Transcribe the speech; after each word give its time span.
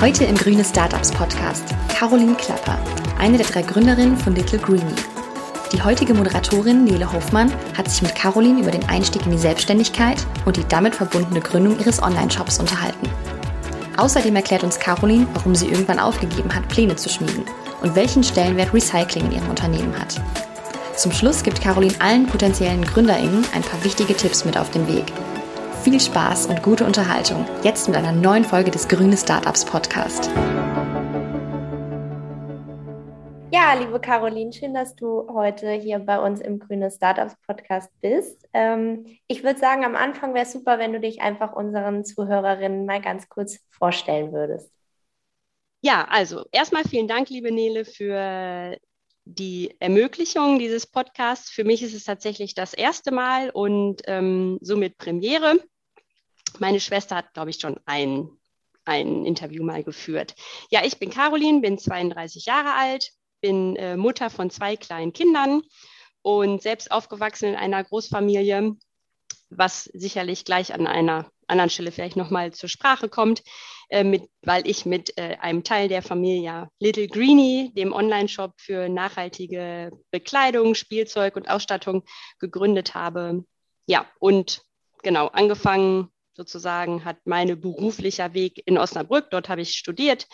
Heute 0.00 0.24
im 0.24 0.36
Grüne 0.36 0.64
Startups 0.64 1.10
Podcast 1.10 1.64
Caroline 1.88 2.34
Klapper, 2.34 2.78
eine 3.18 3.38
der 3.38 3.46
drei 3.46 3.62
Gründerinnen 3.62 4.16
von 4.16 4.34
Little 4.34 4.58
Greenie. 4.58 4.94
Die 5.72 5.82
heutige 5.82 6.14
Moderatorin 6.14 6.84
Nele 6.84 7.12
Hofmann 7.12 7.52
hat 7.76 7.90
sich 7.90 8.02
mit 8.02 8.14
Caroline 8.14 8.60
über 8.60 8.70
den 8.70 8.88
Einstieg 8.88 9.24
in 9.26 9.32
die 9.32 9.38
Selbstständigkeit 9.38 10.24
und 10.44 10.56
die 10.56 10.64
damit 10.68 10.94
verbundene 10.94 11.40
Gründung 11.40 11.78
ihres 11.78 12.02
Online-Shops 12.02 12.60
unterhalten. 12.60 13.08
Außerdem 13.96 14.36
erklärt 14.36 14.62
uns 14.62 14.78
Caroline, 14.78 15.26
warum 15.34 15.54
sie 15.54 15.68
irgendwann 15.68 15.98
aufgegeben 15.98 16.54
hat, 16.54 16.68
Pläne 16.68 16.94
zu 16.94 17.08
schmieden 17.08 17.44
und 17.82 17.96
welchen 17.96 18.22
Stellenwert 18.22 18.72
Recycling 18.72 19.26
in 19.26 19.32
ihrem 19.32 19.48
Unternehmen 19.48 19.98
hat. 19.98 20.20
Zum 20.96 21.10
Schluss 21.10 21.42
gibt 21.42 21.60
Caroline 21.60 21.94
allen 21.98 22.26
potenziellen 22.26 22.84
GründerInnen 22.84 23.44
ein 23.54 23.62
paar 23.62 23.82
wichtige 23.82 24.16
Tipps 24.16 24.44
mit 24.44 24.56
auf 24.56 24.70
den 24.70 24.86
Weg, 24.86 25.12
viel 25.84 26.00
Spaß 26.00 26.46
und 26.46 26.62
gute 26.62 26.86
Unterhaltung. 26.86 27.44
Jetzt 27.62 27.88
mit 27.88 27.96
einer 27.98 28.10
neuen 28.10 28.42
Folge 28.42 28.70
des 28.70 28.88
Grüne 28.88 29.18
Startups 29.18 29.66
Podcast. 29.66 30.30
Ja, 33.52 33.74
liebe 33.78 34.00
Caroline, 34.00 34.50
schön, 34.50 34.72
dass 34.72 34.96
du 34.96 35.28
heute 35.34 35.72
hier 35.72 35.98
bei 35.98 36.18
uns 36.18 36.40
im 36.40 36.58
Grüne 36.58 36.90
Startups 36.90 37.36
Podcast 37.46 37.90
bist. 38.00 38.48
Ähm, 38.54 39.04
ich 39.26 39.44
würde 39.44 39.60
sagen, 39.60 39.84
am 39.84 39.94
Anfang 39.94 40.32
wäre 40.32 40.46
es 40.46 40.52
super, 40.52 40.78
wenn 40.78 40.94
du 40.94 41.00
dich 41.00 41.20
einfach 41.20 41.52
unseren 41.52 42.02
Zuhörerinnen 42.06 42.86
mal 42.86 43.02
ganz 43.02 43.28
kurz 43.28 43.58
vorstellen 43.68 44.32
würdest. 44.32 44.72
Ja, 45.82 46.06
also 46.08 46.46
erstmal 46.50 46.84
vielen 46.84 47.08
Dank, 47.08 47.28
liebe 47.28 47.52
Nele, 47.52 47.84
für 47.84 48.78
die 49.26 49.76
Ermöglichung 49.80 50.58
dieses 50.58 50.86
Podcasts. 50.86 51.50
Für 51.50 51.64
mich 51.64 51.82
ist 51.82 51.94
es 51.94 52.04
tatsächlich 52.04 52.54
das 52.54 52.72
erste 52.72 53.12
Mal 53.12 53.50
und 53.50 54.00
ähm, 54.06 54.56
somit 54.62 54.96
Premiere. 54.96 55.58
Meine 56.58 56.80
Schwester 56.80 57.16
hat, 57.16 57.34
glaube 57.34 57.50
ich, 57.50 57.60
schon 57.60 57.78
ein, 57.86 58.28
ein 58.84 59.24
Interview 59.24 59.64
mal 59.64 59.82
geführt. 59.82 60.34
Ja, 60.70 60.84
ich 60.84 60.98
bin 60.98 61.10
Caroline, 61.10 61.60
bin 61.60 61.78
32 61.78 62.46
Jahre 62.46 62.74
alt, 62.74 63.10
bin 63.40 63.76
äh, 63.76 63.96
Mutter 63.96 64.30
von 64.30 64.50
zwei 64.50 64.76
kleinen 64.76 65.12
Kindern 65.12 65.62
und 66.22 66.62
selbst 66.62 66.90
aufgewachsen 66.90 67.50
in 67.50 67.56
einer 67.56 67.84
Großfamilie, 67.84 68.76
was 69.50 69.84
sicherlich 69.84 70.44
gleich 70.44 70.72
an 70.72 70.86
einer 70.86 71.30
anderen 71.46 71.70
Stelle 71.70 71.92
vielleicht 71.92 72.16
nochmal 72.16 72.52
zur 72.52 72.68
Sprache 72.68 73.08
kommt, 73.08 73.42
äh, 73.90 74.04
mit, 74.04 74.28
weil 74.42 74.66
ich 74.66 74.86
mit 74.86 75.16
äh, 75.18 75.36
einem 75.40 75.64
Teil 75.64 75.88
der 75.88 76.02
Familie 76.02 76.68
Little 76.80 77.08
Greenie, 77.08 77.72
dem 77.74 77.92
Online-Shop 77.92 78.52
für 78.56 78.88
nachhaltige 78.88 79.92
Bekleidung, 80.10 80.74
Spielzeug 80.74 81.36
und 81.36 81.50
Ausstattung 81.50 82.04
gegründet 82.38 82.94
habe. 82.94 83.44
Ja, 83.86 84.06
und 84.18 84.62
genau, 85.02 85.26
angefangen 85.28 86.08
sozusagen 86.34 87.04
hat 87.04 87.16
mein 87.24 87.60
beruflicher 87.60 88.34
Weg 88.34 88.62
in 88.66 88.78
Osnabrück. 88.78 89.30
Dort 89.30 89.48
habe 89.48 89.62
ich 89.62 89.70
studiert 89.70 90.26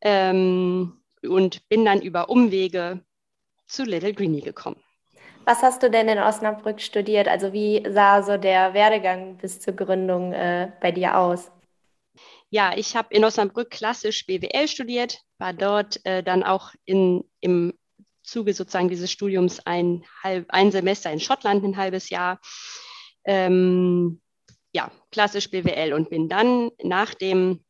ähm, 0.00 1.00
und 1.22 1.68
bin 1.68 1.84
dann 1.84 2.02
über 2.02 2.28
Umwege 2.28 3.04
zu 3.66 3.84
Little 3.84 4.14
Greenie 4.14 4.42
gekommen. 4.42 4.82
Was 5.44 5.62
hast 5.62 5.82
du 5.82 5.90
denn 5.90 6.08
in 6.08 6.18
Osnabrück 6.18 6.80
studiert? 6.80 7.28
Also 7.28 7.52
wie 7.52 7.84
sah 7.88 8.22
so 8.22 8.36
der 8.36 8.74
Werdegang 8.74 9.36
bis 9.36 9.60
zur 9.60 9.74
Gründung 9.74 10.32
äh, 10.32 10.72
bei 10.80 10.90
dir 10.90 11.16
aus? 11.16 11.52
Ja, 12.50 12.72
ich 12.76 12.96
habe 12.96 13.14
in 13.14 13.24
Osnabrück 13.24 13.70
klassisch 13.70 14.26
BWL 14.26 14.66
studiert, 14.66 15.20
war 15.38 15.52
dort 15.52 16.04
äh, 16.04 16.22
dann 16.22 16.42
auch 16.42 16.72
in, 16.84 17.24
im 17.40 17.74
Zuge 18.22 18.54
sozusagen 18.54 18.88
dieses 18.88 19.10
Studiums 19.12 19.60
ein, 19.64 20.04
halb, 20.22 20.46
ein 20.48 20.72
Semester 20.72 21.12
in 21.12 21.20
Schottland, 21.20 21.64
ein 21.64 21.76
halbes 21.76 22.10
Jahr. 22.10 22.40
Ähm, 23.24 24.20
ja, 24.76 24.92
klassisch 25.10 25.50
BWL 25.50 25.94
und 25.94 26.10
bin 26.10 26.28
dann 26.28 26.70
nach 26.82 27.14
dem 27.14 27.64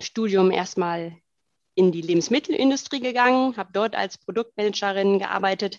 Studium 0.00 0.50
erstmal 0.50 1.16
in 1.76 1.92
die 1.92 2.00
Lebensmittelindustrie 2.00 2.98
gegangen, 2.98 3.56
habe 3.56 3.70
dort 3.72 3.94
als 3.94 4.18
Produktmanagerin 4.18 5.20
gearbeitet, 5.20 5.78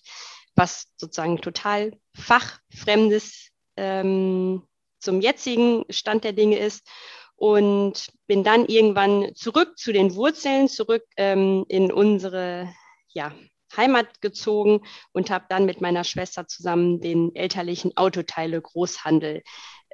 was 0.55 0.87
sozusagen 0.95 1.41
total 1.41 1.91
fachfremdes 2.15 3.49
ähm, 3.75 4.63
zum 4.99 5.19
jetzigen 5.19 5.83
Stand 5.89 6.23
der 6.23 6.31
Dinge 6.31 6.57
ist 6.57 6.87
und 7.35 8.07
bin 8.25 8.45
dann 8.45 8.65
irgendwann 8.65 9.35
zurück 9.35 9.77
zu 9.77 9.91
den 9.91 10.15
Wurzeln, 10.15 10.69
zurück 10.69 11.03
ähm, 11.17 11.65
in 11.67 11.91
unsere 11.91 12.73
ja, 13.09 13.33
Heimat 13.75 14.21
gezogen 14.21 14.85
und 15.11 15.29
habe 15.29 15.47
dann 15.49 15.65
mit 15.65 15.81
meiner 15.81 16.05
Schwester 16.05 16.47
zusammen 16.47 17.01
den 17.01 17.35
elterlichen 17.35 17.97
Autoteile 17.97 18.61
Großhandel 18.61 19.43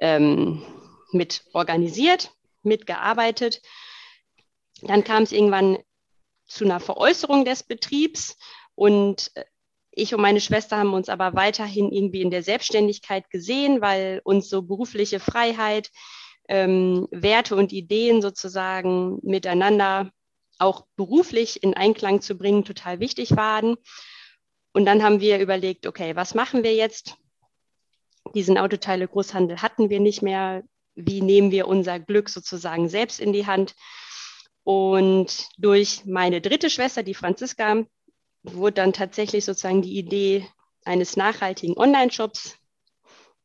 ähm, 0.02 0.60
mit 1.12 1.44
organisiert, 1.52 2.32
mitgearbeitet. 2.62 3.62
Dann 4.82 5.04
kam 5.04 5.22
es 5.22 5.32
irgendwann 5.32 5.78
zu 6.44 6.64
einer 6.64 6.80
Veräußerung 6.80 7.44
des 7.44 7.62
Betriebs 7.62 8.36
und 8.74 9.30
äh, 9.34 9.44
ich 9.94 10.14
und 10.14 10.22
meine 10.22 10.40
Schwester 10.40 10.78
haben 10.78 10.94
uns 10.94 11.10
aber 11.10 11.34
weiterhin 11.34 11.92
irgendwie 11.92 12.22
in 12.22 12.30
der 12.30 12.42
Selbstständigkeit 12.42 13.28
gesehen, 13.30 13.82
weil 13.82 14.22
uns 14.24 14.48
so 14.48 14.62
berufliche 14.62 15.20
Freiheit, 15.20 15.90
ähm, 16.48 17.06
Werte 17.10 17.56
und 17.56 17.72
Ideen 17.72 18.22
sozusagen 18.22 19.18
miteinander 19.22 20.10
auch 20.58 20.86
beruflich 20.96 21.62
in 21.62 21.74
Einklang 21.74 22.22
zu 22.22 22.36
bringen, 22.36 22.64
total 22.64 23.00
wichtig 23.00 23.36
waren. 23.36 23.76
Und 24.72 24.86
dann 24.86 25.02
haben 25.02 25.20
wir 25.20 25.38
überlegt, 25.38 25.86
okay, 25.86 26.16
was 26.16 26.34
machen 26.34 26.64
wir 26.64 26.74
jetzt? 26.74 27.18
Diesen 28.34 28.58
Autoteile-Großhandel 28.58 29.62
hatten 29.62 29.90
wir 29.90 30.00
nicht 30.00 30.22
mehr. 30.22 30.62
Wie 30.94 31.22
nehmen 31.22 31.50
wir 31.50 31.68
unser 31.68 31.98
Glück 31.98 32.28
sozusagen 32.28 32.88
selbst 32.88 33.20
in 33.20 33.32
die 33.32 33.46
Hand? 33.46 33.74
Und 34.64 35.48
durch 35.58 36.04
meine 36.04 36.40
dritte 36.40 36.70
Schwester, 36.70 37.02
die 37.02 37.14
Franziska, 37.14 37.84
wurde 38.42 38.74
dann 38.74 38.92
tatsächlich 38.92 39.44
sozusagen 39.44 39.82
die 39.82 39.98
Idee 39.98 40.46
eines 40.84 41.16
nachhaltigen 41.16 41.76
Online-Shops 41.76 42.56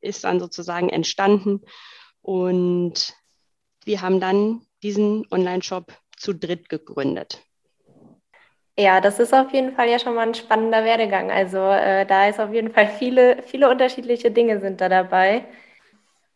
ist 0.02 0.24
dann 0.24 0.40
sozusagen 0.40 0.90
entstanden. 0.90 1.62
Und 2.22 3.16
wir 3.84 4.02
haben 4.02 4.20
dann 4.20 4.62
diesen 4.84 5.26
Online-Shop 5.32 5.94
zu 6.18 6.34
dritt 6.34 6.70
gegründet. 6.70 7.47
Ja, 8.80 9.02
das 9.02 9.20
ist 9.20 9.34
auf 9.34 9.52
jeden 9.54 9.74
Fall 9.74 9.90
ja 9.90 9.98
schon 9.98 10.14
mal 10.14 10.28
ein 10.28 10.36
spannender 10.36 10.84
Werdegang. 10.86 11.32
Also 11.32 11.58
äh, 11.58 12.06
da 12.06 12.28
ist 12.28 12.40
auf 12.40 12.54
jeden 12.54 12.72
Fall 12.72 12.88
viele, 12.88 13.42
viele 13.42 13.70
unterschiedliche 13.70 14.30
Dinge 14.30 14.60
sind 14.60 14.82
da 14.82 14.88
dabei. 14.88 15.46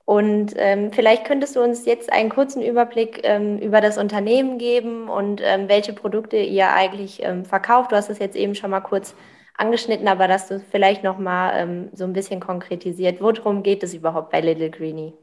Und 0.05 0.53
ähm, 0.57 0.91
vielleicht 0.91 1.25
könntest 1.25 1.55
du 1.55 1.61
uns 1.61 1.85
jetzt 1.85 2.11
einen 2.11 2.29
kurzen 2.29 2.63
Überblick 2.63 3.21
ähm, 3.23 3.59
über 3.59 3.79
das 3.79 3.99
Unternehmen 3.99 4.57
geben 4.57 5.07
und 5.07 5.39
ähm, 5.43 5.69
welche 5.69 5.93
Produkte 5.93 6.37
ihr 6.37 6.73
eigentlich 6.73 7.21
ähm, 7.21 7.45
verkauft. 7.45 7.91
Du 7.91 7.95
hast 7.95 8.09
es 8.09 8.17
jetzt 8.17 8.35
eben 8.35 8.55
schon 8.55 8.71
mal 8.71 8.81
kurz 8.81 9.15
angeschnitten, 9.55 10.07
aber 10.07 10.27
dass 10.27 10.47
du 10.47 10.59
vielleicht 10.59 11.03
noch 11.03 11.19
mal 11.19 11.53
ähm, 11.55 11.89
so 11.93 12.05
ein 12.05 12.13
bisschen 12.13 12.39
konkretisiert. 12.39 13.21
Worum 13.21 13.61
geht 13.61 13.83
es 13.83 13.93
überhaupt 13.93 14.31
bei 14.31 14.41
Little 14.41 14.71
Greenie? 14.71 15.13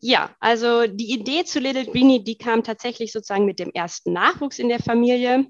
Ja, 0.00 0.30
also 0.40 0.86
die 0.86 1.14
Idee 1.14 1.44
zu 1.44 1.58
Little 1.60 1.86
Greenie, 1.86 2.22
die 2.22 2.36
kam 2.36 2.62
tatsächlich 2.62 3.10
sozusagen 3.12 3.46
mit 3.46 3.58
dem 3.58 3.70
ersten 3.70 4.12
Nachwuchs 4.12 4.58
in 4.58 4.68
der 4.68 4.80
Familie. 4.80 5.46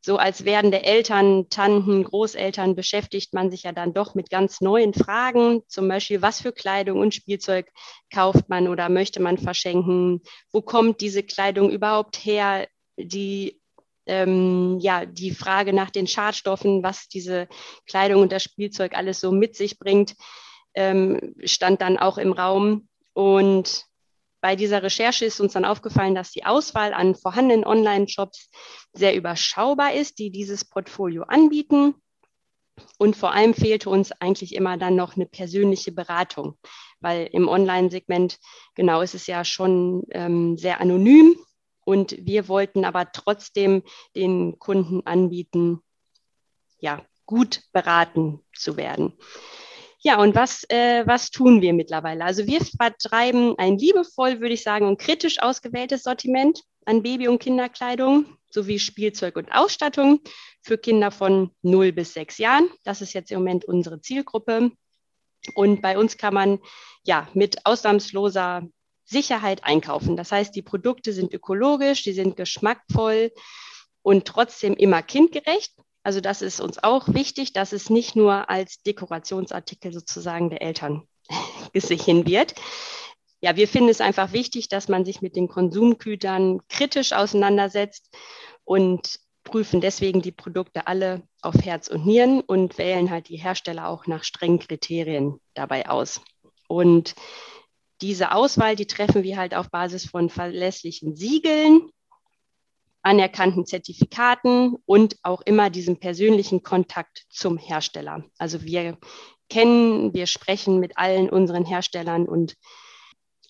So 0.00 0.18
als 0.18 0.44
werdende 0.44 0.84
Eltern, 0.84 1.48
Tanten, 1.48 2.04
Großeltern 2.04 2.76
beschäftigt 2.76 3.34
man 3.34 3.50
sich 3.50 3.64
ja 3.64 3.72
dann 3.72 3.92
doch 3.92 4.14
mit 4.14 4.30
ganz 4.30 4.60
neuen 4.60 4.94
Fragen, 4.94 5.62
zum 5.68 5.88
Beispiel, 5.88 6.22
was 6.22 6.42
für 6.42 6.52
Kleidung 6.52 7.00
und 7.00 7.14
Spielzeug 7.14 7.70
kauft 8.12 8.48
man 8.48 8.68
oder 8.68 8.88
möchte 8.88 9.20
man 9.20 9.38
verschenken? 9.38 10.22
Wo 10.52 10.62
kommt 10.62 11.00
diese 11.00 11.22
Kleidung 11.22 11.70
überhaupt 11.70 12.16
her? 12.24 12.68
Die 12.96 13.60
ähm, 14.06 14.78
ja, 14.80 15.04
die 15.04 15.32
Frage 15.32 15.72
nach 15.72 15.90
den 15.90 16.06
Schadstoffen, 16.06 16.82
was 16.82 17.08
diese 17.08 17.48
Kleidung 17.86 18.22
und 18.22 18.32
das 18.32 18.44
Spielzeug 18.44 18.96
alles 18.96 19.20
so 19.20 19.32
mit 19.32 19.56
sich 19.56 19.78
bringt, 19.78 20.14
ähm, 20.74 21.34
stand 21.44 21.80
dann 21.80 21.98
auch 21.98 22.18
im 22.18 22.32
Raum. 22.32 22.88
Und 23.12 23.85
bei 24.46 24.54
dieser 24.54 24.80
Recherche 24.80 25.24
ist 25.24 25.40
uns 25.40 25.54
dann 25.54 25.64
aufgefallen, 25.64 26.14
dass 26.14 26.30
die 26.30 26.44
Auswahl 26.44 26.94
an 26.94 27.16
vorhandenen 27.16 27.66
Online-Shops 27.66 28.48
sehr 28.92 29.16
überschaubar 29.16 29.92
ist, 29.92 30.20
die 30.20 30.30
dieses 30.30 30.64
Portfolio 30.64 31.24
anbieten. 31.24 31.96
Und 32.96 33.16
vor 33.16 33.32
allem 33.32 33.54
fehlte 33.54 33.90
uns 33.90 34.12
eigentlich 34.12 34.54
immer 34.54 34.76
dann 34.76 34.94
noch 34.94 35.16
eine 35.16 35.26
persönliche 35.26 35.90
Beratung, 35.90 36.56
weil 37.00 37.28
im 37.32 37.48
Online-Segment, 37.48 38.38
genau, 38.76 39.00
ist 39.00 39.16
es 39.16 39.26
ja 39.26 39.44
schon 39.44 40.04
ähm, 40.12 40.56
sehr 40.56 40.80
anonym. 40.80 41.36
Und 41.84 42.16
wir 42.24 42.46
wollten 42.46 42.84
aber 42.84 43.10
trotzdem 43.10 43.82
den 44.14 44.60
Kunden 44.60 45.04
anbieten, 45.08 45.80
ja, 46.78 47.04
gut 47.24 47.64
beraten 47.72 48.44
zu 48.54 48.76
werden. 48.76 49.12
Ja, 50.06 50.20
und 50.20 50.36
was, 50.36 50.62
äh, 50.68 51.04
was 51.04 51.32
tun 51.32 51.62
wir 51.62 51.72
mittlerweile? 51.72 52.24
Also 52.24 52.46
wir 52.46 52.60
vertreiben 52.60 53.58
ein 53.58 53.76
liebevoll, 53.76 54.40
würde 54.40 54.54
ich 54.54 54.62
sagen, 54.62 54.86
und 54.86 55.00
kritisch 55.00 55.42
ausgewähltes 55.42 56.04
Sortiment 56.04 56.62
an 56.84 57.02
Baby- 57.02 57.26
und 57.26 57.40
Kinderkleidung 57.40 58.24
sowie 58.48 58.78
Spielzeug 58.78 59.34
und 59.34 59.50
Ausstattung 59.50 60.20
für 60.62 60.78
Kinder 60.78 61.10
von 61.10 61.50
0 61.62 61.90
bis 61.90 62.14
6 62.14 62.38
Jahren. 62.38 62.70
Das 62.84 63.02
ist 63.02 63.14
jetzt 63.14 63.32
im 63.32 63.40
Moment 63.40 63.64
unsere 63.64 64.00
Zielgruppe. 64.00 64.70
Und 65.56 65.82
bei 65.82 65.98
uns 65.98 66.16
kann 66.16 66.34
man 66.34 66.60
ja 67.02 67.28
mit 67.34 67.66
ausnahmsloser 67.66 68.62
Sicherheit 69.06 69.64
einkaufen. 69.64 70.16
Das 70.16 70.30
heißt, 70.30 70.54
die 70.54 70.62
Produkte 70.62 71.12
sind 71.12 71.34
ökologisch, 71.34 72.04
die 72.04 72.12
sind 72.12 72.36
geschmackvoll 72.36 73.32
und 74.02 74.24
trotzdem 74.24 74.74
immer 74.74 75.02
kindgerecht. 75.02 75.72
Also 76.06 76.20
das 76.20 76.40
ist 76.40 76.60
uns 76.60 76.80
auch 76.84 77.08
wichtig, 77.08 77.52
dass 77.52 77.72
es 77.72 77.90
nicht 77.90 78.14
nur 78.14 78.48
als 78.48 78.80
Dekorationsartikel 78.84 79.92
sozusagen 79.92 80.50
der 80.50 80.62
Eltern 80.62 81.02
gesehen 81.72 82.28
wird. 82.28 82.54
Ja, 83.40 83.56
wir 83.56 83.66
finden 83.66 83.88
es 83.88 84.00
einfach 84.00 84.32
wichtig, 84.32 84.68
dass 84.68 84.86
man 84.86 85.04
sich 85.04 85.20
mit 85.20 85.34
den 85.34 85.48
Konsumgütern 85.48 86.60
kritisch 86.68 87.12
auseinandersetzt 87.12 88.16
und 88.62 89.18
prüfen 89.42 89.80
deswegen 89.80 90.22
die 90.22 90.30
Produkte 90.30 90.86
alle 90.86 91.24
auf 91.42 91.56
Herz 91.56 91.88
und 91.88 92.06
Nieren 92.06 92.40
und 92.40 92.78
wählen 92.78 93.10
halt 93.10 93.28
die 93.28 93.38
Hersteller 93.38 93.88
auch 93.88 94.06
nach 94.06 94.22
strengen 94.22 94.60
Kriterien 94.60 95.40
dabei 95.54 95.88
aus. 95.88 96.20
Und 96.68 97.16
diese 98.00 98.30
Auswahl, 98.30 98.76
die 98.76 98.86
treffen 98.86 99.24
wir 99.24 99.38
halt 99.38 99.56
auf 99.56 99.70
Basis 99.70 100.06
von 100.08 100.30
verlässlichen 100.30 101.16
Siegeln, 101.16 101.90
anerkannten 103.06 103.64
Zertifikaten 103.64 104.74
und 104.84 105.16
auch 105.22 105.40
immer 105.42 105.70
diesem 105.70 106.00
persönlichen 106.00 106.64
Kontakt 106.64 107.24
zum 107.30 107.56
Hersteller. 107.56 108.24
Also 108.36 108.64
wir 108.64 108.98
kennen, 109.48 110.12
wir 110.12 110.26
sprechen 110.26 110.80
mit 110.80 110.98
allen 110.98 111.30
unseren 111.30 111.64
Herstellern 111.64 112.26
und 112.26 112.54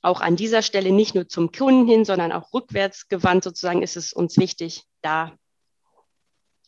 auch 0.02 0.20
an 0.20 0.36
dieser 0.36 0.60
Stelle 0.60 0.92
nicht 0.92 1.14
nur 1.14 1.26
zum 1.26 1.52
Kunden 1.52 1.88
hin, 1.88 2.04
sondern 2.04 2.32
auch 2.32 2.52
rückwärts 2.52 3.08
gewandt 3.08 3.44
sozusagen 3.44 3.82
ist 3.82 3.96
es 3.96 4.12
uns 4.12 4.36
wichtig, 4.36 4.82
da 5.00 5.32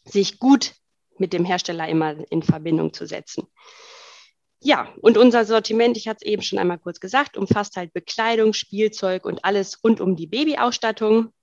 sich 0.04 0.38
gut 0.38 0.72
mit 1.18 1.34
dem 1.34 1.44
Hersteller 1.44 1.86
immer 1.88 2.16
in 2.30 2.42
Verbindung 2.42 2.94
zu 2.94 3.06
setzen. 3.06 3.46
Ja, 4.60 4.92
und 5.02 5.18
unser 5.18 5.44
Sortiment, 5.44 5.98
ich 5.98 6.08
hatte 6.08 6.24
es 6.24 6.32
eben 6.32 6.42
schon 6.42 6.58
einmal 6.58 6.78
kurz 6.78 7.00
gesagt, 7.00 7.36
umfasst 7.36 7.76
halt 7.76 7.92
Bekleidung, 7.92 8.54
Spielzeug 8.54 9.26
und 9.26 9.44
alles 9.44 9.84
rund 9.84 10.00
um 10.00 10.16
die 10.16 10.26
Babyausstattung. 10.26 11.34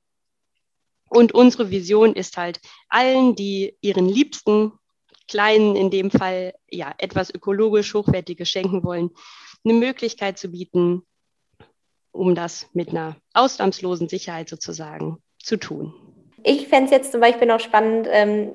Und 1.15 1.31
unsere 1.31 1.71
Vision 1.71 2.13
ist 2.13 2.35
halt 2.35 2.59
allen, 2.89 3.35
die 3.35 3.77
ihren 3.79 4.05
Liebsten 4.05 4.73
Kleinen 5.29 5.77
in 5.77 5.89
dem 5.89 6.11
Fall 6.11 6.53
ja 6.69 6.93
etwas 6.97 7.33
ökologisch 7.33 7.93
hochwertiges 7.93 8.49
schenken 8.49 8.83
wollen, 8.83 9.11
eine 9.63 9.75
Möglichkeit 9.75 10.37
zu 10.37 10.49
bieten, 10.49 11.03
um 12.11 12.35
das 12.35 12.67
mit 12.73 12.89
einer 12.89 13.15
ausnahmslosen 13.33 14.09
Sicherheit 14.09 14.49
sozusagen 14.49 15.17
zu 15.39 15.55
tun. 15.55 15.93
Ich 16.43 16.67
fände 16.67 16.85
es 16.85 16.91
jetzt 16.91 17.11
zum 17.13 17.21
Beispiel 17.21 17.47
noch 17.47 17.61
spannend, 17.61 18.07
ähm, 18.11 18.51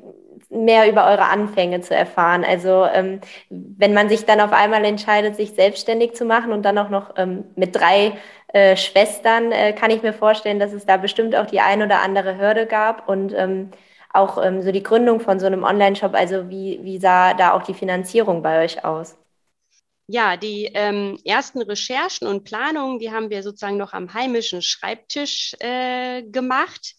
mehr 0.50 0.90
über 0.90 1.06
eure 1.06 1.24
Anfänge 1.24 1.80
zu 1.80 1.94
erfahren. 1.94 2.44
Also 2.44 2.84
ähm, 2.84 3.20
wenn 3.48 3.94
man 3.94 4.08
sich 4.08 4.26
dann 4.26 4.40
auf 4.40 4.52
einmal 4.52 4.84
entscheidet, 4.84 5.36
sich 5.36 5.52
selbstständig 5.52 6.14
zu 6.14 6.24
machen 6.24 6.52
und 6.52 6.62
dann 6.62 6.78
auch 6.78 6.90
noch 6.90 7.14
ähm, 7.16 7.44
mit 7.56 7.74
drei 7.74 8.18
äh, 8.52 8.76
Schwestern, 8.76 9.52
äh, 9.52 9.72
kann 9.72 9.90
ich 9.90 10.02
mir 10.02 10.12
vorstellen, 10.12 10.58
dass 10.58 10.72
es 10.72 10.86
da 10.86 10.96
bestimmt 10.96 11.34
auch 11.34 11.46
die 11.46 11.60
ein 11.60 11.82
oder 11.82 12.00
andere 12.00 12.38
Hürde 12.38 12.66
gab 12.66 13.08
und 13.08 13.32
ähm, 13.32 13.70
auch 14.12 14.42
ähm, 14.42 14.62
so 14.62 14.72
die 14.72 14.82
Gründung 14.82 15.20
von 15.20 15.38
so 15.38 15.46
einem 15.46 15.62
Online-Shop. 15.62 16.14
Also 16.14 16.48
wie, 16.50 16.80
wie 16.82 16.98
sah 16.98 17.34
da 17.34 17.52
auch 17.52 17.62
die 17.62 17.74
Finanzierung 17.74 18.42
bei 18.42 18.64
euch 18.64 18.84
aus? 18.84 19.16
Ja, 20.08 20.36
die 20.36 20.64
ähm, 20.74 21.18
ersten 21.24 21.62
Recherchen 21.62 22.26
und 22.26 22.42
Planungen, 22.42 22.98
die 22.98 23.12
haben 23.12 23.30
wir 23.30 23.44
sozusagen 23.44 23.76
noch 23.76 23.92
am 23.92 24.12
heimischen 24.12 24.60
Schreibtisch 24.60 25.54
äh, 25.60 26.22
gemacht 26.22 26.96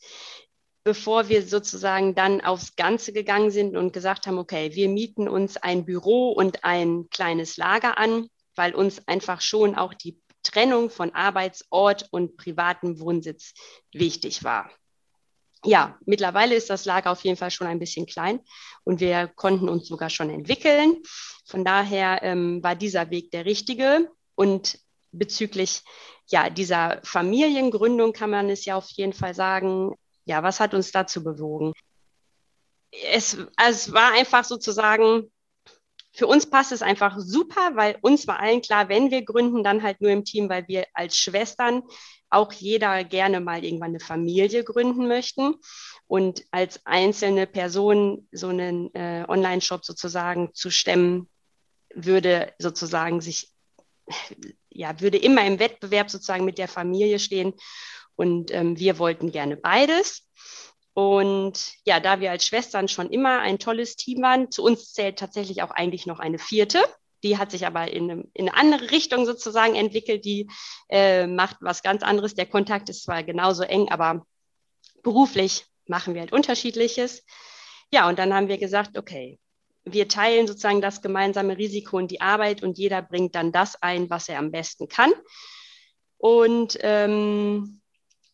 bevor 0.83 1.29
wir 1.29 1.43
sozusagen 1.43 2.15
dann 2.15 2.41
aufs 2.41 2.75
Ganze 2.75 3.13
gegangen 3.13 3.51
sind 3.51 3.77
und 3.77 3.93
gesagt 3.93 4.25
haben, 4.27 4.39
okay, 4.39 4.73
wir 4.73 4.89
mieten 4.89 5.27
uns 5.27 5.57
ein 5.57 5.85
Büro 5.85 6.31
und 6.31 6.63
ein 6.63 7.07
kleines 7.09 7.57
Lager 7.57 7.97
an, 7.97 8.27
weil 8.55 8.73
uns 8.73 9.07
einfach 9.07 9.41
schon 9.41 9.75
auch 9.75 9.93
die 9.93 10.19
Trennung 10.43 10.89
von 10.89 11.13
Arbeitsort 11.13 12.07
und 12.11 12.37
privatem 12.37 12.99
Wohnsitz 12.99 13.53
wichtig 13.91 14.43
war. 14.43 14.69
Ja, 15.63 15.99
mittlerweile 16.05 16.55
ist 16.55 16.69
das 16.69 16.85
Lager 16.85 17.11
auf 17.11 17.23
jeden 17.23 17.37
Fall 17.37 17.51
schon 17.51 17.67
ein 17.67 17.79
bisschen 17.79 18.07
klein 18.07 18.39
und 18.83 18.99
wir 18.99 19.27
konnten 19.27 19.69
uns 19.69 19.87
sogar 19.87 20.09
schon 20.09 20.31
entwickeln. 20.31 21.03
Von 21.45 21.63
daher 21.63 22.23
ähm, 22.23 22.63
war 22.63 22.75
dieser 22.75 23.11
Weg 23.11 23.29
der 23.31 23.45
richtige. 23.45 24.09
Und 24.35 24.79
bezüglich 25.11 25.83
ja, 26.27 26.49
dieser 26.49 27.01
Familiengründung 27.03 28.13
kann 28.13 28.29
man 28.29 28.49
es 28.49 28.65
ja 28.65 28.75
auf 28.75 28.89
jeden 28.91 29.13
Fall 29.13 29.35
sagen, 29.35 29.93
ja, 30.25 30.41
was 30.43 30.59
hat 30.59 30.73
uns 30.73 30.91
dazu 30.91 31.23
bewogen? 31.23 31.73
Es, 32.91 33.37
es 33.57 33.93
war 33.93 34.13
einfach 34.13 34.43
sozusagen, 34.43 35.31
für 36.13 36.27
uns 36.27 36.49
passt 36.49 36.71
es 36.71 36.81
einfach 36.81 37.17
super, 37.17 37.71
weil 37.75 37.97
uns 38.01 38.27
war 38.27 38.39
allen 38.39 38.61
klar, 38.61 38.89
wenn 38.89 39.11
wir 39.11 39.23
gründen, 39.23 39.63
dann 39.63 39.81
halt 39.81 40.01
nur 40.01 40.11
im 40.11 40.25
Team, 40.25 40.49
weil 40.49 40.67
wir 40.67 40.85
als 40.93 41.15
Schwestern 41.17 41.83
auch 42.29 42.51
jeder 42.53 43.03
gerne 43.03 43.39
mal 43.39 43.63
irgendwann 43.63 43.91
eine 43.91 43.99
Familie 43.99 44.63
gründen 44.63 45.07
möchten 45.07 45.55
und 46.07 46.43
als 46.51 46.85
einzelne 46.85 47.47
Person 47.47 48.27
so 48.31 48.49
einen 48.49 48.93
äh, 48.93 49.25
Online-Shop 49.27 49.85
sozusagen 49.85 50.53
zu 50.53 50.69
stemmen, 50.69 51.29
würde 51.93 52.53
sozusagen 52.57 53.21
sich, 53.21 53.49
ja, 54.69 54.99
würde 54.99 55.17
immer 55.17 55.45
im 55.45 55.59
Wettbewerb 55.59 56.09
sozusagen 56.09 56.45
mit 56.45 56.57
der 56.57 56.67
Familie 56.67 57.19
stehen. 57.19 57.53
Und 58.15 58.51
ähm, 58.51 58.77
wir 58.77 58.99
wollten 58.99 59.31
gerne 59.31 59.57
beides. 59.57 60.29
Und 60.93 61.73
ja, 61.85 61.99
da 61.99 62.19
wir 62.19 62.31
als 62.31 62.45
Schwestern 62.45 62.87
schon 62.87 63.09
immer 63.09 63.39
ein 63.39 63.59
tolles 63.59 63.95
Team 63.95 64.21
waren, 64.21 64.51
zu 64.51 64.63
uns 64.63 64.93
zählt 64.93 65.17
tatsächlich 65.19 65.63
auch 65.63 65.71
eigentlich 65.71 66.05
noch 66.05 66.19
eine 66.19 66.37
vierte. 66.37 66.83
Die 67.23 67.37
hat 67.37 67.51
sich 67.51 67.65
aber 67.65 67.91
in 67.91 68.11
eine, 68.11 68.27
in 68.33 68.49
eine 68.49 68.57
andere 68.57 68.91
Richtung 68.91 69.25
sozusagen 69.25 69.75
entwickelt. 69.75 70.25
Die 70.25 70.49
äh, 70.89 71.27
macht 71.27 71.57
was 71.61 71.83
ganz 71.83 72.03
anderes. 72.03 72.33
Der 72.33 72.45
Kontakt 72.45 72.89
ist 72.89 73.03
zwar 73.03 73.23
genauso 73.23 73.63
eng, 73.63 73.89
aber 73.89 74.25
beruflich 75.03 75.65
machen 75.85 76.13
wir 76.13 76.21
halt 76.21 76.33
unterschiedliches. 76.33 77.23
Ja, 77.93 78.09
und 78.09 78.19
dann 78.19 78.33
haben 78.33 78.47
wir 78.47 78.57
gesagt, 78.57 78.97
okay, 78.97 79.39
wir 79.83 80.07
teilen 80.07 80.47
sozusagen 80.47 80.81
das 80.81 81.01
gemeinsame 81.01 81.57
Risiko 81.57 81.97
und 81.97 82.11
die 82.11 82.21
Arbeit 82.21 82.63
und 82.63 82.77
jeder 82.77 83.01
bringt 83.01 83.35
dann 83.35 83.51
das 83.51 83.81
ein, 83.81 84.09
was 84.09 84.29
er 84.29 84.39
am 84.39 84.51
besten 84.51 84.87
kann. 84.87 85.11
Und 86.17 86.77
ähm, 86.81 87.81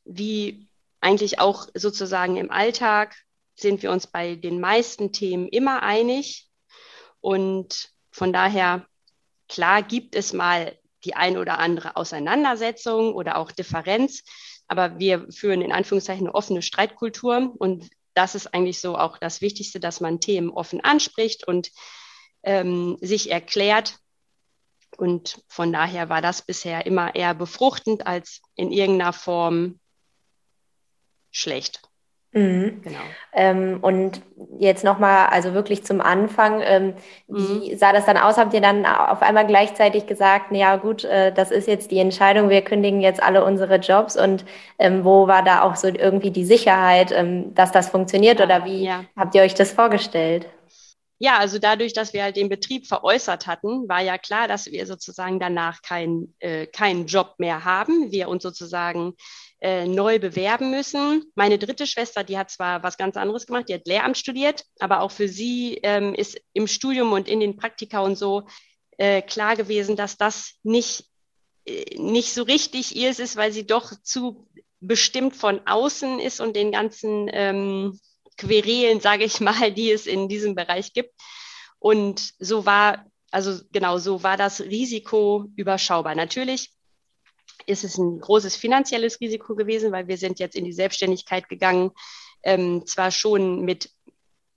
wie 0.03 0.67
eigentlich 1.01 1.39
auch 1.39 1.67
sozusagen 1.73 2.37
im 2.37 2.51
Alltag 2.51 3.15
sind 3.55 3.81
wir 3.81 3.91
uns 3.91 4.07
bei 4.07 4.35
den 4.35 4.59
meisten 4.59 5.11
Themen 5.11 5.47
immer 5.47 5.83
einig. 5.83 6.47
Und 7.21 7.91
von 8.11 8.31
daher, 8.31 8.85
klar 9.49 9.81
gibt 9.83 10.15
es 10.15 10.33
mal 10.33 10.77
die 11.03 11.15
ein 11.15 11.37
oder 11.37 11.59
andere 11.59 11.95
Auseinandersetzung 11.95 13.13
oder 13.13 13.37
auch 13.37 13.51
Differenz, 13.51 14.23
aber 14.67 14.99
wir 14.99 15.27
führen 15.31 15.61
in 15.61 15.71
Anführungszeichen 15.71 16.27
eine 16.27 16.35
offene 16.35 16.61
Streitkultur 16.61 17.53
und 17.57 17.89
das 18.13 18.33
ist 18.35 18.53
eigentlich 18.53 18.81
so 18.81 18.97
auch 18.97 19.17
das 19.19 19.41
Wichtigste, 19.41 19.79
dass 19.79 20.01
man 20.01 20.19
Themen 20.19 20.49
offen 20.49 20.83
anspricht 20.83 21.47
und 21.47 21.71
ähm, 22.41 22.97
sich 22.99 23.29
erklärt. 23.31 23.99
Und 24.97 25.43
von 25.47 25.71
daher 25.71 26.09
war 26.09 26.21
das 26.21 26.41
bisher 26.41 26.87
immer 26.87 27.13
eher 27.13 27.35
befruchtend 27.35 28.07
als 28.07 28.41
in 28.55 28.71
irgendeiner 28.71 29.13
Form 29.13 29.79
schlecht. 31.31 31.81
Mhm. 32.33 32.81
Genau. 32.83 32.99
Ähm, 33.33 33.79
und 33.81 34.21
jetzt 34.59 34.83
nochmal, 34.83 35.27
also 35.27 35.53
wirklich 35.53 35.83
zum 35.85 36.01
Anfang, 36.01 36.61
ähm, 36.63 36.93
wie 37.27 37.71
mhm. 37.71 37.77
sah 37.77 37.93
das 37.93 38.05
dann 38.05 38.17
aus? 38.17 38.37
Habt 38.37 38.53
ihr 38.53 38.61
dann 38.61 38.85
auf 38.85 39.21
einmal 39.21 39.47
gleichzeitig 39.47 40.07
gesagt, 40.07 40.51
ja 40.51 40.75
gut, 40.75 41.03
äh, 41.05 41.33
das 41.33 41.51
ist 41.51 41.67
jetzt 41.67 41.89
die 41.89 41.99
Entscheidung, 41.99 42.49
wir 42.49 42.61
kündigen 42.61 43.01
jetzt 43.01 43.23
alle 43.23 43.45
unsere 43.45 43.77
Jobs 43.77 44.17
und 44.17 44.45
ähm, 44.77 45.05
wo 45.05 45.27
war 45.27 45.43
da 45.43 45.61
auch 45.61 45.75
so 45.75 45.87
irgendwie 45.87 46.31
die 46.31 46.45
Sicherheit, 46.45 47.11
ähm, 47.11 47.55
dass 47.55 47.71
das 47.71 47.89
funktioniert 47.89 48.39
ja, 48.39 48.45
oder 48.45 48.65
wie 48.65 48.83
ja. 48.83 49.05
habt 49.15 49.33
ihr 49.33 49.41
euch 49.41 49.55
das 49.55 49.71
vorgestellt? 49.71 50.47
Ja, 51.19 51.39
also 51.39 51.57
dadurch, 51.57 51.93
dass 51.93 52.13
wir 52.13 52.21
halt 52.21 52.35
den 52.35 52.49
Betrieb 52.49 52.85
veräußert 52.85 53.47
hatten, 53.47 53.89
war 53.89 54.01
ja 54.01 54.19
klar, 54.19 54.47
dass 54.47 54.67
wir 54.67 54.85
sozusagen 54.85 55.39
danach 55.39 55.81
keinen 55.81 56.35
äh, 56.37 56.67
keinen 56.67 57.07
Job 57.07 57.35
mehr 57.39 57.65
haben. 57.65 58.11
Wir 58.11 58.29
uns 58.29 58.43
sozusagen 58.43 59.15
äh, 59.59 59.87
neu 59.87 60.19
bewerben 60.19 60.69
müssen. 60.69 61.31
Meine 61.35 61.57
dritte 61.57 61.87
Schwester, 61.87 62.23
die 62.23 62.37
hat 62.37 62.51
zwar 62.51 62.83
was 62.83 62.97
ganz 62.97 63.17
anderes 63.17 63.47
gemacht, 63.47 63.69
die 63.69 63.73
hat 63.73 63.87
Lehramt 63.87 64.17
studiert, 64.17 64.63
aber 64.79 65.01
auch 65.01 65.11
für 65.11 65.27
sie 65.27 65.79
ähm, 65.83 66.13
ist 66.13 66.39
im 66.53 66.67
Studium 66.67 67.11
und 67.11 67.27
in 67.27 67.39
den 67.39 67.57
Praktika 67.57 68.01
und 68.01 68.17
so 68.17 68.47
äh, 68.97 69.21
klar 69.21 69.55
gewesen, 69.55 69.95
dass 69.95 70.17
das 70.17 70.55
nicht, 70.63 71.05
äh, 71.65 71.95
nicht 71.97 72.33
so 72.33 72.43
richtig 72.43 72.95
ihr 72.95 73.09
ist, 73.09 73.35
weil 73.35 73.51
sie 73.51 73.65
doch 73.65 73.93
zu 74.03 74.47
bestimmt 74.79 75.35
von 75.35 75.61
außen 75.65 76.19
ist 76.19 76.39
und 76.39 76.55
den 76.55 76.71
ganzen 76.71 77.27
ähm, 77.31 77.99
Querelen, 78.37 78.99
sage 79.01 79.23
ich 79.23 79.39
mal, 79.39 79.71
die 79.71 79.91
es 79.91 80.05
in 80.05 80.29
diesem 80.29 80.55
Bereich 80.55 80.93
gibt. 80.93 81.13
Und 81.79 82.33
so 82.39 82.65
war, 82.65 83.05
also 83.31 83.59
genau, 83.71 83.97
so 83.97 84.23
war 84.23 84.37
das 84.37 84.61
Risiko 84.61 85.45
überschaubar. 85.55 86.15
Natürlich 86.15 86.76
ist 87.65 87.83
es 87.83 87.97
ein 87.97 88.19
großes 88.19 88.55
finanzielles 88.55 89.19
Risiko 89.19 89.55
gewesen, 89.55 89.91
weil 89.91 90.07
wir 90.07 90.17
sind 90.17 90.39
jetzt 90.39 90.55
in 90.55 90.65
die 90.65 90.73
Selbstständigkeit 90.73 91.49
gegangen, 91.49 91.91
ähm, 92.43 92.85
zwar 92.85 93.11
schon 93.11 93.61
mit 93.61 93.89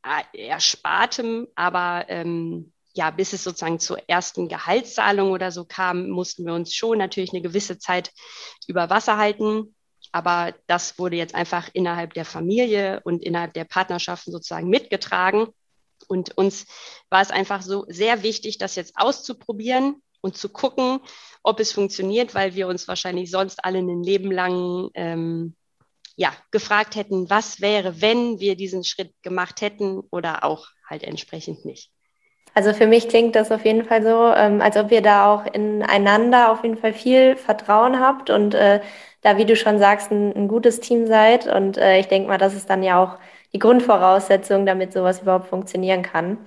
äh, 0.02 0.48
Erspartem, 0.48 1.48
aber 1.54 2.04
ähm, 2.08 2.72
ja, 2.94 3.10
bis 3.10 3.32
es 3.32 3.44
sozusagen 3.44 3.78
zur 3.78 3.98
ersten 4.08 4.48
Gehaltszahlung 4.48 5.30
oder 5.30 5.52
so 5.52 5.64
kam, 5.64 6.08
mussten 6.08 6.44
wir 6.44 6.54
uns 6.54 6.74
schon 6.74 6.98
natürlich 6.98 7.32
eine 7.32 7.42
gewisse 7.42 7.78
Zeit 7.78 8.10
über 8.66 8.90
Wasser 8.90 9.16
halten. 9.16 9.74
Aber 10.12 10.54
das 10.66 10.98
wurde 10.98 11.16
jetzt 11.16 11.36
einfach 11.36 11.70
innerhalb 11.72 12.14
der 12.14 12.24
Familie 12.24 13.00
und 13.04 13.22
innerhalb 13.22 13.54
der 13.54 13.64
Partnerschaften 13.64 14.32
sozusagen 14.32 14.68
mitgetragen. 14.68 15.46
Und 16.08 16.36
uns 16.36 16.66
war 17.10 17.22
es 17.22 17.30
einfach 17.30 17.62
so 17.62 17.84
sehr 17.88 18.24
wichtig, 18.24 18.58
das 18.58 18.74
jetzt 18.74 18.94
auszuprobieren 18.96 20.02
und 20.20 20.36
zu 20.36 20.48
gucken, 20.48 21.00
ob 21.42 21.60
es 21.60 21.72
funktioniert, 21.72 22.34
weil 22.34 22.54
wir 22.54 22.68
uns 22.68 22.88
wahrscheinlich 22.88 23.30
sonst 23.30 23.64
alle 23.64 23.78
ein 23.78 24.02
Leben 24.02 24.30
lang 24.30 24.90
ähm, 24.94 25.54
ja, 26.16 26.32
gefragt 26.50 26.96
hätten, 26.96 27.30
was 27.30 27.60
wäre, 27.60 28.02
wenn 28.02 28.40
wir 28.40 28.56
diesen 28.56 28.84
Schritt 28.84 29.12
gemacht 29.22 29.60
hätten 29.62 30.00
oder 30.10 30.44
auch 30.44 30.66
halt 30.88 31.02
entsprechend 31.02 31.64
nicht. 31.64 31.90
Also 32.52 32.74
für 32.74 32.86
mich 32.86 33.08
klingt 33.08 33.36
das 33.36 33.52
auf 33.52 33.64
jeden 33.64 33.84
Fall 33.84 34.02
so, 34.02 34.34
ähm, 34.34 34.60
als 34.60 34.76
ob 34.76 34.90
ihr 34.90 35.02
da 35.02 35.32
auch 35.32 35.46
ineinander 35.46 36.50
auf 36.50 36.64
jeden 36.64 36.76
Fall 36.76 36.92
viel 36.92 37.36
Vertrauen 37.36 38.00
habt 38.00 38.28
und 38.28 38.54
äh, 38.54 38.80
da, 39.22 39.38
wie 39.38 39.44
du 39.44 39.54
schon 39.54 39.78
sagst, 39.78 40.10
ein, 40.10 40.34
ein 40.34 40.48
gutes 40.48 40.80
Team 40.80 41.06
seid. 41.06 41.46
Und 41.46 41.78
äh, 41.78 42.00
ich 42.00 42.08
denke 42.08 42.28
mal, 42.28 42.38
das 42.38 42.54
ist 42.54 42.68
dann 42.68 42.82
ja 42.82 43.02
auch 43.02 43.18
die 43.52 43.58
Grundvoraussetzung, 43.58 44.66
damit 44.66 44.92
sowas 44.92 45.22
überhaupt 45.22 45.46
funktionieren 45.46 46.02
kann 46.02 46.38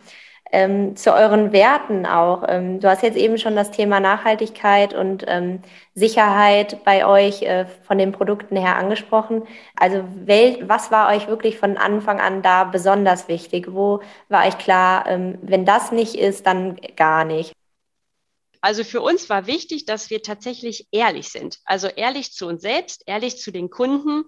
ähm, 0.54 0.96
zu 0.96 1.12
euren 1.12 1.52
Werten 1.52 2.06
auch. 2.06 2.44
Ähm, 2.48 2.80
du 2.80 2.88
hast 2.88 3.02
jetzt 3.02 3.18
eben 3.18 3.40
schon 3.40 3.56
das 3.56 3.72
Thema 3.72 4.00
Nachhaltigkeit 4.00 4.94
und 4.94 5.26
ähm, 5.28 5.64
Sicherheit 5.96 6.84
bei 6.86 7.08
euch 7.08 7.42
äh, 7.42 7.66
von 7.88 7.98
den 7.98 8.12
Produkten 8.12 8.56
her 8.56 8.76
angesprochen. 8.78 9.48
Also 9.76 10.04
wel, 10.14 10.70
was 10.70 10.92
war 10.92 11.10
euch 11.10 11.28
wirklich 11.28 11.58
von 11.58 11.76
Anfang 11.78 12.22
an 12.22 12.44
da 12.44 12.66
besonders 12.66 13.28
wichtig? 13.28 13.74
Wo 13.74 14.02
war 14.30 14.46
euch 14.46 14.60
klar, 14.60 15.08
ähm, 15.08 15.40
wenn 15.42 15.66
das 15.66 15.92
nicht 15.92 16.14
ist, 16.14 16.46
dann 16.46 16.80
gar 16.96 17.26
nicht? 17.26 17.54
Also 18.62 18.84
für 18.84 19.02
uns 19.02 19.32
war 19.32 19.48
wichtig, 19.48 19.86
dass 19.86 20.12
wir 20.12 20.22
tatsächlich 20.22 20.88
ehrlich 20.92 21.30
sind. 21.30 21.62
Also 21.66 21.88
ehrlich 21.88 22.32
zu 22.32 22.46
uns 22.46 22.62
selbst, 22.62 23.02
ehrlich 23.08 23.40
zu 23.40 23.52
den 23.52 23.72
Kunden 23.72 24.26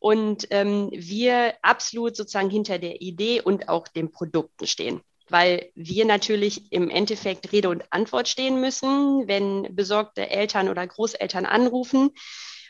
und 0.00 0.48
ähm, 0.50 0.90
wir 0.92 1.54
absolut 1.62 2.16
sozusagen 2.16 2.50
hinter 2.50 2.80
der 2.80 3.00
Idee 3.00 3.40
und 3.40 3.68
auch 3.68 3.86
den 3.86 4.10
Produkten 4.10 4.66
stehen 4.66 5.00
weil 5.30 5.70
wir 5.74 6.04
natürlich 6.04 6.72
im 6.72 6.90
Endeffekt 6.90 7.52
Rede 7.52 7.68
und 7.68 7.84
Antwort 7.90 8.28
stehen 8.28 8.60
müssen, 8.60 9.26
wenn 9.28 9.74
besorgte 9.74 10.28
Eltern 10.28 10.68
oder 10.68 10.86
Großeltern 10.86 11.46
anrufen 11.46 12.10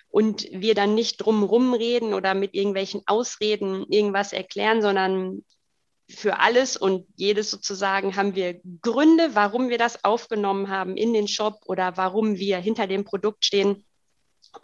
und 0.08 0.46
wir 0.50 0.74
dann 0.74 0.94
nicht 0.94 1.18
drumherum 1.18 1.74
reden 1.74 2.14
oder 2.14 2.34
mit 2.34 2.54
irgendwelchen 2.54 3.02
Ausreden 3.06 3.86
irgendwas 3.88 4.32
erklären, 4.32 4.82
sondern 4.82 5.44
für 6.08 6.40
alles 6.40 6.76
und 6.76 7.06
jedes 7.16 7.50
sozusagen 7.50 8.16
haben 8.16 8.34
wir 8.34 8.60
Gründe, 8.82 9.34
warum 9.34 9.68
wir 9.68 9.78
das 9.78 10.04
aufgenommen 10.04 10.68
haben 10.68 10.96
in 10.96 11.12
den 11.12 11.28
Shop 11.28 11.60
oder 11.66 11.96
warum 11.96 12.36
wir 12.36 12.58
hinter 12.58 12.86
dem 12.86 13.04
Produkt 13.04 13.44
stehen. 13.44 13.84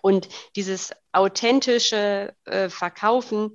Und 0.03 0.29
dieses 0.57 0.93
authentische 1.13 2.35
äh, 2.45 2.69
Verkaufen 2.69 3.55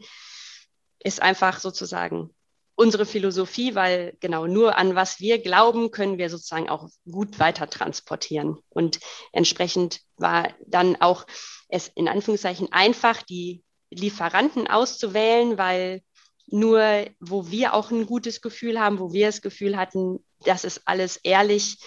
ist 0.99 1.21
einfach 1.21 1.59
sozusagen 1.59 2.33
unsere 2.81 3.05
Philosophie, 3.05 3.75
weil 3.75 4.17
genau 4.19 4.47
nur 4.47 4.75
an 4.75 4.95
was 4.95 5.19
wir 5.19 5.39
glauben, 5.39 5.91
können 5.91 6.17
wir 6.17 6.31
sozusagen 6.31 6.67
auch 6.67 6.89
gut 7.09 7.37
weiter 7.37 7.69
transportieren. 7.69 8.57
Und 8.69 8.99
entsprechend 9.31 10.01
war 10.17 10.49
dann 10.65 10.95
auch 10.99 11.27
es 11.69 11.89
in 11.89 12.07
Anführungszeichen 12.07 12.71
einfach, 12.71 13.21
die 13.21 13.63
Lieferanten 13.91 14.67
auszuwählen, 14.67 15.59
weil 15.59 16.01
nur 16.47 17.05
wo 17.19 17.51
wir 17.51 17.75
auch 17.75 17.91
ein 17.91 18.07
gutes 18.07 18.41
Gefühl 18.41 18.79
haben, 18.79 18.99
wo 18.99 19.13
wir 19.13 19.27
das 19.27 19.43
Gefühl 19.43 19.77
hatten, 19.77 20.25
das 20.43 20.63
ist 20.63 20.81
alles 20.85 21.17
ehrlich, 21.17 21.77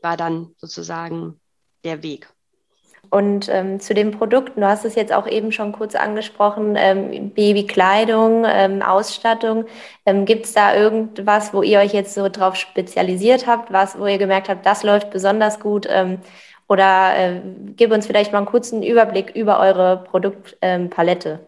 war 0.00 0.16
dann 0.16 0.54
sozusagen 0.56 1.38
der 1.84 2.02
Weg. 2.02 2.32
Und 3.08 3.48
ähm, 3.48 3.80
zu 3.80 3.94
den 3.94 4.12
Produkten, 4.12 4.60
du 4.60 4.68
hast 4.68 4.84
es 4.84 4.94
jetzt 4.94 5.12
auch 5.12 5.26
eben 5.26 5.50
schon 5.50 5.72
kurz 5.72 5.94
angesprochen, 5.94 6.76
ähm, 6.76 7.30
Babykleidung, 7.30 8.44
ähm, 8.46 8.82
Ausstattung. 8.82 9.64
Ähm, 10.06 10.26
Gibt 10.26 10.46
es 10.46 10.52
da 10.52 10.76
irgendwas, 10.76 11.52
wo 11.52 11.62
ihr 11.62 11.80
euch 11.80 11.92
jetzt 11.92 12.14
so 12.14 12.28
drauf 12.28 12.54
spezialisiert 12.56 13.46
habt, 13.46 13.72
was, 13.72 13.98
wo 13.98 14.06
ihr 14.06 14.18
gemerkt 14.18 14.48
habt, 14.48 14.64
das 14.64 14.84
läuft 14.84 15.10
besonders 15.10 15.58
gut? 15.58 15.86
Ähm, 15.90 16.18
oder 16.68 17.16
äh, 17.16 17.40
gib 17.74 17.90
uns 17.90 18.06
vielleicht 18.06 18.30
mal 18.30 18.38
einen 18.38 18.46
kurzen 18.46 18.82
Überblick 18.82 19.34
über 19.34 19.58
eure 19.58 20.04
Produktpalette. 20.04 21.40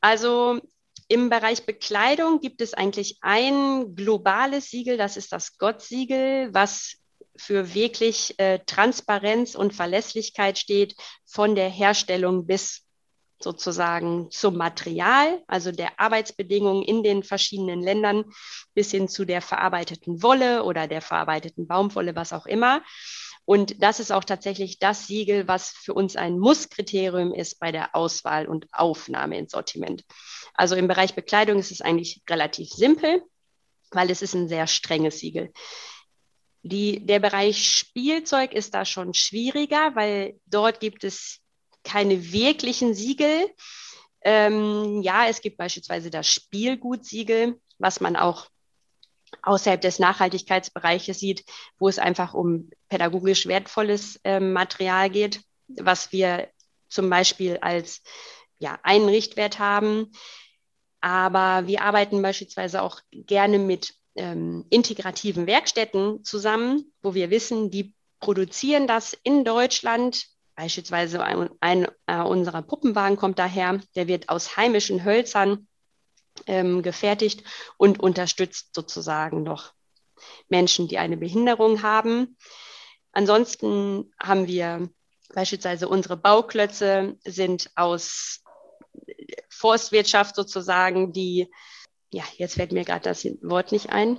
also 0.00 0.60
im 1.08 1.30
Bereich 1.30 1.66
Bekleidung 1.66 2.40
gibt 2.40 2.60
es 2.60 2.74
eigentlich 2.74 3.18
ein 3.22 3.94
globales 3.94 4.70
Siegel, 4.70 4.96
das 4.96 5.16
ist 5.16 5.32
das 5.32 5.58
Gott-Siegel, 5.58 6.52
was 6.52 6.96
für 7.38 7.74
wirklich 7.74 8.38
äh, 8.38 8.60
Transparenz 8.66 9.54
und 9.54 9.74
Verlässlichkeit 9.74 10.58
steht, 10.58 10.94
von 11.24 11.54
der 11.54 11.68
Herstellung 11.68 12.46
bis 12.46 12.86
sozusagen 13.38 14.30
zum 14.30 14.56
Material, 14.56 15.42
also 15.46 15.70
der 15.70 16.00
Arbeitsbedingungen 16.00 16.82
in 16.82 17.02
den 17.02 17.22
verschiedenen 17.22 17.82
Ländern, 17.82 18.24
bis 18.74 18.90
hin 18.90 19.08
zu 19.08 19.24
der 19.24 19.42
verarbeiteten 19.42 20.22
Wolle 20.22 20.64
oder 20.64 20.86
der 20.86 21.02
verarbeiteten 21.02 21.66
Baumwolle, 21.66 22.16
was 22.16 22.32
auch 22.32 22.46
immer. 22.46 22.82
Und 23.44 23.80
das 23.82 24.00
ist 24.00 24.10
auch 24.10 24.24
tatsächlich 24.24 24.78
das 24.78 25.06
Siegel, 25.06 25.46
was 25.46 25.70
für 25.70 25.94
uns 25.94 26.16
ein 26.16 26.38
Musskriterium 26.38 27.32
ist 27.32 27.60
bei 27.60 27.70
der 27.70 27.94
Auswahl 27.94 28.46
und 28.46 28.66
Aufnahme 28.72 29.38
ins 29.38 29.52
Sortiment. 29.52 30.02
Also 30.54 30.74
im 30.74 30.88
Bereich 30.88 31.14
Bekleidung 31.14 31.58
ist 31.58 31.70
es 31.70 31.80
eigentlich 31.80 32.22
relativ 32.28 32.70
simpel, 32.70 33.22
weil 33.92 34.10
es 34.10 34.22
ist 34.22 34.34
ein 34.34 34.48
sehr 34.48 34.66
strenges 34.66 35.20
Siegel. 35.20 35.52
Die, 36.68 37.04
der 37.04 37.20
Bereich 37.20 37.70
Spielzeug 37.70 38.52
ist 38.52 38.74
da 38.74 38.84
schon 38.84 39.14
schwieriger, 39.14 39.94
weil 39.94 40.40
dort 40.46 40.80
gibt 40.80 41.04
es 41.04 41.40
keine 41.84 42.32
wirklichen 42.32 42.94
Siegel. 42.94 43.48
Ähm, 44.22 45.02
ja, 45.02 45.28
es 45.28 45.40
gibt 45.40 45.56
beispielsweise 45.56 46.10
das 46.10 46.28
Spielgutsiegel, 46.28 47.60
was 47.78 48.00
man 48.00 48.16
auch 48.16 48.48
außerhalb 49.42 49.80
des 49.80 50.00
Nachhaltigkeitsbereiches 50.00 51.20
sieht, 51.20 51.44
wo 51.78 51.88
es 51.88 51.98
einfach 51.98 52.34
um 52.34 52.70
pädagogisch 52.88 53.46
wertvolles 53.46 54.20
äh, 54.24 54.40
Material 54.40 55.10
geht, 55.10 55.42
was 55.68 56.10
wir 56.10 56.48
zum 56.88 57.08
Beispiel 57.10 57.58
als 57.58 58.02
ja, 58.58 58.78
einen 58.82 59.08
Richtwert 59.08 59.58
haben. 59.60 60.10
Aber 61.00 61.68
wir 61.68 61.82
arbeiten 61.82 62.22
beispielsweise 62.22 62.82
auch 62.82 63.00
gerne 63.12 63.58
mit 63.60 63.94
ähm, 64.16 64.64
integrativen 64.70 65.46
Werkstätten 65.46 66.24
zusammen, 66.24 66.92
wo 67.02 67.14
wir 67.14 67.30
wissen, 67.30 67.70
die 67.70 67.94
produzieren 68.20 68.86
das 68.86 69.16
in 69.22 69.44
Deutschland. 69.44 70.26
Beispielsweise 70.54 71.22
ein, 71.22 71.50
ein 71.60 71.86
äh, 72.06 72.22
unserer 72.22 72.62
Puppenwagen 72.62 73.16
kommt 73.16 73.38
daher, 73.38 73.80
der 73.94 74.08
wird 74.08 74.28
aus 74.28 74.56
heimischen 74.56 75.04
Hölzern 75.04 75.68
ähm, 76.46 76.82
gefertigt 76.82 77.44
und 77.76 78.00
unterstützt 78.00 78.74
sozusagen 78.74 79.42
noch 79.42 79.72
Menschen, 80.48 80.88
die 80.88 80.98
eine 80.98 81.16
Behinderung 81.16 81.82
haben. 81.82 82.36
Ansonsten 83.12 84.12
haben 84.20 84.46
wir 84.46 84.88
beispielsweise 85.34 85.88
unsere 85.88 86.16
Bauklötze 86.16 87.16
sind 87.24 87.70
aus 87.74 88.42
Forstwirtschaft 89.48 90.36
sozusagen, 90.36 91.12
die 91.12 91.48
ja, 92.16 92.24
jetzt 92.38 92.54
fällt 92.54 92.72
mir 92.72 92.84
gerade 92.84 93.02
das 93.02 93.24
Wort 93.42 93.72
nicht 93.72 93.90
ein. 93.90 94.18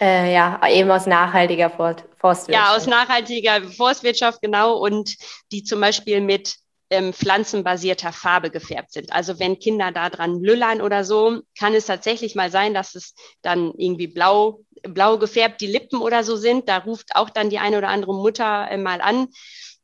Äh, 0.00 0.34
ja, 0.34 0.60
eben 0.68 0.90
aus 0.90 1.06
nachhaltiger 1.06 1.70
Forstwirtschaft. 1.70 2.48
Ja, 2.48 2.74
aus 2.74 2.86
nachhaltiger 2.86 3.62
Forstwirtschaft, 3.62 4.42
genau. 4.42 4.76
Und 4.76 5.16
die 5.52 5.62
zum 5.62 5.80
Beispiel 5.80 6.20
mit 6.20 6.56
ähm, 6.90 7.12
pflanzenbasierter 7.12 8.12
Farbe 8.12 8.50
gefärbt 8.50 8.92
sind. 8.92 9.12
Also 9.12 9.38
wenn 9.38 9.60
Kinder 9.60 9.92
da 9.92 10.10
dran 10.10 10.42
lüllern 10.42 10.80
oder 10.80 11.04
so, 11.04 11.40
kann 11.56 11.74
es 11.74 11.86
tatsächlich 11.86 12.34
mal 12.34 12.50
sein, 12.50 12.74
dass 12.74 12.96
es 12.96 13.14
dann 13.42 13.72
irgendwie 13.76 14.08
blau, 14.08 14.64
blau 14.82 15.18
gefärbt 15.18 15.60
die 15.60 15.66
Lippen 15.68 16.00
oder 16.00 16.24
so 16.24 16.34
sind. 16.34 16.68
Da 16.68 16.78
ruft 16.78 17.14
auch 17.14 17.30
dann 17.30 17.50
die 17.50 17.58
eine 17.58 17.78
oder 17.78 17.88
andere 17.88 18.14
Mutter 18.14 18.68
äh, 18.70 18.76
mal 18.76 19.00
an. 19.00 19.28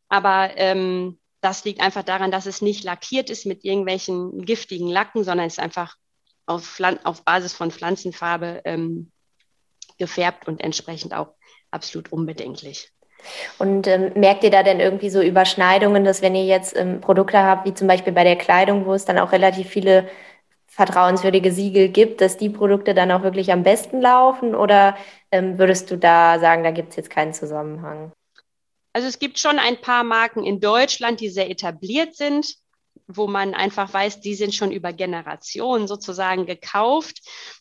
Aber 0.09 0.50
ähm, 0.56 1.21
das 1.40 1.64
liegt 1.64 1.80
einfach 1.80 2.02
daran, 2.02 2.33
dass 2.33 2.47
es 2.47 2.61
nicht 2.61 2.83
lackiert 2.83 3.30
ist 3.30 3.47
mit 3.47 3.64
irgendwelchen 3.64 4.44
giftigen 4.44 4.88
Lacken, 4.88 5.23
sondern 5.23 5.47
es 5.47 5.54
ist 5.54 5.61
einfach 5.61 5.94
auf, 6.46 6.80
auf 7.04 7.24
Basis 7.24 7.52
von 7.52 7.70
Pflanzenfarbe 7.70 8.62
ähm, 8.64 9.10
gefärbt 9.98 10.48
und 10.48 10.60
entsprechend 10.60 11.14
auch 11.14 11.34
absolut 11.70 12.12
unbedenklich. 12.12 12.90
Und 13.58 13.86
ähm, 13.86 14.12
merkt 14.14 14.44
ihr 14.44 14.50
da 14.50 14.62
denn 14.62 14.80
irgendwie 14.80 15.10
so 15.10 15.22
Überschneidungen, 15.22 16.04
dass 16.04 16.20
wenn 16.20 16.34
ihr 16.34 16.44
jetzt 16.44 16.76
ähm, 16.76 17.00
Produkte 17.00 17.38
habt, 17.38 17.66
wie 17.66 17.74
zum 17.74 17.88
Beispiel 17.88 18.12
bei 18.12 18.24
der 18.24 18.36
Kleidung, 18.36 18.86
wo 18.86 18.92
es 18.92 19.04
dann 19.04 19.18
auch 19.18 19.32
relativ 19.32 19.68
viele 19.68 20.08
vertrauenswürdige 20.66 21.52
Siegel 21.52 21.88
gibt, 21.88 22.20
dass 22.20 22.36
die 22.36 22.50
Produkte 22.50 22.94
dann 22.94 23.12
auch 23.12 23.22
wirklich 23.22 23.52
am 23.52 23.62
besten 23.62 24.00
laufen? 24.00 24.54
Oder 24.54 24.96
ähm, 25.30 25.58
würdest 25.58 25.90
du 25.90 25.96
da 25.96 26.38
sagen, 26.38 26.64
da 26.64 26.70
gibt 26.70 26.90
es 26.90 26.96
jetzt 26.96 27.10
keinen 27.10 27.32
Zusammenhang? 27.32 28.12
Also 28.92 29.08
es 29.08 29.18
gibt 29.18 29.38
schon 29.38 29.58
ein 29.58 29.80
paar 29.80 30.04
Marken 30.04 30.44
in 30.44 30.60
Deutschland, 30.60 31.20
die 31.20 31.28
sehr 31.28 31.50
etabliert 31.50 32.14
sind, 32.14 32.56
wo 33.06 33.26
man 33.26 33.54
einfach 33.54 33.92
weiß, 33.92 34.20
die 34.20 34.34
sind 34.34 34.54
schon 34.54 34.73
über 34.73 34.92
Generationen 34.92 35.87
sozusagen 35.87 36.46
gekauft. 36.46 37.20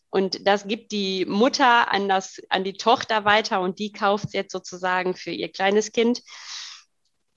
Und 0.09 0.47
das 0.47 0.67
gibt 0.67 0.91
die 0.91 1.25
Mutter 1.25 1.91
an, 1.91 2.07
das, 2.07 2.39
an 2.49 2.63
die 2.63 2.73
Tochter 2.73 3.25
weiter 3.25 3.61
und 3.61 3.79
die 3.79 3.91
kauft 3.91 4.25
es 4.25 4.33
jetzt 4.33 4.51
sozusagen 4.51 5.15
für 5.15 5.31
ihr 5.31 5.51
kleines 5.51 5.91
Kind. 5.91 6.21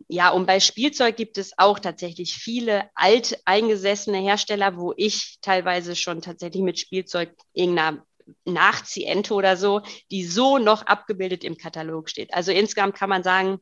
Ja, 0.09 0.31
und 0.31 0.47
bei 0.47 0.61
Spielzeug 0.61 1.17
gibt 1.17 1.39
es 1.39 1.59
auch 1.59 1.79
tatsächlich 1.79 2.35
viele 2.35 2.91
alteingesessene 2.95 4.19
Hersteller, 4.19 4.77
wo 4.77 4.93
ich 4.97 5.39
teilweise 5.41 5.97
schon 5.97 6.21
tatsächlich 6.21 6.63
mit 6.63 6.79
Spielzeug 6.79 7.35
irgendeiner 7.55 8.05
Nachziehente 8.45 9.35
oder 9.35 9.57
so, 9.57 9.83
die 10.11 10.25
so 10.25 10.59
noch 10.59 10.83
abgebildet 10.83 11.45
im 11.45 11.57
Katalog 11.57 12.09
steht. 12.09 12.35
Also 12.35 12.53
insgesamt 12.53 12.95
kann 12.95 13.09
man 13.09 13.23
sagen, 13.23 13.59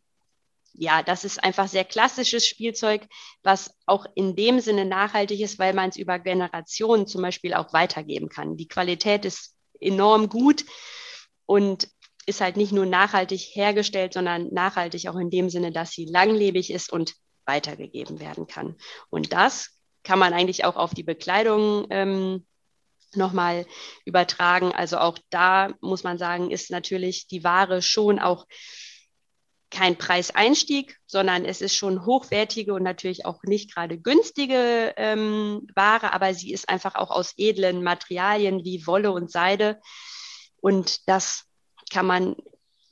ja, 0.77 1.03
das 1.03 1.25
ist 1.25 1.43
einfach 1.43 1.69
sehr 1.69 1.85
klassisches 1.85 2.47
Spielzeug, 2.47 3.07
was 3.43 3.75
auch 3.87 4.07
in 4.15 4.35
dem 4.35 4.61
Sinne 4.61 4.85
nachhaltig 4.85 5.41
ist, 5.41 5.59
weil 5.59 5.73
man 5.73 5.91
es 5.91 5.97
über 5.97 6.19
Generationen 6.19 7.07
zum 7.07 7.23
Beispiel 7.23 7.55
auch 7.55 7.73
weitergeben 7.73 8.29
kann. 8.29 8.57
Die 8.57 8.69
Qualität 8.69 9.25
ist 9.25 9.55
enorm 9.81 10.29
gut 10.29 10.65
und 11.47 11.89
ist 12.27 12.41
halt 12.41 12.57
nicht 12.57 12.73
nur 12.73 12.87
nachhaltig 12.87 13.41
hergestellt, 13.55 14.15
sondern 14.15 14.49
nachhaltig 14.53 15.09
auch 15.09 15.17
in 15.17 15.31
dem 15.31 15.49
Sinne, 15.49 15.71
dass 15.71 15.93
sie 15.93 16.07
langlebig 16.07 16.73
ist 16.73 16.93
und 16.93 17.15
weitergegeben 17.47 18.19
werden 18.19 18.47
kann. 18.47 18.77
Und 19.11 19.33
das 19.33 19.79
kann 20.03 20.19
man 20.19 20.33
eigentlich 20.33 20.65
auch 20.65 20.77
auf 20.77 20.93
die 20.95 21.03
Bekleidung 21.03 21.87
ähm, 21.91 22.47
nochmal 23.15 23.67
übertragen. 24.05 24.73
Also 24.73 24.99
auch 24.99 25.19
da 25.31 25.73
muss 25.81 26.03
man 26.03 26.19
sagen, 26.19 26.51
ist 26.51 26.71
natürlich 26.71 27.29
die 27.29 27.45
Ware 27.45 27.81
schon 27.83 28.19
auch 28.19 28.47
kein 29.75 29.97
Preiseinstieg, 29.97 30.99
sondern 31.07 31.45
es 31.45 31.61
ist 31.61 31.75
schon 31.75 32.07
hochwertige 32.07 32.75
und 32.75 32.85
natürlich 32.85 33.27
auch 33.27 33.43
nicht 33.43 33.75
gerade 33.75 33.99
günstige 33.99 34.95
ähm, 34.97 35.67
Ware, 35.75 36.13
aber 36.13 36.33
sie 36.33 36.53
ist 36.53 36.69
einfach 36.69 36.95
auch 36.95 37.11
aus 37.11 37.35
edlen 37.37 37.83
Materialien 37.83 38.65
wie 38.65 38.87
Wolle 38.87 39.11
und 39.11 39.31
Seide. 39.31 39.81
Und 40.61 41.09
das 41.09 41.45
kann 41.91 42.07
man 42.07 42.37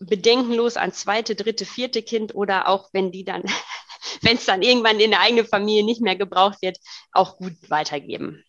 bedenkenlos 0.00 0.76
ans 0.76 1.00
zweite, 1.00 1.36
dritte, 1.36 1.64
vierte 1.64 2.02
Kind 2.02 2.34
oder 2.34 2.68
auch 2.68 2.90
wenn 2.92 3.12
die 3.12 3.24
dann, 3.24 3.44
wenn 4.20 4.36
es 4.36 4.44
dann 4.44 4.62
irgendwann 4.62 4.98
in 4.98 5.12
der 5.12 5.20
eigenen 5.20 5.46
Familie 5.46 5.84
nicht 5.84 6.02
mehr 6.02 6.16
gebraucht 6.16 6.60
wird, 6.62 6.78
auch 7.12 7.36
gut 7.36 7.54
weitergeben. 7.68 8.44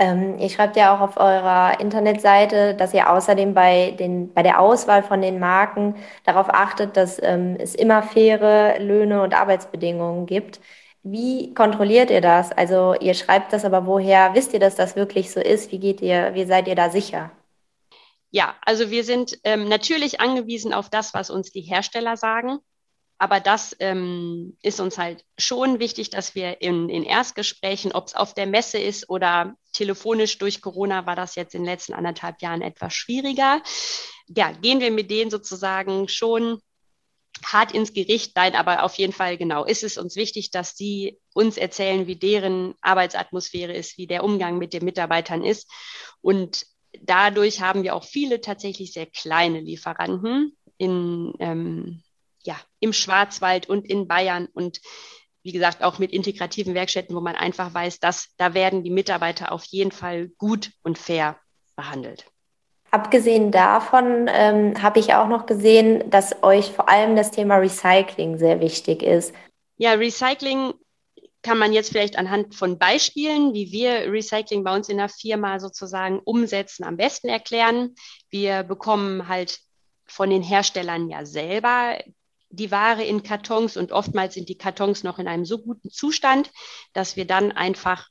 Ähm, 0.00 0.38
ihr 0.38 0.48
schreibt 0.48 0.76
ja 0.76 0.96
auch 0.96 1.00
auf 1.00 1.18
eurer 1.18 1.78
Internetseite, 1.78 2.74
dass 2.74 2.94
ihr 2.94 3.10
außerdem 3.10 3.52
bei, 3.52 3.90
den, 3.98 4.32
bei 4.32 4.42
der 4.42 4.58
Auswahl 4.58 5.02
von 5.02 5.20
den 5.20 5.38
Marken 5.38 5.94
darauf 6.24 6.48
achtet, 6.48 6.96
dass 6.96 7.22
ähm, 7.22 7.56
es 7.58 7.74
immer 7.74 8.02
faire 8.02 8.78
Löhne 8.80 9.22
und 9.22 9.34
Arbeitsbedingungen 9.34 10.24
gibt. 10.24 10.60
Wie 11.02 11.52
kontrolliert 11.52 12.10
ihr 12.10 12.22
das? 12.22 12.50
Also 12.50 12.94
ihr 12.94 13.12
schreibt 13.12 13.52
das, 13.52 13.66
aber 13.66 13.86
woher 13.86 14.34
wisst 14.34 14.54
ihr, 14.54 14.60
dass 14.60 14.74
das 14.74 14.96
wirklich 14.96 15.30
so 15.32 15.40
ist? 15.40 15.70
Wie 15.70 15.78
geht 15.78 16.00
ihr, 16.00 16.32
wie 16.32 16.46
seid 16.46 16.66
ihr 16.66 16.74
da 16.74 16.88
sicher? 16.88 17.30
Ja, 18.30 18.54
also 18.62 18.90
wir 18.90 19.04
sind 19.04 19.38
ähm, 19.44 19.68
natürlich 19.68 20.20
angewiesen 20.20 20.72
auf 20.72 20.88
das, 20.88 21.12
was 21.12 21.28
uns 21.28 21.52
die 21.52 21.62
Hersteller 21.62 22.16
sagen. 22.16 22.60
Aber 23.22 23.38
das 23.38 23.76
ähm, 23.80 24.56
ist 24.62 24.80
uns 24.80 24.96
halt 24.96 25.26
schon 25.36 25.78
wichtig, 25.78 26.08
dass 26.08 26.34
wir 26.34 26.62
in, 26.62 26.88
in 26.88 27.04
Erstgesprächen, 27.04 27.92
ob 27.92 28.06
es 28.06 28.14
auf 28.14 28.32
der 28.32 28.46
Messe 28.46 28.78
ist 28.78 29.10
oder 29.10 29.56
telefonisch 29.74 30.38
durch 30.38 30.62
Corona, 30.62 31.04
war 31.04 31.16
das 31.16 31.34
jetzt 31.34 31.54
in 31.54 31.60
den 31.60 31.70
letzten 31.70 31.92
anderthalb 31.92 32.40
Jahren 32.40 32.62
etwas 32.62 32.94
schwieriger. 32.94 33.62
Ja, 34.26 34.52
gehen 34.52 34.80
wir 34.80 34.90
mit 34.90 35.10
denen 35.10 35.30
sozusagen 35.30 36.08
schon 36.08 36.62
hart 37.44 37.72
ins 37.72 37.92
Gericht. 37.92 38.32
Nein, 38.36 38.54
aber 38.54 38.84
auf 38.84 38.94
jeden 38.94 39.12
Fall 39.12 39.36
genau 39.36 39.66
ist 39.66 39.84
es 39.84 39.98
uns 39.98 40.16
wichtig, 40.16 40.50
dass 40.50 40.74
sie 40.74 41.20
uns 41.34 41.58
erzählen, 41.58 42.06
wie 42.06 42.16
deren 42.16 42.74
Arbeitsatmosphäre 42.80 43.74
ist, 43.74 43.98
wie 43.98 44.06
der 44.06 44.24
Umgang 44.24 44.56
mit 44.56 44.72
den 44.72 44.86
Mitarbeitern 44.86 45.44
ist. 45.44 45.70
Und 46.22 46.64
dadurch 47.02 47.60
haben 47.60 47.82
wir 47.82 47.94
auch 47.94 48.04
viele 48.04 48.40
tatsächlich 48.40 48.94
sehr 48.94 49.04
kleine 49.04 49.60
Lieferanten 49.60 50.56
in 50.78 51.34
ähm, 51.38 52.02
ja, 52.42 52.56
im 52.78 52.92
Schwarzwald 52.92 53.68
und 53.68 53.86
in 53.86 54.08
Bayern 54.08 54.48
und 54.52 54.80
wie 55.42 55.52
gesagt 55.52 55.82
auch 55.82 55.98
mit 55.98 56.12
integrativen 56.12 56.74
Werkstätten, 56.74 57.16
wo 57.16 57.20
man 57.20 57.34
einfach 57.34 57.72
weiß, 57.72 58.00
dass 58.00 58.34
da 58.36 58.54
werden 58.54 58.82
die 58.82 58.90
Mitarbeiter 58.90 59.52
auf 59.52 59.64
jeden 59.64 59.92
Fall 59.92 60.28
gut 60.38 60.70
und 60.82 60.98
fair 60.98 61.38
behandelt. 61.76 62.26
Abgesehen 62.90 63.52
davon 63.52 64.28
ähm, 64.28 64.82
habe 64.82 64.98
ich 64.98 65.14
auch 65.14 65.28
noch 65.28 65.46
gesehen, 65.46 66.10
dass 66.10 66.42
euch 66.42 66.72
vor 66.72 66.88
allem 66.88 67.14
das 67.14 67.30
Thema 67.30 67.56
Recycling 67.56 68.36
sehr 68.36 68.60
wichtig 68.60 69.02
ist. 69.02 69.32
Ja, 69.76 69.92
Recycling 69.92 70.74
kann 71.42 71.56
man 71.56 71.72
jetzt 71.72 71.90
vielleicht 71.90 72.18
anhand 72.18 72.54
von 72.54 72.78
Beispielen, 72.78 73.54
wie 73.54 73.70
wir 73.70 74.12
Recycling 74.12 74.64
bei 74.64 74.74
uns 74.74 74.88
in 74.88 74.98
der 74.98 75.08
Firma 75.08 75.58
sozusagen 75.58 76.18
umsetzen, 76.18 76.84
am 76.84 76.96
besten 76.96 77.28
erklären. 77.28 77.94
Wir 78.28 78.64
bekommen 78.64 79.28
halt 79.28 79.60
von 80.04 80.28
den 80.28 80.42
Herstellern 80.42 81.08
ja 81.08 81.24
selber 81.24 81.96
die 82.50 82.70
Ware 82.70 83.04
in 83.04 83.22
Kartons 83.22 83.76
und 83.76 83.92
oftmals 83.92 84.34
sind 84.34 84.48
die 84.48 84.58
Kartons 84.58 85.04
noch 85.04 85.18
in 85.18 85.28
einem 85.28 85.44
so 85.44 85.58
guten 85.58 85.90
Zustand, 85.90 86.50
dass 86.92 87.16
wir 87.16 87.24
dann 87.24 87.52
einfach 87.52 88.08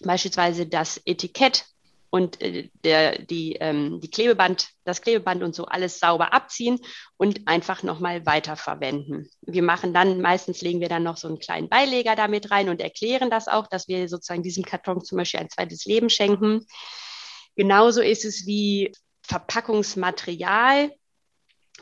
beispielsweise 0.00 0.66
das 0.66 1.00
Etikett 1.04 1.66
und 2.10 2.40
äh, 2.40 2.70
der, 2.84 3.18
die, 3.18 3.56
ähm, 3.60 4.00
die 4.00 4.10
Klebeband, 4.10 4.70
das 4.84 5.02
Klebeband 5.02 5.42
und 5.42 5.54
so 5.54 5.66
alles 5.66 5.98
sauber 6.00 6.32
abziehen 6.32 6.78
und 7.18 7.46
einfach 7.46 7.82
nochmal 7.82 8.24
weiterverwenden. 8.24 9.28
Wir 9.42 9.62
machen 9.62 9.92
dann, 9.92 10.20
meistens 10.22 10.62
legen 10.62 10.80
wir 10.80 10.88
dann 10.88 11.02
noch 11.02 11.18
so 11.18 11.28
einen 11.28 11.38
kleinen 11.38 11.68
Beileger 11.68 12.16
damit 12.16 12.50
rein 12.50 12.70
und 12.70 12.80
erklären 12.80 13.30
das 13.30 13.48
auch, 13.48 13.66
dass 13.66 13.88
wir 13.88 14.08
sozusagen 14.08 14.42
diesem 14.42 14.64
Karton 14.64 15.04
zum 15.04 15.18
Beispiel 15.18 15.40
ein 15.40 15.50
zweites 15.50 15.84
Leben 15.84 16.08
schenken. 16.08 16.66
Genauso 17.56 18.00
ist 18.00 18.24
es 18.24 18.46
wie 18.46 18.92
Verpackungsmaterial. 19.22 20.92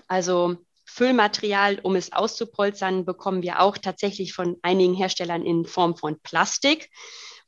Also 0.09 0.57
Füllmaterial, 0.97 1.79
um 1.83 1.95
es 1.95 2.15
auszupolstern, 2.15 3.05
bekommen 3.05 3.43
wir 3.43 3.61
auch 3.61 3.77
tatsächlich 3.77 4.33
von 4.33 4.57
einigen 4.63 4.95
Herstellern 4.95 5.45
in 5.45 5.67
Form 5.67 5.95
von 5.95 6.19
Plastik. 6.21 6.89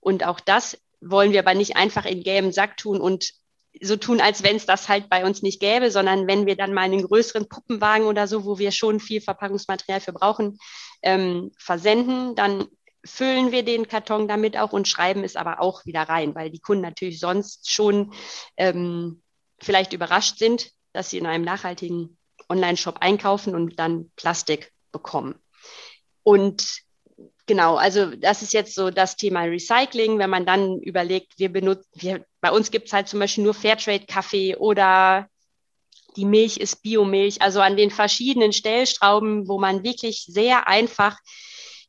Und 0.01 0.23
auch 0.27 0.39
das 0.39 0.77
wollen 1.01 1.33
wir 1.33 1.41
aber 1.41 1.55
nicht 1.55 1.75
einfach 1.75 2.05
in 2.05 2.23
gelben 2.23 2.53
Sack 2.53 2.77
tun 2.77 3.01
und 3.01 3.33
so 3.81 3.97
tun, 3.97 4.21
als 4.21 4.43
wenn 4.43 4.57
es 4.57 4.67
das 4.67 4.91
halt 4.91 5.09
bei 5.09 5.25
uns 5.25 5.41
nicht 5.41 5.61
gäbe, 5.61 5.91
sondern 5.91 6.27
wenn 6.27 6.45
wir 6.45 6.57
dann 6.57 6.75
mal 6.75 6.83
einen 6.83 7.07
größeren 7.07 7.49
Puppenwagen 7.49 8.07
oder 8.07 8.27
so, 8.27 8.45
wo 8.45 8.59
wir 8.59 8.71
schon 8.71 9.01
viel 9.01 9.23
Verpackungsmaterial 9.23 10.01
für 10.01 10.13
brauchen, 10.13 10.59
ähm, 11.01 11.51
versenden, 11.59 12.35
dann 12.35 12.67
füllen 13.03 13.51
wir 13.51 13.63
den 13.63 13.89
Karton 13.89 14.29
damit 14.29 14.59
auch 14.59 14.73
und 14.75 14.89
schreiben 14.89 15.25
es 15.25 15.37
aber 15.37 15.63
auch 15.63 15.87
wieder 15.87 16.03
rein, 16.03 16.35
weil 16.35 16.51
die 16.51 16.61
Kunden 16.61 16.83
natürlich 16.83 17.19
sonst 17.19 17.71
schon 17.71 18.13
ähm, 18.59 19.23
vielleicht 19.59 19.95
überrascht 19.95 20.37
sind, 20.37 20.71
dass 20.93 21.09
sie 21.09 21.17
in 21.17 21.27
einem 21.27 21.45
nachhaltigen 21.45 22.18
Online-Shop 22.49 22.97
einkaufen 23.01 23.55
und 23.55 23.79
dann 23.79 24.11
Plastik 24.17 24.73
bekommen. 24.93 25.35
Und 26.23 26.83
genau, 27.47 27.77
also 27.77 28.15
das 28.15 28.43
ist 28.43 28.53
jetzt 28.53 28.75
so 28.75 28.91
das 28.91 29.17
Thema 29.17 29.43
Recycling, 29.43 30.19
wenn 30.19 30.31
man 30.31 30.47
dann 30.47 30.81
überlegt, 30.81 31.39
wir 31.39 31.53
benutzen, 31.53 31.89
wir, 31.95 32.25
bei 32.41 32.51
uns 32.51 32.71
gibt 32.71 32.87
es 32.87 32.93
halt 32.93 33.09
zum 33.09 33.21
Beispiel 33.21 33.45
nur 33.45 33.55
Fairtrade-Kaffee 33.55 34.57
oder 34.57 35.29
die 36.17 36.25
Milch 36.25 36.57
ist 36.57 36.83
Biomilch, 36.83 37.43
also 37.43 37.61
an 37.61 37.77
den 37.77 37.91
verschiedenen 37.91 38.53
Stellstrauben, 38.53 39.49
wo 39.49 39.59
man 39.59 39.85
wirklich 39.85 40.25
sehr 40.27 40.67
einfach 40.69 41.19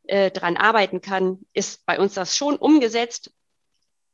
äh, 0.03 0.31
dran 0.31 0.57
arbeiten 0.57 1.01
kann, 1.01 1.39
ist 1.53 1.85
bei 1.85 1.99
uns 1.99 2.13
das 2.13 2.35
schon 2.35 2.55
umgesetzt 2.55 3.31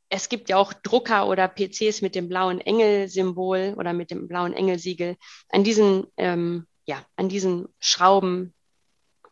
es 0.08 0.28
gibt 0.28 0.48
ja 0.48 0.56
auch 0.56 0.72
Drucker 0.72 1.28
oder 1.28 1.48
PCs 1.48 2.02
mit 2.02 2.14
dem 2.14 2.28
blauen 2.28 2.60
Engel-Symbol 2.60 3.74
oder 3.76 3.92
mit 3.92 4.10
dem 4.10 4.28
blauen 4.28 4.52
Engelsiegel. 4.52 5.16
An 5.48 5.64
diesen, 5.64 6.06
ähm, 6.16 6.66
ja, 6.84 6.98
an 7.16 7.28
diesen 7.28 7.68
Schrauben 7.80 8.54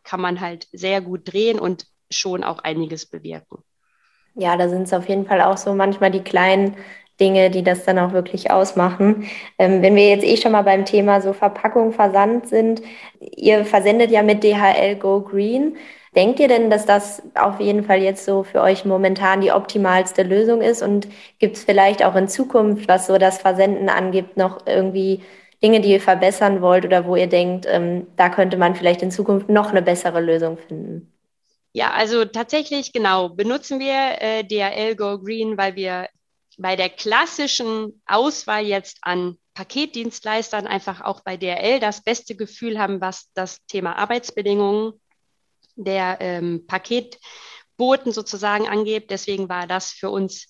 kann 0.03 0.21
man 0.21 0.41
halt 0.41 0.67
sehr 0.71 1.01
gut 1.01 1.31
drehen 1.31 1.59
und 1.59 1.85
schon 2.11 2.43
auch 2.43 2.59
einiges 2.59 3.05
bewirken. 3.05 3.59
Ja, 4.35 4.57
da 4.57 4.67
sind 4.67 4.83
es 4.83 4.93
auf 4.93 5.07
jeden 5.07 5.25
Fall 5.25 5.41
auch 5.41 5.57
so 5.57 5.73
manchmal 5.73 6.11
die 6.11 6.23
kleinen 6.23 6.75
Dinge, 7.19 7.49
die 7.49 7.63
das 7.63 7.85
dann 7.85 7.97
auch 7.97 8.11
wirklich 8.11 8.51
ausmachen. 8.51 9.27
Ähm, 9.57 9.81
wenn 9.81 9.95
wir 9.95 10.09
jetzt 10.09 10.25
eh 10.25 10.35
schon 10.35 10.51
mal 10.51 10.63
beim 10.63 10.83
Thema 10.83 11.21
so 11.21 11.31
Verpackung, 11.31 11.93
Versand 11.93 12.49
sind, 12.49 12.81
ihr 13.19 13.63
versendet 13.63 14.11
ja 14.11 14.21
mit 14.21 14.43
DHL 14.43 14.97
Go 14.97 15.21
Green. 15.21 15.77
Denkt 16.15 16.39
ihr 16.39 16.47
denn, 16.47 16.69
dass 16.69 16.85
das 16.85 17.21
auf 17.35 17.59
jeden 17.59 17.83
Fall 17.83 18.01
jetzt 18.01 18.23
so 18.23 18.43
für 18.43 18.61
euch 18.61 18.85
momentan 18.85 19.41
die 19.41 19.51
optimalste 19.51 20.23
Lösung 20.23 20.61
ist? 20.61 20.81
Und 20.81 21.07
gibt 21.39 21.57
es 21.57 21.65
vielleicht 21.65 22.03
auch 22.05 22.15
in 22.15 22.29
Zukunft, 22.29 22.87
was 22.87 23.07
so 23.07 23.17
das 23.17 23.39
Versenden 23.39 23.89
angibt, 23.89 24.37
noch 24.37 24.65
irgendwie 24.65 25.21
Dinge, 25.61 25.81
die 25.81 25.91
ihr 25.91 26.01
verbessern 26.01 26.61
wollt 26.61 26.85
oder 26.85 27.05
wo 27.05 27.15
ihr 27.15 27.27
denkt, 27.27 27.65
ähm, 27.67 28.07
da 28.15 28.29
könnte 28.29 28.55
man 28.55 28.75
vielleicht 28.75 29.01
in 29.01 29.11
Zukunft 29.11 29.49
noch 29.49 29.71
eine 29.71 29.81
bessere 29.81 30.21
Lösung 30.21 30.57
finden? 30.57 31.11
Ja, 31.73 31.91
also 31.91 32.23
tatsächlich, 32.23 32.93
genau, 32.93 33.29
benutzen 33.29 33.79
wir 33.79 34.21
äh, 34.21 34.43
DHL 34.43 34.95
Go 34.95 35.19
Green, 35.19 35.57
weil 35.57 35.75
wir 35.75 36.07
bei 36.57 36.77
der 36.77 36.89
klassischen 36.89 38.01
Auswahl 38.05 38.65
jetzt 38.65 38.99
an 39.01 39.37
Paketdienstleistern 39.55 40.67
einfach 40.67 41.01
auch 41.01 41.21
bei 41.21 41.35
DRL 41.35 41.81
das 41.81 42.01
beste 42.01 42.35
Gefühl 42.35 42.79
haben, 42.79 43.01
was 43.01 43.29
das 43.33 43.65
Thema 43.65 43.97
Arbeitsbedingungen 43.97 44.93
der 45.75 46.17
ähm, 46.21 46.65
Paket 46.67 47.19
Boten 47.77 48.11
sozusagen 48.11 48.67
angeht. 48.67 49.09
Deswegen 49.09 49.49
war 49.49 49.67
das 49.67 49.91
für 49.91 50.09
uns 50.09 50.47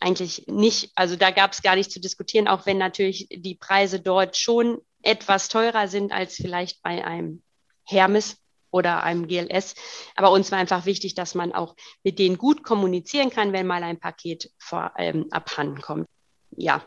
eigentlich 0.00 0.46
nicht, 0.46 0.92
also 0.94 1.16
da 1.16 1.30
gab 1.30 1.52
es 1.52 1.62
gar 1.62 1.76
nicht 1.76 1.92
zu 1.92 2.00
diskutieren, 2.00 2.48
auch 2.48 2.66
wenn 2.66 2.78
natürlich 2.78 3.28
die 3.30 3.54
Preise 3.54 4.00
dort 4.00 4.36
schon 4.36 4.80
etwas 5.02 5.48
teurer 5.48 5.88
sind 5.88 6.12
als 6.12 6.36
vielleicht 6.36 6.82
bei 6.82 7.04
einem 7.04 7.42
Hermes 7.84 8.38
oder 8.70 9.02
einem 9.02 9.26
GLS. 9.28 9.74
Aber 10.16 10.30
uns 10.30 10.50
war 10.52 10.58
einfach 10.58 10.86
wichtig, 10.86 11.14
dass 11.14 11.34
man 11.34 11.52
auch 11.52 11.74
mit 12.02 12.18
denen 12.18 12.38
gut 12.38 12.62
kommunizieren 12.62 13.30
kann, 13.30 13.52
wenn 13.52 13.66
mal 13.66 13.82
ein 13.82 13.98
Paket 14.00 14.50
vor, 14.58 14.92
ähm, 14.96 15.26
abhanden 15.30 15.80
kommt. 15.80 16.08
Ja, 16.50 16.84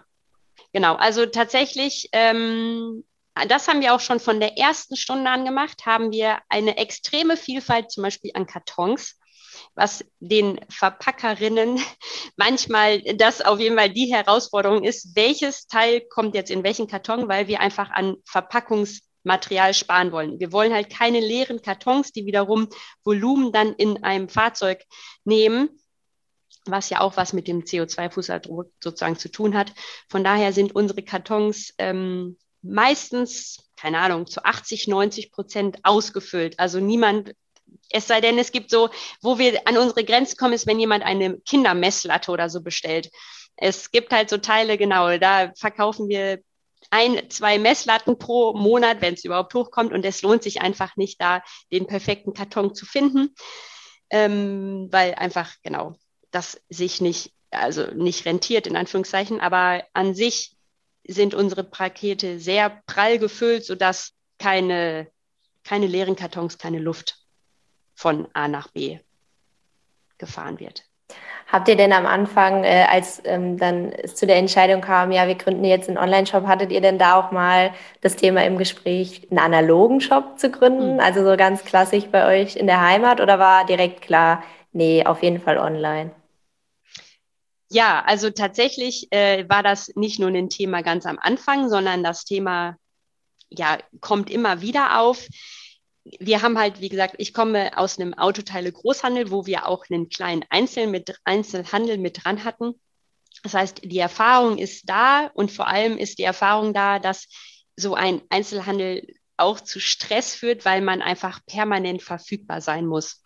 genau. 0.71 0.95
Also 0.95 1.25
tatsächlich, 1.25 2.09
ähm, 2.13 3.03
das 3.47 3.67
haben 3.67 3.81
wir 3.81 3.93
auch 3.93 3.99
schon 3.99 4.19
von 4.19 4.39
der 4.39 4.57
ersten 4.57 4.95
Stunde 4.95 5.29
an 5.29 5.45
gemacht, 5.45 5.85
haben 5.85 6.11
wir 6.11 6.39
eine 6.49 6.77
extreme 6.77 7.37
Vielfalt 7.37 7.91
zum 7.91 8.03
Beispiel 8.03 8.31
an 8.33 8.45
Kartons 8.45 9.19
was 9.75 10.05
den 10.19 10.59
Verpackerinnen 10.69 11.79
manchmal 12.37 13.01
das 13.01 13.41
auf 13.41 13.59
jeden 13.59 13.77
Fall 13.77 13.89
die 13.89 14.13
Herausforderung 14.13 14.83
ist, 14.83 15.15
welches 15.15 15.67
Teil 15.67 16.01
kommt 16.09 16.35
jetzt 16.35 16.51
in 16.51 16.63
welchen 16.63 16.87
Karton, 16.87 17.27
weil 17.27 17.47
wir 17.47 17.59
einfach 17.59 17.89
an 17.91 18.17
Verpackungsmaterial 18.25 19.73
sparen 19.73 20.11
wollen. 20.11 20.39
Wir 20.39 20.51
wollen 20.51 20.73
halt 20.73 20.89
keine 20.89 21.19
leeren 21.19 21.61
Kartons, 21.61 22.11
die 22.11 22.25
wiederum 22.25 22.69
Volumen 23.03 23.51
dann 23.51 23.73
in 23.73 24.03
einem 24.03 24.29
Fahrzeug 24.29 24.83
nehmen, 25.23 25.69
was 26.65 26.89
ja 26.89 27.01
auch 27.01 27.17
was 27.17 27.33
mit 27.33 27.47
dem 27.47 27.63
CO2-Fußabdruck 27.63 28.71
sozusagen 28.81 29.17
zu 29.17 29.29
tun 29.29 29.57
hat. 29.57 29.73
Von 30.09 30.23
daher 30.23 30.53
sind 30.53 30.75
unsere 30.75 31.03
Kartons 31.03 31.73
ähm, 31.77 32.37
meistens, 32.63 33.69
keine 33.75 33.99
Ahnung, 33.99 34.25
zu 34.27 34.43
80, 34.43 34.87
90 34.87 35.31
Prozent 35.31 35.77
ausgefüllt. 35.83 36.59
Also 36.59 36.79
niemand 36.79 37.35
es 37.89 38.07
sei 38.07 38.21
denn, 38.21 38.37
es 38.37 38.51
gibt 38.51 38.69
so, 38.69 38.89
wo 39.21 39.37
wir 39.37 39.67
an 39.67 39.77
unsere 39.77 40.03
Grenzen 40.03 40.37
kommen, 40.37 40.53
ist, 40.53 40.67
wenn 40.67 40.79
jemand 40.79 41.03
eine 41.03 41.39
Kindermesslatte 41.39 42.31
oder 42.31 42.49
so 42.49 42.61
bestellt. 42.61 43.09
Es 43.55 43.91
gibt 43.91 44.11
halt 44.11 44.29
so 44.29 44.37
Teile, 44.37 44.77
genau, 44.77 45.17
da 45.17 45.51
verkaufen 45.55 46.09
wir 46.09 46.39
ein, 46.89 47.29
zwei 47.29 47.59
Messlatten 47.59 48.17
pro 48.19 48.53
Monat, 48.53 49.01
wenn 49.01 49.13
es 49.13 49.23
überhaupt 49.23 49.53
hochkommt. 49.53 49.93
Und 49.93 50.05
es 50.05 50.21
lohnt 50.21 50.43
sich 50.43 50.61
einfach 50.61 50.95
nicht, 50.97 51.21
da 51.21 51.41
den 51.71 51.87
perfekten 51.87 52.33
Karton 52.33 52.75
zu 52.75 52.85
finden, 52.85 53.33
ähm, 54.09 54.89
weil 54.91 55.13
einfach, 55.15 55.51
genau, 55.63 55.95
das 56.31 56.61
sich 56.69 56.99
nicht, 56.99 57.31
also 57.51 57.85
nicht 57.93 58.25
rentiert, 58.25 58.67
in 58.67 58.75
Anführungszeichen. 58.75 59.39
Aber 59.39 59.83
an 59.93 60.13
sich 60.15 60.55
sind 61.07 61.33
unsere 61.33 61.63
Pakete 61.63 62.39
sehr 62.39 62.81
prall 62.85 63.19
gefüllt, 63.19 63.65
sodass 63.65 64.13
keine, 64.39 65.07
keine 65.63 65.87
leeren 65.87 66.15
Kartons, 66.15 66.57
keine 66.57 66.79
Luft 66.79 67.17
von 67.95 68.27
A 68.33 68.47
nach 68.47 68.69
B 68.69 68.99
gefahren 70.17 70.59
wird. 70.59 70.83
Habt 71.51 71.67
ihr 71.67 71.75
denn 71.75 71.93
am 71.93 72.05
Anfang, 72.05 72.63
äh, 72.63 72.85
als 72.89 73.21
ähm, 73.25 73.57
dann 73.57 73.91
es 73.91 74.15
zu 74.15 74.25
der 74.25 74.37
Entscheidung 74.37 74.81
kam, 74.81 75.11
ja, 75.11 75.27
wir 75.27 75.35
gründen 75.35 75.65
jetzt 75.65 75.87
einen 75.87 75.97
Online-Shop, 75.97 76.47
hattet 76.47 76.71
ihr 76.71 76.81
denn 76.81 76.97
da 76.97 77.15
auch 77.15 77.31
mal 77.31 77.71
das 78.01 78.15
Thema 78.15 78.43
im 78.45 78.57
Gespräch, 78.57 79.27
einen 79.29 79.39
analogen 79.39 80.01
Shop 80.01 80.39
zu 80.39 80.49
gründen? 80.49 80.95
Mhm. 80.95 80.99
Also 80.99 81.23
so 81.23 81.37
ganz 81.37 81.63
klassisch 81.63 82.05
bei 82.05 82.41
euch 82.41 82.55
in 82.55 82.65
der 82.65 82.81
Heimat 82.81 83.21
oder 83.21 83.37
war 83.37 83.65
direkt 83.65 84.01
klar, 84.01 84.41
nee, 84.71 85.05
auf 85.05 85.21
jeden 85.21 85.39
Fall 85.39 85.57
online? 85.57 86.11
Ja, 87.73 88.03
also 88.05 88.29
tatsächlich 88.29 89.07
äh, 89.11 89.49
war 89.49 89.63
das 89.63 89.91
nicht 89.95 90.19
nur 90.19 90.29
ein 90.29 90.49
Thema 90.49 90.83
ganz 90.83 91.05
am 91.05 91.17
Anfang, 91.19 91.69
sondern 91.69 92.03
das 92.03 92.23
Thema 92.23 92.77
ja, 93.49 93.79
kommt 93.99 94.29
immer 94.29 94.61
wieder 94.61 94.99
auf 94.99 95.27
wir 96.03 96.41
haben 96.41 96.57
halt, 96.57 96.81
wie 96.81 96.89
gesagt, 96.89 97.15
ich 97.17 97.33
komme 97.33 97.77
aus 97.77 97.97
einem 97.97 98.13
Autoteile-Großhandel, 98.13 99.31
wo 99.31 99.45
wir 99.45 99.67
auch 99.67 99.85
einen 99.89 100.09
kleinen 100.09 100.43
Einzel 100.49 100.87
mit, 100.87 101.15
Einzelhandel 101.23 101.97
mit 101.97 102.23
dran 102.23 102.43
hatten. 102.43 102.79
Das 103.43 103.53
heißt, 103.53 103.81
die 103.83 103.99
Erfahrung 103.99 104.57
ist 104.57 104.89
da 104.89 105.27
und 105.33 105.51
vor 105.51 105.67
allem 105.67 105.97
ist 105.97 106.19
die 106.19 106.23
Erfahrung 106.23 106.73
da, 106.73 106.99
dass 106.99 107.27
so 107.75 107.95
ein 107.95 108.21
Einzelhandel 108.29 109.07
auch 109.37 109.59
zu 109.59 109.79
Stress 109.79 110.35
führt, 110.35 110.65
weil 110.65 110.81
man 110.81 111.01
einfach 111.01 111.39
permanent 111.45 112.03
verfügbar 112.03 112.61
sein 112.61 112.85
muss. 112.85 113.23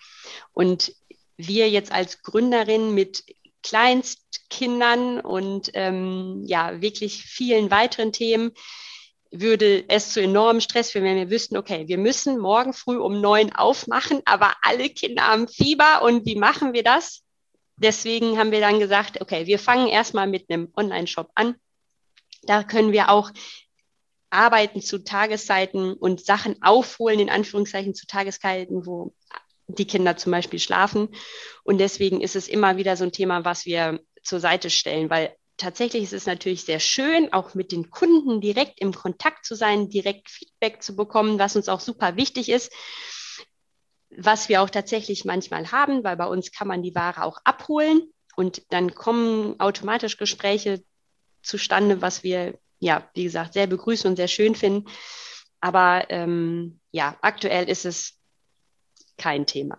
Und 0.54 0.94
wir 1.36 1.70
jetzt 1.70 1.92
als 1.92 2.22
Gründerin 2.22 2.94
mit 2.94 3.24
Kleinstkindern 3.64 5.20
und 5.20 5.72
ähm, 5.74 6.44
ja, 6.46 6.82
wirklich 6.82 7.24
vielen 7.24 7.72
weiteren 7.72 8.12
Themen 8.12 8.52
würde 9.32 9.86
es 9.90 10.14
zu 10.14 10.22
enormem 10.22 10.62
Stress 10.62 10.92
führen, 10.92 11.06
wenn 11.06 11.18
wir 11.18 11.30
wüssten, 11.30 11.58
okay, 11.58 11.88
wir 11.88 11.98
müssen 11.98 12.38
morgen 12.38 12.74
früh 12.74 12.98
um 12.98 13.20
neun 13.20 13.52
aufmachen, 13.52 14.22
aber 14.26 14.54
alle 14.62 14.90
Kinder 14.90 15.28
haben 15.28 15.48
Fieber 15.48 16.02
und 16.02 16.26
wie 16.26 16.36
machen 16.36 16.74
wir 16.74 16.84
das? 16.84 17.24
Deswegen 17.76 18.40
haben 18.40 18.52
wir 18.52 18.62
dann 18.62 18.80
gesagt, 18.80 19.22
okay, 19.22 19.46
wir 19.46 19.60
fangen 19.60 19.88
erstmal 19.88 20.28
mit 20.28 20.50
einem 20.50 20.72
Online-Shop 20.76 21.30
an. 21.36 21.56
Da 22.44 22.64
können 22.64 22.92
wir 22.92 23.10
auch 23.10 23.32
arbeiten 24.30 24.82
zu 24.82 25.04
Tageszeiten 25.04 25.94
und 25.94 26.26
Sachen 26.26 26.62
aufholen, 26.62 27.20
in 27.20 27.30
Anführungszeichen 27.30 27.94
zu 27.94 28.08
Tageszeiten, 28.08 28.86
wo 28.86 29.14
die 29.68 29.88
Kinder 29.88 30.18
zum 30.18 30.32
Beispiel 30.32 30.60
schlafen. 30.60 31.10
Und 31.64 31.78
deswegen 31.78 32.22
ist 32.22 32.36
es 32.36 32.48
immer 32.48 32.78
wieder 32.78 32.96
so 32.96 33.04
ein 33.04 33.12
Thema, 33.12 33.46
was 33.46 33.66
wir 33.66 34.00
zur 34.24 34.40
Seite 34.40 34.70
stellen, 34.70 35.10
weil 35.10 35.36
tatsächlich 35.58 36.04
ist 36.04 36.14
es 36.14 36.26
natürlich 36.26 36.64
sehr 36.64 36.80
schön, 36.80 37.34
auch 37.34 37.56
mit 37.56 37.72
den 37.72 37.90
Kunden 37.90 38.42
direkt 38.42 38.80
im 38.80 38.94
Kontakt 38.94 39.46
zu 39.46 39.56
sein, 39.56 39.90
direkt 39.90 40.30
Feedback 40.30 40.82
zu 40.82 40.96
bekommen, 40.96 41.40
was 41.40 41.56
uns 41.56 41.68
auch 41.68 41.80
super 41.80 42.16
wichtig 42.16 42.50
ist. 42.50 42.72
Was 44.10 44.48
wir 44.50 44.62
auch 44.62 44.70
tatsächlich 44.70 45.26
manchmal 45.26 45.72
haben, 45.72 46.04
weil 46.04 46.16
bei 46.16 46.28
uns 46.28 46.52
kann 46.52 46.68
man 46.68 46.82
die 46.82 46.96
Ware 46.96 47.24
auch 47.24 47.40
abholen 47.44 48.02
und 48.36 48.62
dann 48.70 48.96
kommen 48.96 49.60
automatisch 49.60 50.18
Gespräche 50.18 50.84
zustande, 51.42 52.02
was 52.02 52.24
wir, 52.24 52.58
ja, 52.80 53.10
wie 53.16 53.24
gesagt, 53.24 53.54
sehr 53.54 53.68
begrüßen 53.68 54.10
und 54.10 54.16
sehr 54.16 54.28
schön 54.28 54.56
finden. 54.56 54.90
Aber 55.60 56.06
ähm, 56.10 56.80
ja, 56.92 57.18
aktuell 57.22 57.68
ist 57.68 57.86
es 57.86 58.17
kein 59.18 59.46
Thema. 59.46 59.78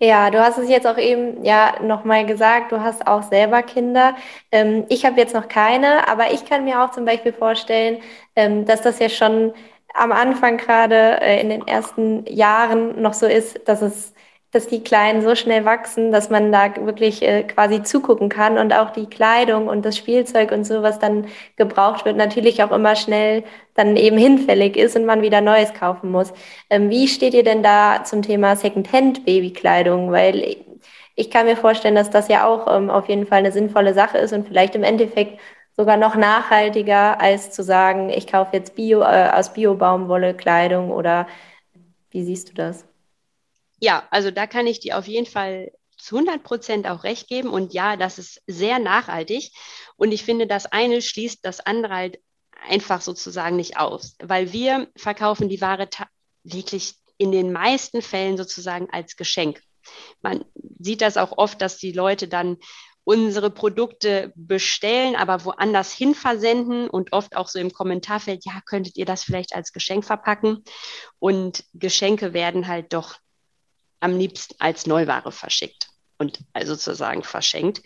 Ja, 0.00 0.30
du 0.30 0.40
hast 0.40 0.58
es 0.58 0.68
jetzt 0.68 0.86
auch 0.86 0.98
eben 0.98 1.44
ja 1.44 1.80
nochmal 1.82 2.24
gesagt, 2.26 2.72
du 2.72 2.80
hast 2.80 3.06
auch 3.06 3.22
selber 3.22 3.62
Kinder. 3.62 4.16
Ähm, 4.52 4.84
ich 4.88 5.04
habe 5.04 5.18
jetzt 5.20 5.34
noch 5.34 5.48
keine, 5.48 6.08
aber 6.08 6.32
ich 6.32 6.44
kann 6.44 6.64
mir 6.64 6.82
auch 6.82 6.90
zum 6.90 7.04
Beispiel 7.04 7.32
vorstellen, 7.32 7.98
ähm, 8.36 8.64
dass 8.64 8.82
das 8.82 8.98
ja 8.98 9.08
schon 9.08 9.52
am 9.94 10.12
Anfang 10.12 10.56
gerade 10.58 11.20
äh, 11.20 11.40
in 11.40 11.48
den 11.50 11.66
ersten 11.66 12.24
Jahren 12.26 13.00
noch 13.02 13.14
so 13.14 13.26
ist, 13.26 13.68
dass 13.68 13.82
es 13.82 14.14
dass 14.50 14.66
die 14.66 14.82
Kleinen 14.82 15.22
so 15.22 15.34
schnell 15.34 15.64
wachsen, 15.64 16.10
dass 16.10 16.30
man 16.30 16.50
da 16.50 16.74
wirklich 16.86 17.22
äh, 17.22 17.42
quasi 17.44 17.82
zugucken 17.82 18.28
kann 18.30 18.56
und 18.58 18.72
auch 18.72 18.90
die 18.90 19.06
Kleidung 19.06 19.68
und 19.68 19.84
das 19.84 19.96
Spielzeug 19.98 20.52
und 20.52 20.64
so, 20.64 20.82
was 20.82 20.98
dann 20.98 21.26
gebraucht 21.56 22.06
wird, 22.06 22.16
natürlich 22.16 22.62
auch 22.62 22.72
immer 22.72 22.96
schnell 22.96 23.44
dann 23.74 23.96
eben 23.96 24.16
hinfällig 24.16 24.76
ist 24.76 24.96
und 24.96 25.04
man 25.04 25.22
wieder 25.22 25.40
Neues 25.42 25.74
kaufen 25.74 26.10
muss. 26.10 26.32
Ähm, 26.70 26.88
wie 26.90 27.08
steht 27.08 27.34
ihr 27.34 27.44
denn 27.44 27.62
da 27.62 28.04
zum 28.04 28.22
Thema 28.22 28.56
Secondhand-Babykleidung? 28.56 30.10
Weil 30.12 30.56
ich 31.14 31.30
kann 31.30 31.46
mir 31.46 31.56
vorstellen, 31.56 31.94
dass 31.94 32.10
das 32.10 32.28
ja 32.28 32.46
auch 32.46 32.74
ähm, 32.74 32.90
auf 32.90 33.08
jeden 33.08 33.26
Fall 33.26 33.38
eine 33.40 33.52
sinnvolle 33.52 33.92
Sache 33.94 34.18
ist 34.18 34.32
und 34.32 34.48
vielleicht 34.48 34.74
im 34.74 34.84
Endeffekt 34.84 35.38
sogar 35.76 35.96
noch 35.96 36.16
nachhaltiger, 36.16 37.20
als 37.20 37.50
zu 37.52 37.62
sagen, 37.62 38.10
ich 38.10 38.26
kaufe 38.26 38.56
jetzt 38.56 38.74
Bio, 38.76 39.02
äh, 39.02 39.30
aus 39.32 39.52
Bio-Baumwolle 39.52 40.34
Kleidung 40.34 40.90
oder 40.90 41.26
wie 42.10 42.24
siehst 42.24 42.50
du 42.50 42.54
das? 42.54 42.87
Ja, 43.80 44.06
also 44.10 44.30
da 44.30 44.46
kann 44.46 44.66
ich 44.66 44.80
dir 44.80 44.98
auf 44.98 45.06
jeden 45.06 45.26
Fall 45.26 45.70
zu 45.98 46.16
100 46.16 46.42
Prozent 46.42 46.86
auch 46.86 47.04
recht 47.04 47.28
geben. 47.28 47.50
Und 47.50 47.72
ja, 47.74 47.96
das 47.96 48.18
ist 48.18 48.42
sehr 48.46 48.78
nachhaltig. 48.78 49.52
Und 49.96 50.12
ich 50.12 50.24
finde, 50.24 50.46
das 50.46 50.66
eine 50.66 51.02
schließt 51.02 51.44
das 51.44 51.60
andere 51.60 51.94
halt 51.94 52.20
einfach 52.68 53.00
sozusagen 53.00 53.56
nicht 53.56 53.78
aus, 53.78 54.16
weil 54.20 54.52
wir 54.52 54.88
verkaufen 54.96 55.48
die 55.48 55.60
Ware 55.60 55.88
wirklich 56.42 56.94
in 57.16 57.32
den 57.32 57.52
meisten 57.52 58.02
Fällen 58.02 58.36
sozusagen 58.36 58.88
als 58.90 59.16
Geschenk. 59.16 59.60
Man 60.22 60.44
sieht 60.78 61.00
das 61.00 61.16
auch 61.16 61.36
oft, 61.36 61.60
dass 61.62 61.78
die 61.78 61.92
Leute 61.92 62.28
dann 62.28 62.58
unsere 63.04 63.50
Produkte 63.50 64.32
bestellen, 64.36 65.16
aber 65.16 65.44
woanders 65.44 65.92
hin 65.92 66.14
versenden 66.14 66.90
und 66.90 67.12
oft 67.12 67.36
auch 67.36 67.48
so 67.48 67.58
im 67.58 67.72
Kommentarfeld, 67.72 68.44
ja, 68.44 68.60
könntet 68.66 68.96
ihr 68.96 69.06
das 69.06 69.24
vielleicht 69.24 69.54
als 69.54 69.72
Geschenk 69.72 70.04
verpacken? 70.04 70.62
Und 71.18 71.64
Geschenke 71.72 72.34
werden 72.34 72.68
halt 72.68 72.92
doch 72.92 73.16
am 74.00 74.18
liebsten 74.18 74.54
als 74.58 74.86
Neuware 74.86 75.32
verschickt 75.32 75.88
und 76.18 76.40
also 76.52 76.74
sozusagen 76.74 77.22
verschenkt. 77.22 77.82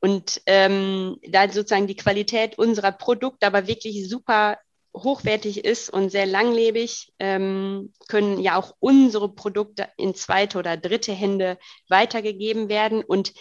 Und 0.00 0.42
ähm, 0.46 1.18
da 1.28 1.48
sozusagen 1.48 1.86
die 1.86 1.96
Qualität 1.96 2.58
unserer 2.58 2.92
Produkte 2.92 3.46
aber 3.46 3.68
wirklich 3.68 4.08
super 4.08 4.58
hochwertig 4.94 5.64
ist 5.64 5.90
und 5.90 6.10
sehr 6.10 6.26
langlebig, 6.26 7.12
ähm, 7.18 7.92
können 8.08 8.38
ja 8.40 8.56
auch 8.56 8.74
unsere 8.78 9.32
Produkte 9.32 9.88
in 9.96 10.14
zweite 10.14 10.58
oder 10.58 10.76
dritte 10.76 11.12
Hände 11.12 11.58
weitergegeben 11.88 12.68
werden 12.68 13.02
und 13.02 13.32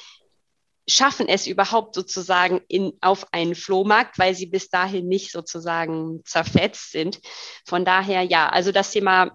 schaffen 0.88 1.28
es 1.28 1.48
überhaupt 1.48 1.96
sozusagen 1.96 2.62
in, 2.68 2.94
auf 3.02 3.26
einen 3.34 3.56
Flohmarkt, 3.56 4.18
weil 4.18 4.36
sie 4.36 4.48
bis 4.48 4.70
dahin 4.70 5.08
nicht 5.08 5.32
sozusagen 5.32 6.22
zerfetzt 6.26 6.92
sind. 6.92 7.20
Von 7.66 7.86
daher 7.86 8.24
ja, 8.24 8.50
also 8.50 8.72
das 8.72 8.92
Thema 8.92 9.32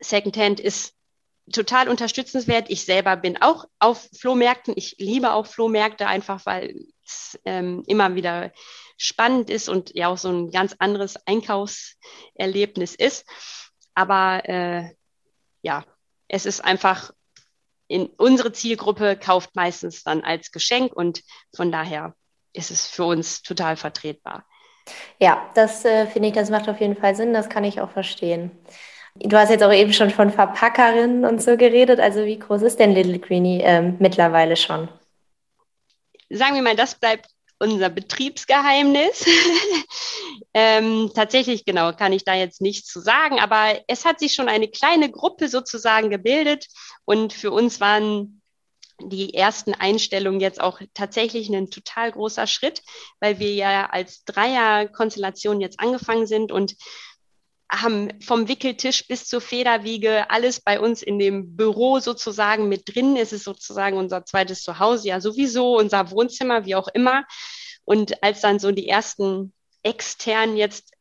Secondhand 0.00 0.60
ist 0.60 0.94
total 1.52 1.88
unterstützenswert. 1.88 2.70
Ich 2.70 2.84
selber 2.84 3.16
bin 3.16 3.40
auch 3.40 3.66
auf 3.78 4.08
Flohmärkten. 4.18 4.74
Ich 4.76 4.96
liebe 4.98 5.32
auch 5.32 5.46
Flohmärkte 5.46 6.06
einfach, 6.06 6.44
weil 6.46 6.76
es 7.04 7.38
ähm, 7.44 7.82
immer 7.86 8.14
wieder 8.14 8.52
spannend 8.96 9.48
ist 9.48 9.68
und 9.68 9.94
ja 9.94 10.08
auch 10.08 10.18
so 10.18 10.28
ein 10.28 10.50
ganz 10.50 10.74
anderes 10.78 11.16
Einkaufserlebnis 11.26 12.94
ist. 12.94 13.24
Aber 13.94 14.48
äh, 14.48 14.90
ja, 15.62 15.84
es 16.28 16.46
ist 16.46 16.64
einfach 16.64 17.12
in 17.88 18.06
unsere 18.06 18.52
Zielgruppe 18.52 19.16
kauft 19.16 19.56
meistens 19.56 20.02
dann 20.02 20.22
als 20.22 20.52
Geschenk 20.52 20.92
und 20.92 21.22
von 21.54 21.72
daher 21.72 22.14
ist 22.52 22.70
es 22.70 22.86
für 22.86 23.04
uns 23.04 23.42
total 23.42 23.76
vertretbar. 23.76 24.44
Ja, 25.18 25.50
das 25.54 25.84
äh, 25.84 26.06
finde 26.06 26.28
ich, 26.28 26.34
das 26.34 26.50
macht 26.50 26.68
auf 26.68 26.80
jeden 26.80 26.96
Fall 26.96 27.14
Sinn, 27.14 27.32
das 27.32 27.48
kann 27.48 27.64
ich 27.64 27.80
auch 27.80 27.90
verstehen. 27.90 28.50
Du 29.20 29.36
hast 29.36 29.50
jetzt 29.50 29.64
auch 29.64 29.72
eben 29.72 29.92
schon 29.92 30.10
von 30.10 30.30
Verpackerinnen 30.30 31.24
und 31.24 31.42
so 31.42 31.56
geredet. 31.56 32.00
Also 32.00 32.24
wie 32.24 32.38
groß 32.38 32.62
ist 32.62 32.78
denn 32.78 32.92
Little 32.92 33.18
Greenie 33.18 33.60
ähm, 33.62 33.96
mittlerweile 33.98 34.56
schon? 34.56 34.88
Sagen 36.30 36.54
wir 36.54 36.62
mal, 36.62 36.76
das 36.76 36.94
bleibt 36.94 37.26
unser 37.58 37.88
Betriebsgeheimnis. 37.88 39.26
ähm, 40.54 41.10
tatsächlich, 41.14 41.64
genau, 41.64 41.92
kann 41.92 42.12
ich 42.12 42.24
da 42.24 42.34
jetzt 42.34 42.60
nichts 42.60 42.88
zu 42.88 43.00
sagen, 43.00 43.40
aber 43.40 43.80
es 43.88 44.04
hat 44.04 44.20
sich 44.20 44.34
schon 44.34 44.48
eine 44.48 44.68
kleine 44.68 45.10
Gruppe 45.10 45.48
sozusagen 45.48 46.10
gebildet 46.10 46.66
und 47.04 47.32
für 47.32 47.50
uns 47.50 47.80
waren 47.80 48.40
die 49.00 49.34
ersten 49.34 49.74
Einstellungen 49.74 50.40
jetzt 50.40 50.60
auch 50.60 50.80
tatsächlich 50.92 51.48
ein 51.48 51.70
total 51.70 52.12
großer 52.12 52.46
Schritt, 52.46 52.82
weil 53.20 53.38
wir 53.38 53.54
ja 53.54 53.86
als 53.86 54.24
Dreierkonstellation 54.24 55.60
jetzt 55.60 55.78
angefangen 55.78 56.26
sind 56.26 56.50
und 56.50 56.74
haben 57.70 58.20
vom 58.20 58.48
Wickeltisch 58.48 59.06
bis 59.06 59.26
zur 59.26 59.40
Federwiege 59.40 60.30
alles 60.30 60.60
bei 60.60 60.80
uns 60.80 61.02
in 61.02 61.18
dem 61.18 61.56
Büro 61.56 62.00
sozusagen 62.00 62.68
mit 62.68 62.94
drin. 62.94 63.16
Es 63.16 63.32
ist 63.32 63.44
sozusagen 63.44 63.96
unser 63.98 64.24
zweites 64.24 64.62
Zuhause, 64.62 65.08
ja 65.08 65.20
sowieso, 65.20 65.76
unser 65.76 66.10
Wohnzimmer, 66.10 66.64
wie 66.64 66.74
auch 66.74 66.88
immer. 66.88 67.24
Und 67.84 68.22
als 68.22 68.40
dann 68.40 68.58
so 68.58 68.72
die 68.72 68.88
ersten 68.88 69.52
externen 69.82 70.56
jetzt 70.56 70.92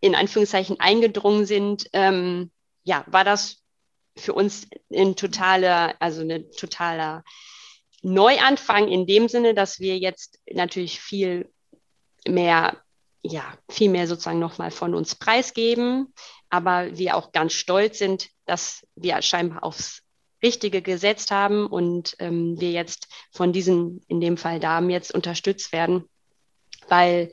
in 0.00 0.14
Anführungszeichen 0.14 0.80
eingedrungen 0.80 1.46
sind, 1.46 1.88
ähm, 1.92 2.50
ja, 2.84 3.04
war 3.06 3.24
das 3.24 3.62
für 4.16 4.32
uns 4.34 4.66
ein 4.92 5.16
totaler, 5.16 5.94
also 6.00 6.22
ein 6.22 6.50
totaler 6.52 7.24
Neuanfang 8.02 8.88
in 8.88 9.06
dem 9.06 9.28
Sinne, 9.28 9.54
dass 9.54 9.80
wir 9.80 9.98
jetzt 9.98 10.38
natürlich 10.50 11.00
viel 11.00 11.50
mehr 12.26 12.83
ja, 13.24 13.42
viel 13.70 13.90
mehr 13.90 14.06
sozusagen 14.06 14.38
nochmal 14.38 14.70
von 14.70 14.94
uns 14.94 15.14
preisgeben, 15.14 16.12
aber 16.50 16.96
wir 16.96 17.16
auch 17.16 17.32
ganz 17.32 17.54
stolz 17.54 17.98
sind, 17.98 18.28
dass 18.44 18.86
wir 18.94 19.20
scheinbar 19.22 19.64
aufs 19.64 20.02
Richtige 20.42 20.82
gesetzt 20.82 21.30
haben 21.30 21.66
und 21.66 22.16
ähm, 22.18 22.60
wir 22.60 22.70
jetzt 22.70 23.08
von 23.32 23.52
diesen, 23.54 24.04
in 24.08 24.20
dem 24.20 24.36
Fall 24.36 24.60
Damen, 24.60 24.90
jetzt 24.90 25.12
unterstützt 25.12 25.72
werden, 25.72 26.04
weil 26.88 27.32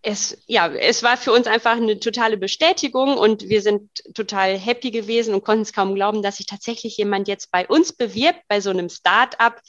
es, 0.00 0.38
ja, 0.46 0.68
es 0.68 1.02
war 1.02 1.16
für 1.16 1.32
uns 1.32 1.48
einfach 1.48 1.72
eine 1.72 1.98
totale 1.98 2.36
Bestätigung 2.36 3.16
und 3.16 3.48
wir 3.48 3.62
sind 3.62 3.90
total 4.14 4.56
happy 4.56 4.92
gewesen 4.92 5.34
und 5.34 5.44
konnten 5.44 5.62
es 5.62 5.72
kaum 5.72 5.96
glauben, 5.96 6.22
dass 6.22 6.36
sich 6.36 6.46
tatsächlich 6.46 6.96
jemand 6.98 7.26
jetzt 7.26 7.50
bei 7.50 7.66
uns 7.66 7.92
bewirbt, 7.92 8.42
bei 8.46 8.60
so 8.60 8.70
einem 8.70 8.90
Start-up, 8.90 9.60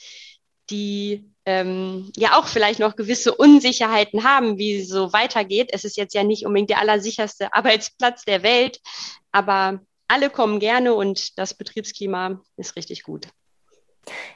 die 0.70 1.24
ähm, 1.46 2.10
ja 2.16 2.38
auch 2.38 2.46
vielleicht 2.46 2.80
noch 2.80 2.96
gewisse 2.96 3.34
Unsicherheiten 3.34 4.24
haben, 4.24 4.58
wie 4.58 4.80
es 4.80 4.88
so 4.88 5.12
weitergeht. 5.12 5.70
Es 5.72 5.84
ist 5.84 5.96
jetzt 5.96 6.14
ja 6.14 6.24
nicht 6.24 6.44
unbedingt 6.44 6.70
der 6.70 6.80
allersicherste 6.80 7.48
Arbeitsplatz 7.54 8.24
der 8.24 8.42
Welt, 8.42 8.80
aber 9.32 9.80
alle 10.08 10.28
kommen 10.28 10.60
gerne 10.60 10.94
und 10.94 11.38
das 11.38 11.54
Betriebsklima 11.54 12.40
ist 12.56 12.76
richtig 12.76 13.04
gut. 13.04 13.28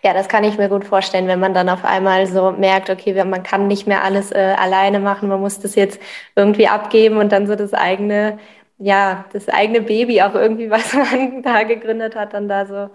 Ja, 0.03 0.15
das 0.15 0.29
kann 0.29 0.43
ich 0.43 0.59
mir 0.59 0.69
gut 0.69 0.85
vorstellen, 0.85 1.29
wenn 1.29 1.39
man 1.39 1.55
dann 1.55 1.69
auf 1.69 1.85
einmal 1.85 2.27
so 2.27 2.51
merkt, 2.51 2.91
okay, 2.91 3.23
man 3.25 3.45
kann 3.45 3.69
nicht 3.69 3.87
mehr 3.87 4.03
alles 4.03 4.33
äh, 4.33 4.57
alleine 4.59 4.99
machen, 4.99 5.29
man 5.29 5.41
muss 5.41 5.61
das 5.61 5.77
jetzt 5.77 6.01
irgendwie 6.35 6.67
abgeben 6.67 7.19
und 7.19 7.31
dann 7.31 7.47
so 7.47 7.55
das 7.55 7.73
eigene, 7.73 8.41
ja, 8.79 9.27
das 9.33 9.49
eigene 9.49 9.83
Baby 9.83 10.23
auch 10.23 10.35
irgendwie, 10.35 10.71
was 10.71 10.93
man 10.95 11.43
da 11.43 11.63
gegründet 11.63 12.17
hat, 12.17 12.35
dann 12.35 12.49
da 12.49 12.67
so 12.67 12.91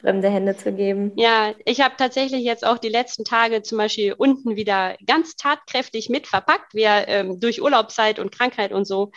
fremde 0.00 0.30
Hände 0.30 0.56
zu 0.56 0.72
geben. 0.72 1.12
Ja, 1.16 1.54
ich 1.64 1.80
habe 1.80 1.94
tatsächlich 1.96 2.42
jetzt 2.42 2.64
auch 2.64 2.78
die 2.78 2.88
letzten 2.88 3.24
Tage 3.24 3.62
zum 3.62 3.78
Beispiel 3.78 4.14
unten 4.14 4.56
wieder 4.56 4.96
ganz 5.06 5.36
tatkräftig 5.36 6.08
mit 6.08 6.26
verpackt. 6.26 6.74
Wir 6.74 7.08
ähm, 7.08 7.40
durch 7.40 7.62
Urlaubszeit 7.62 8.18
und 8.18 8.32
Krankheit 8.32 8.72
und 8.72 8.86
so 8.86 9.12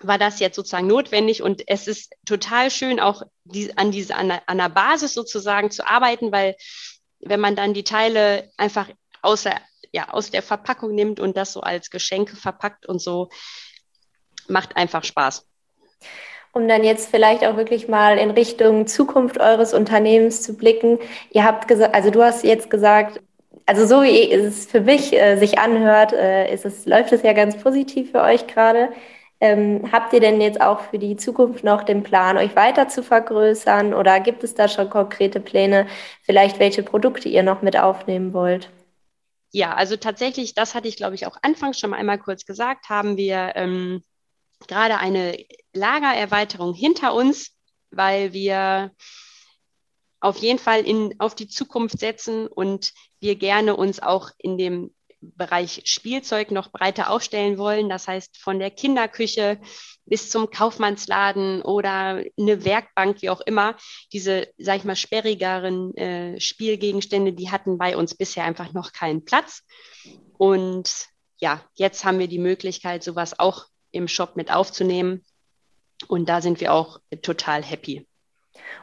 war 0.00 0.18
das 0.18 0.40
jetzt 0.40 0.56
sozusagen 0.56 0.86
notwendig 0.86 1.42
und 1.42 1.62
es 1.66 1.86
ist 1.86 2.12
total 2.26 2.70
schön 2.70 3.00
auch 3.00 3.22
die, 3.44 3.76
an 3.78 3.90
diese 3.90 4.14
an, 4.16 4.30
an 4.46 4.58
der 4.58 4.68
Basis 4.68 5.14
sozusagen 5.14 5.70
zu 5.70 5.86
arbeiten, 5.86 6.30
weil 6.30 6.56
wenn 7.20 7.40
man 7.40 7.56
dann 7.56 7.74
die 7.74 7.84
Teile 7.84 8.50
einfach 8.58 8.88
außer 9.22 9.54
ja 9.92 10.10
aus 10.10 10.30
der 10.30 10.42
Verpackung 10.42 10.94
nimmt 10.94 11.20
und 11.20 11.36
das 11.36 11.52
so 11.52 11.60
als 11.60 11.88
Geschenke 11.90 12.36
verpackt 12.36 12.86
und 12.86 13.00
so 13.00 13.30
macht 14.48 14.76
einfach 14.76 15.04
Spaß 15.04 15.46
um 16.54 16.68
dann 16.68 16.84
jetzt 16.84 17.10
vielleicht 17.10 17.44
auch 17.44 17.56
wirklich 17.56 17.88
mal 17.88 18.18
in 18.18 18.30
Richtung 18.30 18.86
Zukunft 18.86 19.38
eures 19.40 19.74
Unternehmens 19.74 20.42
zu 20.42 20.56
blicken. 20.56 20.98
Ihr 21.30 21.44
habt 21.44 21.68
gesagt, 21.68 21.94
also 21.94 22.10
du 22.10 22.22
hast 22.22 22.44
jetzt 22.44 22.70
gesagt, 22.70 23.20
also 23.66 23.86
so 23.86 24.02
wie 24.02 24.30
es 24.30 24.66
für 24.66 24.80
mich 24.80 25.12
äh, 25.12 25.36
sich 25.36 25.58
anhört, 25.58 26.12
äh, 26.12 26.52
ist 26.52 26.64
es, 26.64 26.86
läuft 26.86 27.12
es 27.12 27.22
ja 27.22 27.32
ganz 27.32 27.56
positiv 27.56 28.12
für 28.12 28.22
euch 28.22 28.46
gerade. 28.46 28.90
Ähm, 29.40 29.90
habt 29.92 30.12
ihr 30.12 30.20
denn 30.20 30.40
jetzt 30.40 30.60
auch 30.60 30.80
für 30.80 30.98
die 30.98 31.16
Zukunft 31.16 31.64
noch 31.64 31.82
den 31.82 32.02
Plan, 32.02 32.38
euch 32.38 32.54
weiter 32.56 32.88
zu 32.88 33.02
vergrößern 33.02 33.92
oder 33.92 34.20
gibt 34.20 34.44
es 34.44 34.54
da 34.54 34.68
schon 34.68 34.88
konkrete 34.88 35.40
Pläne, 35.40 35.86
vielleicht 36.22 36.60
welche 36.60 36.82
Produkte 36.82 37.28
ihr 37.28 37.42
noch 37.42 37.62
mit 37.62 37.76
aufnehmen 37.76 38.32
wollt? 38.32 38.70
Ja, 39.50 39.74
also 39.74 39.96
tatsächlich, 39.96 40.54
das 40.54 40.74
hatte 40.74 40.88
ich, 40.88 40.96
glaube 40.96 41.14
ich, 41.14 41.26
auch 41.26 41.36
anfangs 41.42 41.78
schon 41.78 41.90
mal 41.90 41.96
einmal 41.96 42.18
kurz 42.18 42.44
gesagt, 42.46 42.88
haben 42.88 43.16
wir 43.16 43.52
ähm, 43.54 44.02
gerade 44.68 44.98
eine 44.98 45.36
Lagererweiterung 45.72 46.74
hinter 46.74 47.14
uns, 47.14 47.52
weil 47.90 48.32
wir 48.32 48.92
auf 50.20 50.38
jeden 50.38 50.58
Fall 50.58 50.86
in, 50.86 51.14
auf 51.18 51.34
die 51.34 51.48
Zukunft 51.48 51.98
setzen 51.98 52.46
und 52.46 52.92
wir 53.20 53.36
gerne 53.36 53.76
uns 53.76 54.00
auch 54.00 54.30
in 54.38 54.56
dem 54.56 54.94
Bereich 55.20 55.82
Spielzeug 55.84 56.50
noch 56.50 56.70
breiter 56.70 57.10
aufstellen 57.10 57.58
wollen. 57.58 57.88
Das 57.88 58.08
heißt, 58.08 58.38
von 58.38 58.58
der 58.58 58.70
Kinderküche 58.70 59.60
bis 60.06 60.30
zum 60.30 60.50
Kaufmannsladen 60.50 61.62
oder 61.62 62.22
eine 62.38 62.64
Werkbank, 62.64 63.22
wie 63.22 63.30
auch 63.30 63.40
immer. 63.40 63.76
Diese, 64.12 64.48
sag 64.58 64.78
ich 64.78 64.84
mal, 64.84 64.96
sperrigeren 64.96 65.96
äh, 65.96 66.40
Spielgegenstände, 66.40 67.32
die 67.32 67.50
hatten 67.50 67.78
bei 67.78 67.96
uns 67.96 68.14
bisher 68.14 68.44
einfach 68.44 68.72
noch 68.72 68.92
keinen 68.92 69.24
Platz. 69.24 69.62
Und 70.36 71.06
ja, 71.38 71.62
jetzt 71.74 72.04
haben 72.04 72.18
wir 72.18 72.28
die 72.28 72.38
Möglichkeit, 72.38 73.02
sowas 73.02 73.38
auch 73.38 73.66
im 73.94 74.08
Shop 74.08 74.36
mit 74.36 74.52
aufzunehmen. 74.52 75.24
Und 76.08 76.28
da 76.28 76.40
sind 76.40 76.60
wir 76.60 76.72
auch 76.72 77.00
total 77.22 77.62
happy. 77.62 78.06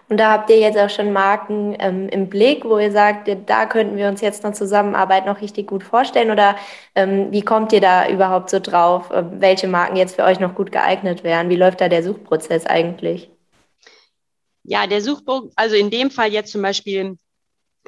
Und 0.10 0.18
da 0.18 0.32
habt 0.32 0.50
ihr 0.50 0.60
jetzt 0.60 0.78
auch 0.78 0.90
schon 0.90 1.14
Marken 1.14 1.76
ähm, 1.80 2.10
im 2.10 2.30
Blick, 2.30 2.66
wo 2.66 2.78
ihr 2.78 2.92
sagt, 2.92 3.30
da 3.46 3.66
könnten 3.66 3.96
wir 3.96 4.10
uns 4.10 4.20
jetzt 4.20 4.44
eine 4.44 4.54
Zusammenarbeit 4.54 5.26
noch 5.26 5.40
richtig 5.40 5.68
gut 5.68 5.84
vorstellen? 5.84 6.32
Oder 6.32 6.58
ähm, 6.96 7.32
wie 7.32 7.42
kommt 7.42 7.72
ihr 7.72 7.80
da 7.80 8.10
überhaupt 8.10 8.50
so 8.50 8.60
drauf, 8.60 9.10
äh, 9.12 9.24
welche 9.40 9.68
Marken 9.68 9.96
jetzt 9.96 10.18
für 10.18 10.24
euch 10.24 10.40
noch 10.40 10.56
gut 10.56 10.72
geeignet 10.72 11.24
wären? 11.24 11.50
Wie 11.50 11.56
läuft 11.56 11.80
da 11.80 11.88
der 11.88 12.04
Suchprozess 12.04 12.66
eigentlich? 12.66 13.30
Ja, 14.64 14.86
der 14.86 15.02
Suchprozess, 15.02 15.54
also 15.56 15.76
in 15.76 15.90
dem 15.90 16.12
Fall 16.12 16.34
jetzt 16.34 16.52
zum 16.52 16.62
Beispiel 16.62 17.18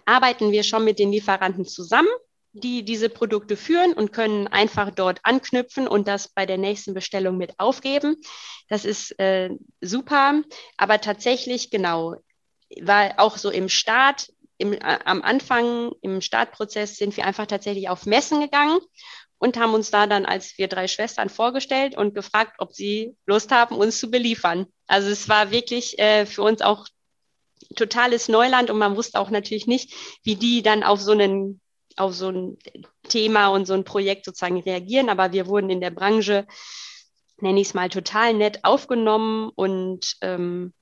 arbeiten 0.05 0.51
wir 0.51 0.63
schon 0.63 0.85
mit 0.85 0.99
den 0.99 1.11
Lieferanten 1.11 1.65
zusammen 1.65 2.07
die 2.53 2.85
diese 2.85 3.09
Produkte 3.09 3.57
führen 3.57 3.93
und 3.93 4.13
können 4.13 4.47
einfach 4.47 4.91
dort 4.91 5.19
anknüpfen 5.23 5.87
und 5.87 6.07
das 6.07 6.29
bei 6.29 6.45
der 6.45 6.57
nächsten 6.57 6.93
Bestellung 6.93 7.37
mit 7.37 7.59
aufgeben. 7.59 8.17
Das 8.69 8.85
ist 8.85 9.19
äh, 9.19 9.49
super, 9.81 10.41
aber 10.77 11.01
tatsächlich 11.01 11.71
genau, 11.71 12.15
war 12.81 13.15
auch 13.17 13.37
so 13.37 13.49
im 13.49 13.69
Start, 13.69 14.31
im, 14.59 14.73
äh, 14.73 14.99
am 15.05 15.23
Anfang, 15.23 15.91
im 16.01 16.21
Startprozess 16.21 16.95
sind 16.95 17.17
wir 17.17 17.25
einfach 17.25 17.47
tatsächlich 17.47 17.89
auf 17.89 18.05
Messen 18.05 18.39
gegangen 18.39 18.79
und 19.39 19.57
haben 19.57 19.73
uns 19.73 19.89
da 19.89 20.05
dann 20.05 20.25
als 20.25 20.57
wir 20.57 20.67
drei 20.67 20.87
Schwestern 20.87 21.29
vorgestellt 21.29 21.97
und 21.97 22.13
gefragt, 22.13 22.53
ob 22.59 22.73
sie 22.73 23.15
Lust 23.25 23.51
haben, 23.51 23.75
uns 23.75 23.97
zu 23.97 24.11
beliefern. 24.11 24.67
Also 24.85 25.09
es 25.09 25.27
war 25.27 25.49
wirklich 25.49 25.97
äh, 25.97 26.27
für 26.27 26.43
uns 26.43 26.61
auch 26.61 26.87
totales 27.75 28.29
Neuland 28.29 28.69
und 28.69 28.77
man 28.77 28.95
wusste 28.95 29.19
auch 29.19 29.31
natürlich 29.31 29.65
nicht, 29.65 29.93
wie 30.23 30.35
die 30.35 30.61
dann 30.61 30.83
auf 30.83 31.01
so 31.01 31.13
einen 31.13 31.59
auf 31.97 32.13
so 32.13 32.29
ein 32.29 32.57
Thema 33.07 33.47
und 33.47 33.65
so 33.65 33.73
ein 33.73 33.83
Projekt 33.83 34.25
sozusagen 34.25 34.61
reagieren. 34.61 35.09
Aber 35.09 35.31
wir 35.31 35.47
wurden 35.47 35.69
in 35.69 35.81
der 35.81 35.91
Branche, 35.91 36.45
nenne 37.37 37.59
ich 37.61 37.67
es 37.67 37.73
mal, 37.73 37.89
total 37.89 38.33
nett 38.33 38.63
aufgenommen 38.63 39.51
und 39.55 40.17
ähm, 40.21 40.73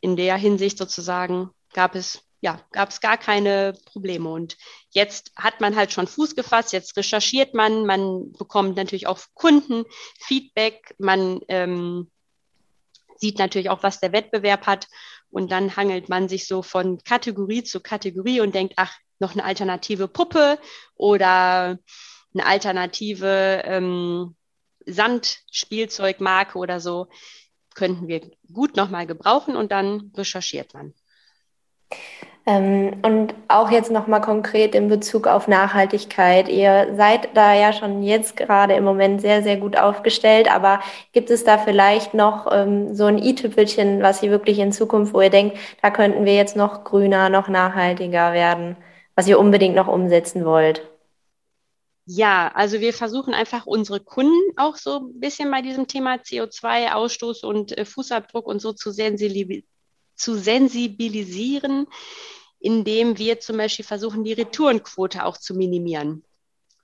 in 0.00 0.16
der 0.16 0.36
Hinsicht 0.36 0.78
sozusagen 0.78 1.50
gab 1.72 1.94
es 1.94 2.22
ja, 2.42 2.60
gab 2.72 2.88
es 2.88 3.00
gar 3.00 3.18
keine 3.18 3.74
Probleme. 3.84 4.30
Und 4.30 4.56
jetzt 4.90 5.32
hat 5.36 5.60
man 5.60 5.76
halt 5.76 5.92
schon 5.92 6.06
Fuß 6.06 6.34
gefasst, 6.34 6.72
jetzt 6.72 6.96
recherchiert 6.96 7.54
man, 7.54 7.86
man 7.86 8.32
bekommt 8.32 8.76
natürlich 8.76 9.06
auch 9.06 9.20
Kundenfeedback, 9.34 10.94
man 10.98 11.40
ähm, 11.48 12.10
sieht 13.16 13.38
natürlich 13.38 13.68
auch, 13.68 13.82
was 13.82 14.00
der 14.00 14.12
Wettbewerb 14.12 14.66
hat. 14.66 14.88
Und 15.30 15.52
dann 15.52 15.76
hangelt 15.76 16.08
man 16.08 16.28
sich 16.28 16.46
so 16.46 16.62
von 16.62 16.98
Kategorie 17.04 17.62
zu 17.62 17.80
Kategorie 17.80 18.40
und 18.40 18.54
denkt, 18.54 18.74
ach, 18.76 18.96
noch 19.20 19.32
eine 19.32 19.44
alternative 19.44 20.08
Puppe 20.08 20.58
oder 20.96 21.78
eine 22.34 22.46
alternative 22.46 23.62
ähm, 23.64 24.36
Sandspielzeugmarke 24.86 26.58
oder 26.58 26.80
so 26.80 27.08
könnten 27.74 28.08
wir 28.08 28.22
gut 28.52 28.76
nochmal 28.76 29.06
gebrauchen 29.06 29.56
und 29.56 29.72
dann 29.72 30.12
recherchiert 30.16 30.74
man. 30.74 30.94
Ähm, 32.46 33.00
und 33.02 33.34
auch 33.48 33.70
jetzt 33.70 33.90
nochmal 33.90 34.22
konkret 34.22 34.74
in 34.74 34.88
Bezug 34.88 35.26
auf 35.26 35.46
Nachhaltigkeit. 35.46 36.48
Ihr 36.48 36.94
seid 36.96 37.36
da 37.36 37.54
ja 37.54 37.72
schon 37.72 38.02
jetzt 38.02 38.36
gerade 38.36 38.74
im 38.74 38.84
Moment 38.84 39.20
sehr, 39.20 39.42
sehr 39.42 39.56
gut 39.58 39.76
aufgestellt, 39.76 40.50
aber 40.52 40.80
gibt 41.12 41.30
es 41.30 41.44
da 41.44 41.58
vielleicht 41.58 42.14
noch 42.14 42.48
ähm, 42.50 42.94
so 42.94 43.04
ein 43.04 43.18
i-Tüpfelchen, 43.18 44.02
was 44.02 44.22
ihr 44.22 44.30
wirklich 44.30 44.58
in 44.58 44.72
Zukunft, 44.72 45.12
wo 45.12 45.20
ihr 45.20 45.30
denkt, 45.30 45.58
da 45.82 45.90
könnten 45.90 46.24
wir 46.24 46.34
jetzt 46.34 46.56
noch 46.56 46.82
grüner, 46.84 47.28
noch 47.28 47.48
nachhaltiger 47.48 48.32
werden, 48.32 48.76
was 49.20 49.26
ihr 49.26 49.38
unbedingt 49.38 49.74
noch 49.74 49.86
umsetzen 49.86 50.46
wollt? 50.46 50.80
Ja, 52.06 52.50
also 52.54 52.80
wir 52.80 52.94
versuchen 52.94 53.34
einfach 53.34 53.66
unsere 53.66 54.00
Kunden 54.00 54.56
auch 54.56 54.76
so 54.76 55.00
ein 55.00 55.20
bisschen 55.20 55.50
bei 55.50 55.60
diesem 55.60 55.86
Thema 55.86 56.14
CO2-Ausstoß 56.14 57.44
und 57.44 57.76
äh, 57.76 57.84
Fußabdruck 57.84 58.46
und 58.46 58.62
so 58.62 58.72
zu, 58.72 58.90
sensibil 58.90 59.64
zu 60.16 60.36
sensibilisieren, 60.36 61.86
indem 62.60 63.18
wir 63.18 63.40
zum 63.40 63.58
Beispiel 63.58 63.84
versuchen, 63.84 64.24
die 64.24 64.32
Retourenquote 64.32 65.26
auch 65.26 65.36
zu 65.36 65.54
minimieren. 65.54 66.24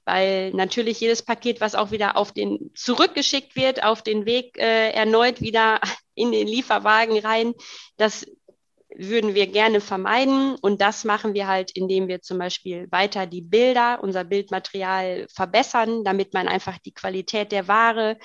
Weil 0.04 0.52
natürlich 0.52 1.00
jedes 1.00 1.22
Paket, 1.22 1.62
was 1.62 1.74
auch 1.74 1.90
wieder 1.90 2.18
auf 2.18 2.32
den 2.32 2.70
zurückgeschickt 2.74 3.56
wird, 3.56 3.82
auf 3.82 4.02
den 4.02 4.26
Weg 4.26 4.58
äh, 4.58 4.90
erneut 4.90 5.40
wieder 5.40 5.80
in 6.14 6.32
den 6.32 6.46
Lieferwagen 6.46 7.18
rein, 7.18 7.54
das 7.96 8.26
würden 8.98 9.34
wir 9.34 9.46
gerne 9.46 9.80
vermeiden. 9.80 10.56
Und 10.56 10.80
das 10.80 11.04
machen 11.04 11.34
wir 11.34 11.46
halt, 11.46 11.70
indem 11.72 12.08
wir 12.08 12.22
zum 12.22 12.38
Beispiel 12.38 12.88
weiter 12.90 13.26
die 13.26 13.42
Bilder, 13.42 14.00
unser 14.02 14.24
Bildmaterial 14.24 15.26
verbessern, 15.32 16.04
damit 16.04 16.34
man 16.34 16.48
einfach 16.48 16.78
die 16.78 16.94
Qualität 16.94 17.52
der 17.52 17.68
Ware, 17.68 18.18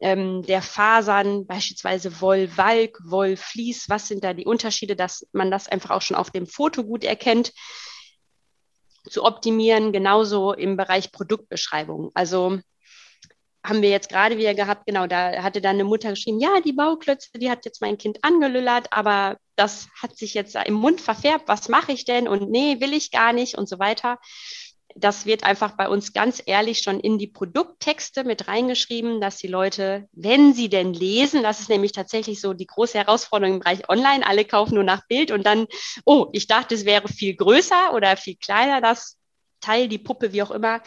ähm, 0.00 0.42
der 0.42 0.62
Fasern, 0.62 1.46
beispielsweise 1.46 2.20
Wollwalk, 2.20 2.98
Wollflies, 3.04 3.88
was 3.88 4.08
sind 4.08 4.22
da 4.22 4.32
die 4.32 4.46
Unterschiede, 4.46 4.94
dass 4.94 5.26
man 5.32 5.50
das 5.50 5.68
einfach 5.68 5.90
auch 5.90 6.02
schon 6.02 6.16
auf 6.16 6.30
dem 6.30 6.46
Foto 6.46 6.84
gut 6.84 7.04
erkennt, 7.04 7.52
zu 9.08 9.24
optimieren, 9.24 9.92
genauso 9.92 10.52
im 10.52 10.76
Bereich 10.76 11.10
Produktbeschreibung. 11.10 12.10
Also 12.14 12.60
haben 13.64 13.82
wir 13.82 13.90
jetzt 13.90 14.08
gerade 14.08 14.38
wieder 14.38 14.54
gehabt, 14.54 14.86
genau, 14.86 15.06
da 15.06 15.42
hatte 15.42 15.60
dann 15.60 15.76
eine 15.76 15.84
Mutter 15.84 16.10
geschrieben, 16.10 16.40
ja, 16.40 16.60
die 16.60 16.72
Bauklötze, 16.72 17.30
die 17.36 17.50
hat 17.50 17.64
jetzt 17.64 17.80
mein 17.80 17.98
Kind 17.98 18.18
angelüllert, 18.22 18.92
aber 18.92 19.36
das 19.56 19.88
hat 20.00 20.16
sich 20.16 20.34
jetzt 20.34 20.56
im 20.64 20.74
Mund 20.74 21.00
verfärbt, 21.00 21.48
was 21.48 21.68
mache 21.68 21.92
ich 21.92 22.04
denn? 22.04 22.28
Und 22.28 22.50
nee, 22.50 22.80
will 22.80 22.92
ich 22.92 23.10
gar 23.10 23.32
nicht 23.32 23.58
und 23.58 23.68
so 23.68 23.78
weiter. 23.78 24.18
Das 24.94 25.26
wird 25.26 25.44
einfach 25.44 25.76
bei 25.76 25.88
uns 25.88 26.12
ganz 26.12 26.42
ehrlich 26.46 26.78
schon 26.78 26.98
in 26.98 27.18
die 27.18 27.26
Produkttexte 27.26 28.24
mit 28.24 28.48
reingeschrieben, 28.48 29.20
dass 29.20 29.36
die 29.36 29.46
Leute, 29.46 30.08
wenn 30.12 30.54
sie 30.54 30.68
denn 30.68 30.94
lesen, 30.94 31.42
das 31.42 31.60
ist 31.60 31.68
nämlich 31.68 31.92
tatsächlich 31.92 32.40
so 32.40 32.54
die 32.54 32.66
große 32.66 32.98
Herausforderung 32.98 33.56
im 33.56 33.60
Bereich 33.60 33.88
Online, 33.88 34.26
alle 34.26 34.44
kaufen 34.44 34.74
nur 34.74 34.84
nach 34.84 35.06
Bild 35.06 35.30
und 35.30 35.44
dann, 35.44 35.66
oh, 36.04 36.28
ich 36.32 36.46
dachte, 36.46 36.74
es 36.74 36.84
wäre 36.84 37.06
viel 37.08 37.36
größer 37.36 37.92
oder 37.94 38.16
viel 38.16 38.36
kleiner, 38.36 38.80
das 38.80 39.17
Teil, 39.60 39.88
die 39.88 39.98
Puppe, 39.98 40.32
wie 40.32 40.42
auch 40.42 40.50
immer. 40.50 40.82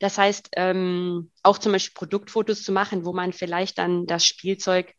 Das 0.00 0.18
heißt, 0.18 0.50
ähm, 0.56 1.30
auch 1.42 1.58
zum 1.58 1.72
Beispiel 1.72 1.94
Produktfotos 1.94 2.62
zu 2.62 2.72
machen, 2.72 3.04
wo 3.04 3.12
man 3.12 3.32
vielleicht 3.32 3.78
dann 3.78 4.06
das 4.06 4.26
Spielzeug 4.26 4.92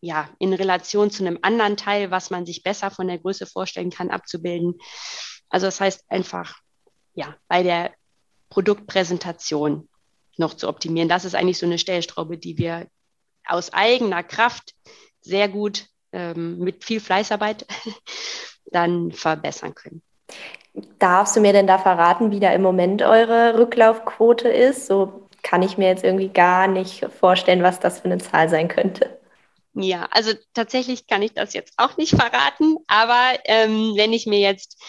ja 0.00 0.30
in 0.38 0.52
Relation 0.52 1.10
zu 1.10 1.24
einem 1.24 1.38
anderen 1.42 1.76
Teil, 1.76 2.10
was 2.10 2.30
man 2.30 2.46
sich 2.46 2.62
besser 2.62 2.90
von 2.90 3.08
der 3.08 3.18
Größe 3.18 3.46
vorstellen 3.46 3.90
kann, 3.90 4.10
abzubilden. 4.10 4.74
Also 5.48 5.66
das 5.66 5.80
heißt 5.80 6.04
einfach, 6.08 6.58
ja, 7.14 7.36
bei 7.48 7.62
der 7.62 7.92
Produktpräsentation 8.48 9.88
noch 10.36 10.54
zu 10.54 10.68
optimieren. 10.68 11.08
Das 11.08 11.24
ist 11.24 11.34
eigentlich 11.34 11.58
so 11.58 11.66
eine 11.66 11.78
Stellschraube, 11.78 12.38
die 12.38 12.56
wir 12.56 12.88
aus 13.44 13.72
eigener 13.72 14.22
Kraft 14.22 14.74
sehr 15.20 15.48
gut 15.48 15.86
ähm, 16.12 16.58
mit 16.58 16.84
viel 16.84 17.00
Fleißarbeit 17.00 17.66
dann 18.66 19.12
verbessern 19.12 19.74
können. 19.74 20.02
Darfst 20.98 21.36
du 21.36 21.40
mir 21.40 21.52
denn 21.52 21.66
da 21.66 21.78
verraten, 21.78 22.30
wie 22.30 22.40
da 22.40 22.52
im 22.52 22.62
Moment 22.62 23.02
eure 23.02 23.58
Rücklaufquote 23.58 24.48
ist? 24.48 24.86
So 24.86 25.28
kann 25.42 25.62
ich 25.62 25.78
mir 25.78 25.88
jetzt 25.88 26.04
irgendwie 26.04 26.28
gar 26.28 26.68
nicht 26.68 27.06
vorstellen, 27.18 27.62
was 27.62 27.80
das 27.80 28.00
für 28.00 28.06
eine 28.06 28.18
Zahl 28.18 28.48
sein 28.48 28.68
könnte. 28.68 29.18
Ja, 29.74 30.08
also 30.10 30.32
tatsächlich 30.52 31.06
kann 31.06 31.22
ich 31.22 31.32
das 31.32 31.54
jetzt 31.54 31.74
auch 31.76 31.96
nicht 31.96 32.14
verraten, 32.16 32.76
aber 32.88 33.38
ähm, 33.44 33.92
wenn 33.96 34.12
ich 34.12 34.26
mir 34.26 34.40
jetzt, 34.40 34.82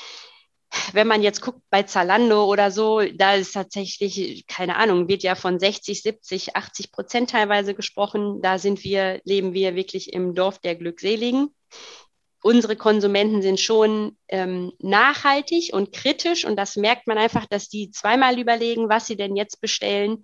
wenn 0.93 1.07
man 1.07 1.21
jetzt 1.21 1.41
guckt 1.41 1.61
bei 1.69 1.83
Zalando 1.83 2.45
oder 2.45 2.71
so, 2.71 3.01
da 3.01 3.35
ist 3.35 3.53
tatsächlich, 3.53 4.47
keine 4.47 4.77
Ahnung, 4.77 5.07
wird 5.07 5.23
ja 5.23 5.35
von 5.35 5.59
60, 5.59 6.01
70, 6.01 6.55
80 6.55 6.91
Prozent 6.91 7.29
teilweise 7.29 7.75
gesprochen. 7.75 8.41
Da 8.41 8.57
sind 8.57 8.83
wir, 8.83 9.21
leben 9.23 9.53
wir 9.53 9.75
wirklich 9.75 10.13
im 10.13 10.33
Dorf 10.33 10.59
der 10.59 10.75
Glückseligen 10.75 11.53
unsere 12.41 12.75
Konsumenten 12.75 13.41
sind 13.41 13.59
schon 13.59 14.17
ähm, 14.27 14.73
nachhaltig 14.79 15.73
und 15.73 15.91
kritisch 15.91 16.45
und 16.45 16.55
das 16.55 16.75
merkt 16.75 17.07
man 17.07 17.17
einfach, 17.17 17.45
dass 17.45 17.69
die 17.69 17.91
zweimal 17.91 18.39
überlegen, 18.39 18.89
was 18.89 19.07
sie 19.07 19.15
denn 19.15 19.35
jetzt 19.35 19.61
bestellen. 19.61 20.23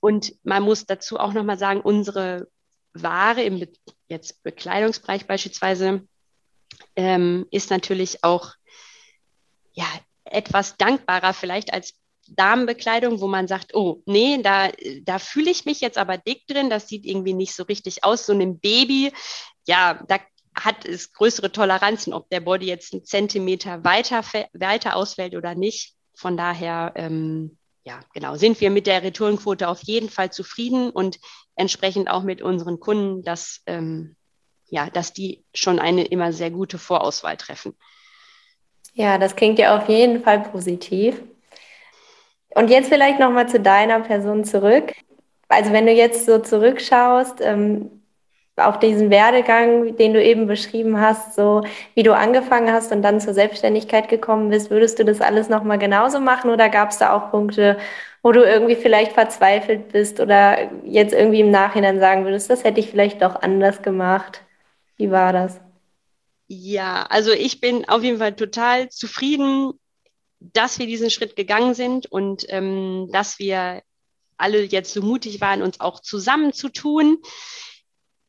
Und 0.00 0.34
man 0.44 0.62
muss 0.62 0.86
dazu 0.86 1.18
auch 1.18 1.32
nochmal 1.32 1.58
sagen, 1.58 1.80
unsere 1.80 2.48
Ware 2.92 3.42
im 3.42 3.60
Be 3.60 3.68
jetzt 4.06 4.42
Bekleidungsbereich 4.42 5.26
beispielsweise 5.26 6.06
ähm, 6.94 7.46
ist 7.50 7.70
natürlich 7.70 8.22
auch 8.22 8.52
ja, 9.72 9.86
etwas 10.24 10.76
dankbarer 10.76 11.32
vielleicht 11.32 11.72
als 11.72 11.94
Damenbekleidung, 12.28 13.20
wo 13.20 13.26
man 13.26 13.48
sagt, 13.48 13.74
oh, 13.74 14.02
nee, 14.06 14.40
da, 14.42 14.70
da 15.02 15.18
fühle 15.18 15.50
ich 15.50 15.64
mich 15.64 15.80
jetzt 15.80 15.98
aber 15.98 16.16
dick 16.16 16.46
drin, 16.46 16.70
das 16.70 16.88
sieht 16.88 17.04
irgendwie 17.04 17.34
nicht 17.34 17.54
so 17.54 17.64
richtig 17.64 18.04
aus. 18.04 18.26
So 18.26 18.32
einem 18.32 18.58
Baby, 18.60 19.12
ja, 19.66 20.02
da 20.06 20.18
hat 20.54 20.84
es 20.84 21.12
größere 21.12 21.52
Toleranzen, 21.52 22.12
ob 22.12 22.28
der 22.30 22.40
Body 22.40 22.66
jetzt 22.66 22.92
einen 22.92 23.04
Zentimeter 23.04 23.84
weiter, 23.84 24.22
weiter 24.52 24.96
ausfällt 24.96 25.34
oder 25.34 25.54
nicht. 25.54 25.94
Von 26.14 26.36
daher, 26.36 26.92
ähm, 26.94 27.58
ja, 27.82 28.00
genau, 28.14 28.36
sind 28.36 28.60
wir 28.60 28.70
mit 28.70 28.86
der 28.86 29.02
Retourenquote 29.02 29.68
auf 29.68 29.82
jeden 29.82 30.08
Fall 30.08 30.30
zufrieden 30.30 30.90
und 30.90 31.18
entsprechend 31.56 32.08
auch 32.08 32.22
mit 32.22 32.40
unseren 32.40 32.80
Kunden, 32.80 33.22
dass, 33.22 33.62
ähm, 33.66 34.16
ja, 34.68 34.88
dass 34.90 35.12
die 35.12 35.44
schon 35.52 35.78
eine 35.78 36.04
immer 36.04 36.32
sehr 36.32 36.50
gute 36.50 36.78
Vorauswahl 36.78 37.36
treffen. 37.36 37.76
Ja, 38.94 39.18
das 39.18 39.34
klingt 39.34 39.58
ja 39.58 39.76
auf 39.76 39.88
jeden 39.88 40.22
Fall 40.22 40.40
positiv. 40.40 41.20
Und 42.54 42.70
jetzt 42.70 42.88
vielleicht 42.88 43.18
nochmal 43.18 43.48
zu 43.48 43.58
deiner 43.58 44.00
Person 44.00 44.44
zurück. 44.44 44.94
Also 45.48 45.72
wenn 45.72 45.86
du 45.86 45.92
jetzt 45.92 46.26
so 46.26 46.38
zurückschaust, 46.38 47.40
ähm, 47.40 48.03
auf 48.56 48.78
diesen 48.78 49.10
Werdegang, 49.10 49.96
den 49.96 50.12
du 50.12 50.22
eben 50.22 50.46
beschrieben 50.46 51.00
hast, 51.00 51.34
so 51.34 51.62
wie 51.94 52.02
du 52.02 52.14
angefangen 52.14 52.72
hast 52.72 52.92
und 52.92 53.02
dann 53.02 53.20
zur 53.20 53.34
Selbstständigkeit 53.34 54.08
gekommen 54.08 54.50
bist, 54.50 54.70
würdest 54.70 54.98
du 54.98 55.04
das 55.04 55.20
alles 55.20 55.48
nochmal 55.48 55.78
genauso 55.78 56.20
machen 56.20 56.50
oder 56.50 56.68
gab 56.68 56.90
es 56.90 56.98
da 56.98 57.12
auch 57.12 57.30
Punkte, 57.30 57.78
wo 58.22 58.32
du 58.32 58.42
irgendwie 58.44 58.76
vielleicht 58.76 59.12
verzweifelt 59.12 59.92
bist 59.92 60.20
oder 60.20 60.70
jetzt 60.84 61.12
irgendwie 61.12 61.40
im 61.40 61.50
Nachhinein 61.50 61.98
sagen 61.98 62.24
würdest, 62.24 62.48
das 62.48 62.64
hätte 62.64 62.80
ich 62.80 62.90
vielleicht 62.90 63.22
doch 63.22 63.42
anders 63.42 63.82
gemacht? 63.82 64.42
Wie 64.96 65.10
war 65.10 65.32
das? 65.32 65.60
Ja, 66.46 67.06
also 67.08 67.32
ich 67.32 67.60
bin 67.60 67.88
auf 67.88 68.02
jeden 68.02 68.18
Fall 68.18 68.34
total 68.34 68.88
zufrieden, 68.88 69.72
dass 70.40 70.78
wir 70.78 70.86
diesen 70.86 71.10
Schritt 71.10 71.36
gegangen 71.36 71.74
sind 71.74 72.06
und 72.06 72.46
ähm, 72.48 73.08
dass 73.12 73.38
wir 73.38 73.82
alle 74.36 74.62
jetzt 74.62 74.92
so 74.92 75.02
mutig 75.02 75.40
waren, 75.40 75.62
uns 75.62 75.80
auch 75.80 76.00
zusammenzutun. 76.00 77.18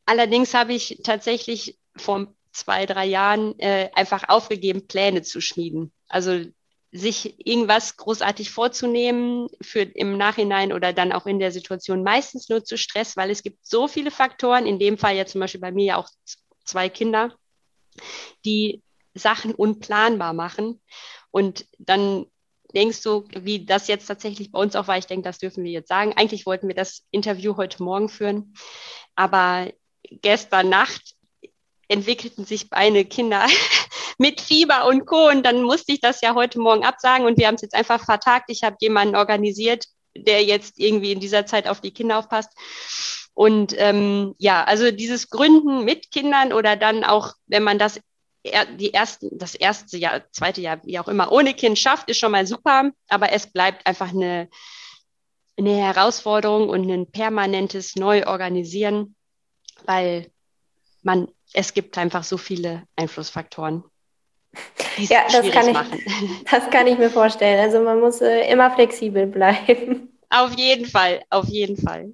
Allerdings 0.06 0.54
habe 0.54 0.72
ich 0.72 1.00
tatsächlich 1.04 1.78
vor 1.96 2.32
zwei, 2.52 2.86
drei 2.86 3.06
Jahren 3.06 3.58
äh, 3.58 3.90
einfach 3.94 4.28
aufgegeben, 4.28 4.86
Pläne 4.86 5.22
zu 5.22 5.40
schmieden. 5.40 5.92
Also 6.08 6.44
sich 6.92 7.46
irgendwas 7.46 7.96
großartig 7.96 8.50
vorzunehmen 8.50 9.48
für 9.60 9.80
im 9.80 10.16
Nachhinein 10.16 10.72
oder 10.72 10.92
dann 10.92 11.12
auch 11.12 11.26
in 11.26 11.38
der 11.38 11.52
Situation 11.52 12.02
meistens 12.02 12.48
nur 12.48 12.64
zu 12.64 12.78
Stress, 12.78 13.16
weil 13.16 13.30
es 13.30 13.42
gibt 13.42 13.66
so 13.66 13.88
viele 13.88 14.10
Faktoren, 14.10 14.66
in 14.66 14.78
dem 14.78 14.96
Fall 14.96 15.16
ja 15.16 15.26
zum 15.26 15.40
Beispiel 15.40 15.60
bei 15.60 15.72
mir 15.72 15.84
ja 15.84 15.96
auch 15.96 16.08
zwei 16.64 16.88
Kinder, 16.88 17.34
die 18.44 18.82
Sachen 19.14 19.54
unplanbar 19.54 20.32
machen. 20.32 20.80
Und 21.30 21.66
dann 21.78 22.26
denkst 22.74 23.02
du, 23.02 23.24
wie 23.34 23.66
das 23.66 23.88
jetzt 23.88 24.06
tatsächlich 24.06 24.52
bei 24.52 24.58
uns 24.58 24.76
auch 24.76 24.88
war, 24.88 24.96
ich 24.96 25.06
denke, 25.06 25.24
das 25.24 25.38
dürfen 25.38 25.64
wir 25.64 25.72
jetzt 25.72 25.88
sagen. 25.88 26.14
Eigentlich 26.16 26.46
wollten 26.46 26.68
wir 26.68 26.74
das 26.74 27.04
Interview 27.10 27.56
heute 27.56 27.82
Morgen 27.82 28.08
führen, 28.08 28.54
aber 29.14 29.70
gestern 30.10 30.68
Nacht 30.68 31.14
entwickelten 31.88 32.44
sich 32.44 32.70
meine 32.70 33.04
Kinder 33.04 33.46
mit 34.18 34.40
Fieber 34.40 34.86
und 34.86 35.06
Co. 35.06 35.28
Und 35.28 35.44
dann 35.44 35.62
musste 35.62 35.92
ich 35.92 36.00
das 36.00 36.20
ja 36.20 36.34
heute 36.34 36.58
Morgen 36.58 36.84
absagen 36.84 37.26
und 37.26 37.38
wir 37.38 37.46
haben 37.46 37.54
es 37.54 37.62
jetzt 37.62 37.74
einfach 37.74 38.04
vertagt. 38.04 38.46
Ich 38.48 38.62
habe 38.62 38.76
jemanden 38.80 39.16
organisiert, 39.16 39.86
der 40.16 40.42
jetzt 40.44 40.78
irgendwie 40.78 41.12
in 41.12 41.20
dieser 41.20 41.46
Zeit 41.46 41.68
auf 41.68 41.80
die 41.80 41.92
Kinder 41.92 42.18
aufpasst. 42.18 42.50
Und 43.34 43.74
ähm, 43.76 44.34
ja, 44.38 44.64
also 44.64 44.90
dieses 44.90 45.28
Gründen 45.28 45.84
mit 45.84 46.10
Kindern 46.10 46.52
oder 46.52 46.74
dann 46.74 47.04
auch, 47.04 47.34
wenn 47.46 47.62
man 47.62 47.78
das 47.78 48.00
die 48.78 48.94
ersten, 48.94 49.36
das 49.36 49.54
erste 49.54 49.98
Jahr, 49.98 50.22
zweite 50.30 50.60
Jahr, 50.60 50.80
wie 50.84 50.98
auch 50.98 51.08
immer, 51.08 51.32
ohne 51.32 51.54
Kind 51.54 51.78
schafft, 51.78 52.08
ist 52.08 52.18
schon 52.18 52.32
mal 52.32 52.46
super, 52.46 52.90
aber 53.08 53.32
es 53.32 53.48
bleibt 53.48 53.86
einfach 53.86 54.10
eine, 54.10 54.48
eine 55.58 55.76
Herausforderung 55.76 56.68
und 56.68 56.88
ein 56.88 57.10
permanentes 57.10 57.96
Neuorganisieren, 57.96 59.15
weil 59.84 60.30
man, 61.02 61.28
es 61.52 61.74
gibt 61.74 61.98
einfach 61.98 62.24
so 62.24 62.36
viele 62.36 62.82
Einflussfaktoren. 62.96 63.84
Ja, 64.96 65.20
das 65.30 65.50
kann, 65.50 65.68
ich, 65.68 65.76
das 66.50 66.70
kann 66.70 66.86
ich 66.86 66.98
mir 66.98 67.10
vorstellen. 67.10 67.60
Also 67.60 67.80
man 67.80 68.00
muss 68.00 68.20
äh, 68.20 68.50
immer 68.50 68.70
flexibel 68.70 69.26
bleiben. 69.26 70.16
Auf 70.30 70.54
jeden 70.54 70.86
Fall, 70.86 71.22
auf 71.30 71.46
jeden 71.46 71.76
Fall. 71.76 72.12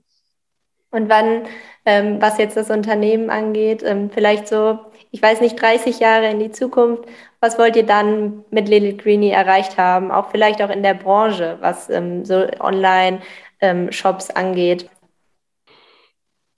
Und 0.90 1.08
wann, 1.08 1.46
ähm, 1.86 2.20
was 2.20 2.38
jetzt 2.38 2.56
das 2.56 2.70
Unternehmen 2.70 3.30
angeht, 3.30 3.82
ähm, 3.82 4.10
vielleicht 4.10 4.46
so, 4.46 4.78
ich 5.10 5.22
weiß 5.22 5.40
nicht, 5.40 5.60
30 5.60 6.00
Jahre 6.00 6.28
in 6.28 6.38
die 6.38 6.50
Zukunft, 6.50 7.04
was 7.40 7.58
wollt 7.58 7.76
ihr 7.76 7.86
dann 7.86 8.44
mit 8.50 8.68
Little 8.68 8.94
Greenie 8.94 9.30
erreicht 9.30 9.78
haben? 9.78 10.10
Auch 10.10 10.30
vielleicht 10.30 10.60
auch 10.62 10.70
in 10.70 10.82
der 10.82 10.94
Branche, 10.94 11.56
was 11.60 11.88
ähm, 11.88 12.24
so 12.26 12.46
Online-Shops 12.60 14.28
ähm, 14.28 14.36
angeht. 14.36 14.90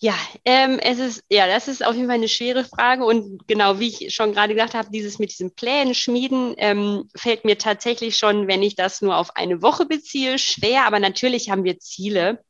Ja, 0.04 0.18
ähm, 0.44 0.78
es 0.80 0.98
ist, 0.98 1.24
ja, 1.30 1.46
das 1.46 1.66
ist 1.66 1.82
auf 1.82 1.94
jeden 1.94 2.08
Fall 2.08 2.16
eine 2.16 2.28
schwere 2.28 2.64
Frage. 2.64 3.06
Und 3.06 3.48
genau, 3.48 3.78
wie 3.78 3.88
ich 3.88 4.14
schon 4.14 4.34
gerade 4.34 4.52
gesagt 4.52 4.74
habe, 4.74 4.90
dieses 4.90 5.18
mit 5.18 5.30
diesen 5.30 5.54
Plänen 5.54 5.94
schmieden, 5.94 6.54
ähm, 6.58 7.08
fällt 7.16 7.46
mir 7.46 7.56
tatsächlich 7.56 8.18
schon, 8.18 8.46
wenn 8.46 8.62
ich 8.62 8.76
das 8.76 9.00
nur 9.00 9.16
auf 9.16 9.34
eine 9.34 9.62
Woche 9.62 9.86
beziehe, 9.86 10.38
schwer. 10.38 10.84
Aber 10.84 11.00
natürlich 11.00 11.48
haben 11.48 11.64
wir 11.64 11.78
Ziele. 11.78 12.44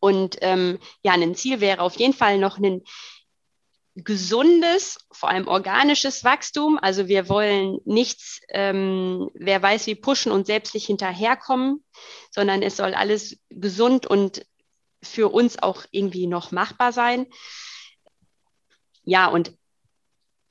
Und 0.00 0.38
ähm, 0.40 0.78
ja, 1.02 1.12
ein 1.12 1.34
Ziel 1.34 1.60
wäre 1.60 1.82
auf 1.82 1.96
jeden 1.96 2.14
Fall 2.14 2.38
noch 2.38 2.56
ein 2.56 2.80
gesundes, 3.94 4.96
vor 5.12 5.28
allem 5.28 5.46
organisches 5.46 6.24
Wachstum. 6.24 6.78
Also 6.80 7.06
wir 7.06 7.28
wollen 7.28 7.80
nichts, 7.84 8.40
ähm, 8.48 9.28
wer 9.34 9.60
weiß 9.62 9.88
wie 9.88 9.94
pushen 9.94 10.32
und 10.32 10.46
selbst 10.46 10.72
nicht 10.72 10.86
hinterherkommen, 10.86 11.84
sondern 12.30 12.62
es 12.62 12.78
soll 12.78 12.94
alles 12.94 13.36
gesund 13.50 14.06
und 14.06 14.46
für 15.02 15.28
uns 15.32 15.58
auch 15.62 15.84
irgendwie 15.90 16.26
noch 16.26 16.50
machbar 16.52 16.92
sein. 16.92 17.26
Ja, 19.04 19.28
und 19.28 19.52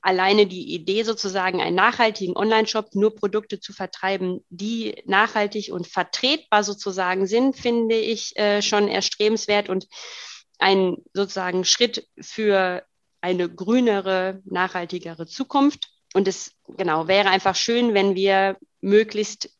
alleine 0.00 0.46
die 0.46 0.74
Idee 0.74 1.02
sozusagen, 1.02 1.60
einen 1.60 1.76
nachhaltigen 1.76 2.36
Online-Shop, 2.36 2.94
nur 2.94 3.14
Produkte 3.14 3.60
zu 3.60 3.72
vertreiben, 3.72 4.44
die 4.48 5.02
nachhaltig 5.06 5.72
und 5.72 5.86
vertretbar 5.86 6.64
sozusagen 6.64 7.26
sind, 7.26 7.56
finde 7.56 7.96
ich 7.96 8.36
äh, 8.36 8.62
schon 8.62 8.88
erstrebenswert 8.88 9.68
und 9.68 9.86
ein 10.58 10.96
sozusagen 11.12 11.64
Schritt 11.64 12.06
für 12.20 12.84
eine 13.20 13.48
grünere, 13.48 14.40
nachhaltigere 14.44 15.26
Zukunft. 15.26 15.88
Und 16.14 16.26
es 16.26 16.52
genau 16.68 17.06
wäre 17.06 17.28
einfach 17.28 17.54
schön, 17.54 17.94
wenn 17.94 18.14
wir 18.14 18.56
möglichst 18.80 19.50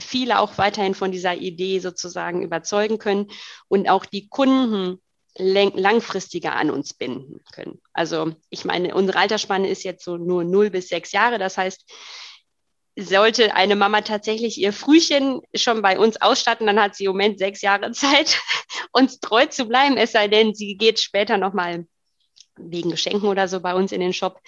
viele 0.00 0.40
auch 0.40 0.58
weiterhin 0.58 0.94
von 0.94 1.12
dieser 1.12 1.36
Idee 1.36 1.78
sozusagen 1.78 2.42
überzeugen 2.42 2.98
können 2.98 3.28
und 3.68 3.88
auch 3.88 4.04
die 4.04 4.28
Kunden 4.28 5.00
langfristiger 5.36 6.56
an 6.56 6.70
uns 6.70 6.92
binden 6.92 7.40
können. 7.52 7.80
Also 7.92 8.34
ich 8.50 8.64
meine, 8.64 8.94
unsere 8.94 9.18
Altersspanne 9.18 9.68
ist 9.68 9.84
jetzt 9.84 10.04
so 10.04 10.16
nur 10.16 10.44
0 10.44 10.70
bis 10.70 10.88
6 10.88 11.12
Jahre. 11.12 11.38
Das 11.38 11.56
heißt, 11.56 11.84
sollte 12.98 13.54
eine 13.54 13.76
Mama 13.76 14.02
tatsächlich 14.02 14.58
ihr 14.58 14.72
Frühchen 14.72 15.40
schon 15.54 15.82
bei 15.82 15.98
uns 15.98 16.20
ausstatten, 16.20 16.66
dann 16.66 16.80
hat 16.80 16.96
sie 16.96 17.04
im 17.04 17.12
Moment 17.12 17.38
sechs 17.38 17.62
Jahre 17.62 17.92
Zeit, 17.92 18.40
uns 18.92 19.20
treu 19.20 19.46
zu 19.46 19.66
bleiben, 19.66 19.96
es 19.96 20.12
sei 20.12 20.28
denn, 20.28 20.54
sie 20.54 20.76
geht 20.76 21.00
später 21.00 21.36
nochmal 21.36 21.86
wegen 22.56 22.90
Geschenken 22.90 23.28
oder 23.28 23.48
so 23.48 23.60
bei 23.60 23.74
uns 23.74 23.92
in 23.92 24.00
den 24.00 24.12
Shop. 24.12 24.40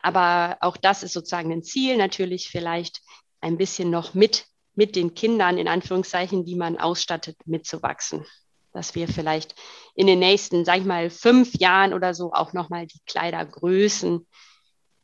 Aber 0.00 0.58
auch 0.60 0.76
das 0.76 1.02
ist 1.02 1.14
sozusagen 1.14 1.52
ein 1.52 1.62
Ziel, 1.62 1.96
natürlich 1.96 2.48
vielleicht 2.48 3.00
ein 3.40 3.56
bisschen 3.56 3.90
noch 3.90 4.14
mit 4.14 4.46
mit 4.76 4.94
den 4.94 5.14
Kindern, 5.14 5.58
in 5.58 5.68
Anführungszeichen, 5.68 6.44
die 6.44 6.54
man 6.54 6.78
ausstattet, 6.78 7.36
mitzuwachsen. 7.46 8.24
Dass 8.72 8.94
wir 8.94 9.08
vielleicht 9.08 9.54
in 9.94 10.06
den 10.06 10.18
nächsten, 10.18 10.64
sag 10.64 10.78
ich 10.78 10.84
mal, 10.84 11.10
fünf 11.10 11.54
Jahren 11.54 11.94
oder 11.94 12.14
so 12.14 12.32
auch 12.32 12.52
nochmal 12.52 12.86
die 12.86 13.00
Kleidergrößen 13.06 14.26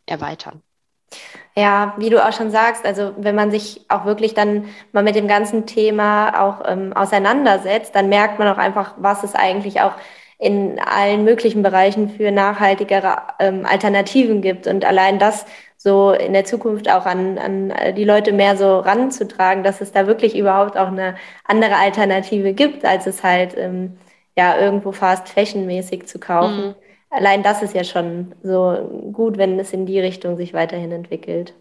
erweitern. 0.07 0.63
Ja, 1.55 1.95
wie 1.99 2.09
du 2.09 2.25
auch 2.25 2.33
schon 2.33 2.51
sagst, 2.51 2.87
also 2.87 3.15
wenn 3.19 3.35
man 3.35 3.51
sich 3.51 3.85
auch 3.89 4.05
wirklich 4.05 4.33
dann 4.35 4.69
mal 4.93 5.03
mit 5.03 5.15
dem 5.15 5.29
ganzen 5.29 5.67
Thema 5.67 6.41
auch 6.41 6.63
ähm, 6.67 6.95
auseinandersetzt, 6.95 7.95
dann 7.95 8.09
merkt 8.09 8.39
man 8.39 8.49
auch 8.49 8.59
einfach, 8.59 8.95
was 8.99 9.23
es 9.23 9.35
eigentlich 9.35 9.81
auch 9.81 9.93
in 10.39 10.81
allen 10.81 11.25
möglichen 11.25 11.63
Bereichen 11.63 12.09
für 12.09 12.33
nachhaltigere 12.33 13.23
ähm, 13.39 13.65
Alternativen 13.65 14.41
gibt. 14.43 14.67
Und 14.67 14.85
allein 14.85 15.19
das 15.19 15.45
so 15.83 16.13
in 16.13 16.33
der 16.33 16.45
Zukunft 16.45 16.89
auch 16.89 17.07
an, 17.07 17.39
an 17.39 17.73
die 17.97 18.05
Leute 18.05 18.33
mehr 18.33 18.57
so 18.57 18.79
ranzutragen, 18.79 19.65
dass 19.65 19.81
es 19.81 19.91
da 19.91 20.07
wirklich 20.07 20.37
überhaupt 20.37 20.77
auch 20.77 20.87
eine 20.87 21.17
andere 21.45 21.75
Alternative 21.75 22.53
gibt, 22.53 22.85
als 22.85 23.07
es 23.09 23.25
halt 23.25 23.57
ähm, 23.57 23.99
ja 24.37 24.61
irgendwo 24.61 24.93
fast 24.93 25.29
fashionmäßig 25.29 26.07
zu 26.07 26.21
kaufen. 26.21 26.69
Mhm. 26.69 26.75
Allein 27.11 27.43
das 27.43 27.63
ist 27.63 27.75
ja 27.75 27.83
schon 27.83 28.35
so 28.43 29.11
gut, 29.13 29.39
wenn 29.39 29.59
es 29.59 29.73
in 29.73 29.85
die 29.85 29.99
Richtung 29.99 30.37
sich 30.37 30.55
weiterhin 30.55 30.93
entwickelt. 30.93 31.53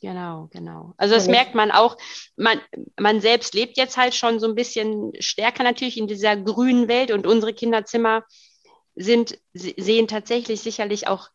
Genau, 0.00 0.48
genau. 0.52 0.94
Also 0.96 1.16
das 1.16 1.26
merkt 1.26 1.56
man 1.56 1.72
auch, 1.72 1.96
man, 2.36 2.60
man 2.98 3.20
selbst 3.20 3.54
lebt 3.54 3.76
jetzt 3.76 3.96
halt 3.96 4.14
schon 4.14 4.38
so 4.38 4.46
ein 4.46 4.54
bisschen 4.54 5.12
stärker 5.18 5.64
natürlich 5.64 5.98
in 5.98 6.06
dieser 6.06 6.36
grünen 6.36 6.86
Welt 6.86 7.10
und 7.10 7.26
unsere 7.26 7.52
Kinderzimmer 7.52 8.22
sind, 8.94 9.38
sehen 9.52 10.06
tatsächlich 10.06 10.60
sicherlich 10.60 11.08
auch 11.08 11.30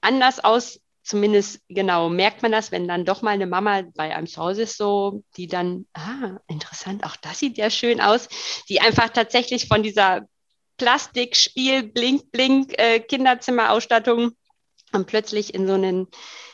anders 0.00 0.42
aus 0.42 0.80
zumindest 1.08 1.62
genau 1.68 2.10
merkt 2.10 2.42
man 2.42 2.52
das, 2.52 2.70
wenn 2.70 2.86
dann 2.86 3.06
doch 3.06 3.22
mal 3.22 3.30
eine 3.30 3.46
Mama 3.46 3.82
bei 3.94 4.14
einem 4.14 4.26
zu 4.26 4.42
Hause 4.42 4.62
ist, 4.62 4.76
so, 4.76 5.24
die 5.38 5.46
dann, 5.46 5.86
ah, 5.94 6.36
interessant, 6.48 7.02
auch 7.04 7.16
das 7.16 7.38
sieht 7.38 7.56
ja 7.56 7.70
schön 7.70 8.02
aus, 8.02 8.28
die 8.68 8.82
einfach 8.82 9.08
tatsächlich 9.08 9.68
von 9.68 9.82
dieser 9.82 10.28
Plastikspiel, 10.76 11.84
Blink, 11.84 12.30
Blink, 12.30 12.78
äh, 12.78 13.00
Kinderzimmerausstattung 13.00 14.32
und 14.92 15.06
plötzlich 15.06 15.54
in 15.54 15.66
so 15.66 15.74
einen, 15.74 16.08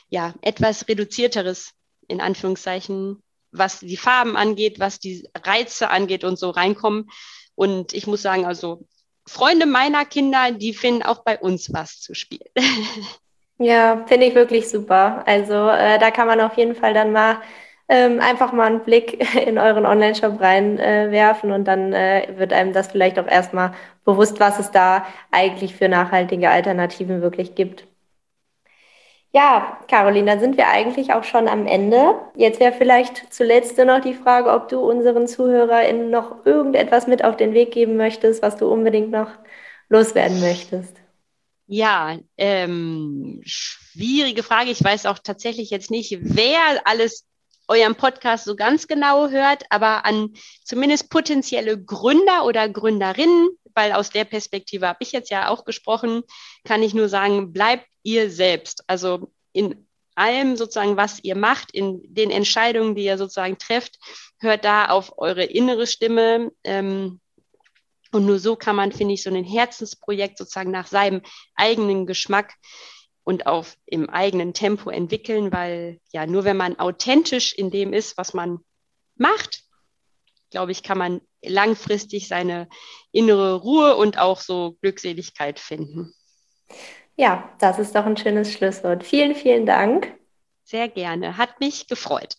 ja, 0.09 0.35
etwas 0.41 0.87
reduzierteres, 0.87 1.73
in 2.07 2.21
Anführungszeichen, 2.21 3.25
was 3.51 3.81
die 3.81 3.97
Farben 3.97 4.37
angeht, 4.37 4.79
was 4.79 5.01
die 5.01 5.29
Reize 5.37 5.91
angeht 5.91 6.23
und 6.23 6.39
so 6.39 6.51
reinkommen. 6.51 7.11
Und 7.57 7.93
ich 7.93 8.07
muss 8.07 8.23
sagen, 8.23 8.47
also 8.47 8.87
Freunde 9.27 9.67
meiner 9.67 10.05
Kinder, 10.05 10.53
die 10.53 10.75
finden 10.75 11.03
auch 11.03 11.25
bei 11.25 11.41
uns 11.41 11.73
was 11.73 11.99
zu 11.99 12.15
spielen. 12.15 12.51
Ja, 13.59 14.05
finde 14.07 14.27
ich 14.27 14.35
wirklich 14.35 14.69
super. 14.69 15.23
Also 15.27 15.55
äh, 15.69 15.99
da 15.99 16.11
kann 16.11 16.27
man 16.27 16.41
auf 16.41 16.57
jeden 16.57 16.75
Fall 16.75 16.93
dann 16.93 17.13
mal 17.13 17.41
ähm, 17.89 18.21
einfach 18.21 18.53
mal 18.53 18.67
einen 18.67 18.81
Blick 18.85 19.25
in 19.47 19.59
euren 19.59 19.87
Online-Shop 19.87 20.41
reinwerfen 20.41 21.51
äh, 21.51 21.55
und 21.55 21.65
dann 21.65 21.93
äh, 21.93 22.35
wird 22.37 22.53
einem 22.53 22.73
das 22.73 22.89
vielleicht 22.89 23.19
auch 23.19 23.27
erstmal 23.29 23.73
bewusst, 24.05 24.41
was 24.41 24.59
es 24.59 24.71
da 24.73 25.07
eigentlich 25.31 25.77
für 25.77 25.89
nachhaltige 25.89 26.51
Alternativen 26.51 27.23
wirklich 27.23 27.55
gibt. 27.55 27.87
Ja, 29.33 29.79
Caroline, 29.89 30.27
dann 30.31 30.41
sind 30.41 30.57
wir 30.57 30.69
eigentlich 30.69 31.13
auch 31.13 31.25
schon 31.25 31.49
am 31.49 31.67
Ende. 31.67 32.15
Jetzt 32.37 32.61
wäre 32.61 32.73
vielleicht 32.73 33.33
zuletzt 33.33 33.77
noch 33.79 34.01
die 34.01 34.15
Frage, 34.15 34.51
ob 34.53 34.69
du 34.69 34.79
unseren 34.81 35.27
ZuhörerInnen 35.27 36.09
noch 36.11 36.47
irgendetwas 36.47 37.07
mit 37.09 37.25
auf 37.25 37.37
den 37.37 37.53
Weg 37.53 37.73
geben 37.73 37.97
möchtest, 37.97 38.43
was 38.43 38.57
du 38.57 38.69
unbedingt 38.73 39.11
noch 39.11 39.31
loswerden 39.89 40.41
möchtest. 40.41 41.04
Ja, 41.67 42.19
ähm, 42.37 43.41
schwierige 43.45 44.43
Frage. 44.43 44.71
Ich 44.71 44.85
weiß 44.85 45.07
auch 45.07 45.19
tatsächlich 45.19 45.71
jetzt 45.71 45.91
nicht, 45.91 46.19
wer 46.21 46.87
alles 46.87 47.27
euren 47.69 47.95
Podcast 47.95 48.45
so 48.45 48.55
ganz 48.57 48.87
genau 48.87 49.31
hört, 49.31 49.65
aber 49.71 50.05
an 50.05 50.35
zumindest 50.65 51.09
potenzielle 51.09 51.83
Gründer 51.83 52.45
oder 52.45 52.69
Gründerinnen, 52.69 53.49
weil 53.75 53.93
aus 53.93 54.11
der 54.11 54.25
Perspektive 54.25 54.87
habe 54.87 54.99
ich 55.01 55.13
jetzt 55.13 55.31
ja 55.31 55.49
auch 55.49 55.65
gesprochen, 55.65 56.23
kann 56.65 56.83
ich 56.83 56.93
nur 56.93 57.09
sagen, 57.09 57.53
bleibt 57.53 57.87
ihr 58.03 58.31
selbst. 58.31 58.85
Also 58.87 59.33
in 59.53 59.87
allem 60.15 60.57
sozusagen, 60.57 60.97
was 60.97 61.25
ihr 61.25 61.37
macht, 61.37 61.71
in 61.73 62.03
den 62.05 62.31
Entscheidungen, 62.31 62.95
die 62.95 63.05
ihr 63.05 63.19
sozusagen 63.19 63.59
trefft, 63.59 63.99
hört 64.39 64.65
da 64.65 64.87
auf 64.87 65.19
eure 65.19 65.45
innere 65.45 65.87
Stimme. 65.87 66.53
Ähm, 66.63 67.21
und 68.15 68.27
nur 68.27 68.39
so 68.39 68.57
kann 68.57 68.77
man, 68.77 68.93
finde 68.93 69.15
ich, 69.15 69.23
so 69.23 69.31
ein 69.31 69.45
Herzensprojekt 69.45 70.39
sozusagen 70.39 70.71
nach 70.71 70.87
seinem 70.87 71.23
eigenen 71.55 72.07
Geschmack 72.07 72.55
und 73.25 73.47
auf 73.47 73.77
im 73.87 74.09
eigenen 74.11 74.55
Tempo 74.55 74.91
entwickeln, 74.91 75.53
weil 75.53 76.01
ja, 76.13 76.27
nur 76.27 76.45
wenn 76.45 76.57
man 76.57 76.79
authentisch 76.79 77.53
in 77.53 77.71
dem 77.71 77.93
ist, 77.93 78.17
was 78.19 78.35
man 78.35 78.59
macht, 79.17 79.65
glaube 80.51 80.73
ich, 80.73 80.83
kann 80.83 80.99
man 80.99 81.21
langfristig 81.43 82.29
seine 82.29 82.69
innere 83.13 83.57
Ruhe 83.57 83.97
und 83.97 84.19
auch 84.19 84.41
so 84.41 84.77
Glückseligkeit 84.83 85.59
finden. 85.59 86.15
Ja, 87.17 87.53
das 87.59 87.79
ist 87.79 87.95
doch 87.95 88.07
ein 88.07 88.17
schönes 88.17 88.53
Schlusswort. 88.53 89.05
Vielen, 89.05 89.35
vielen 89.35 89.67
Dank. 89.67 90.15
Sehr 90.65 90.89
gerne. 90.89 91.37
Hat 91.37 91.61
mich 91.61 91.87
gefreut. 91.87 92.33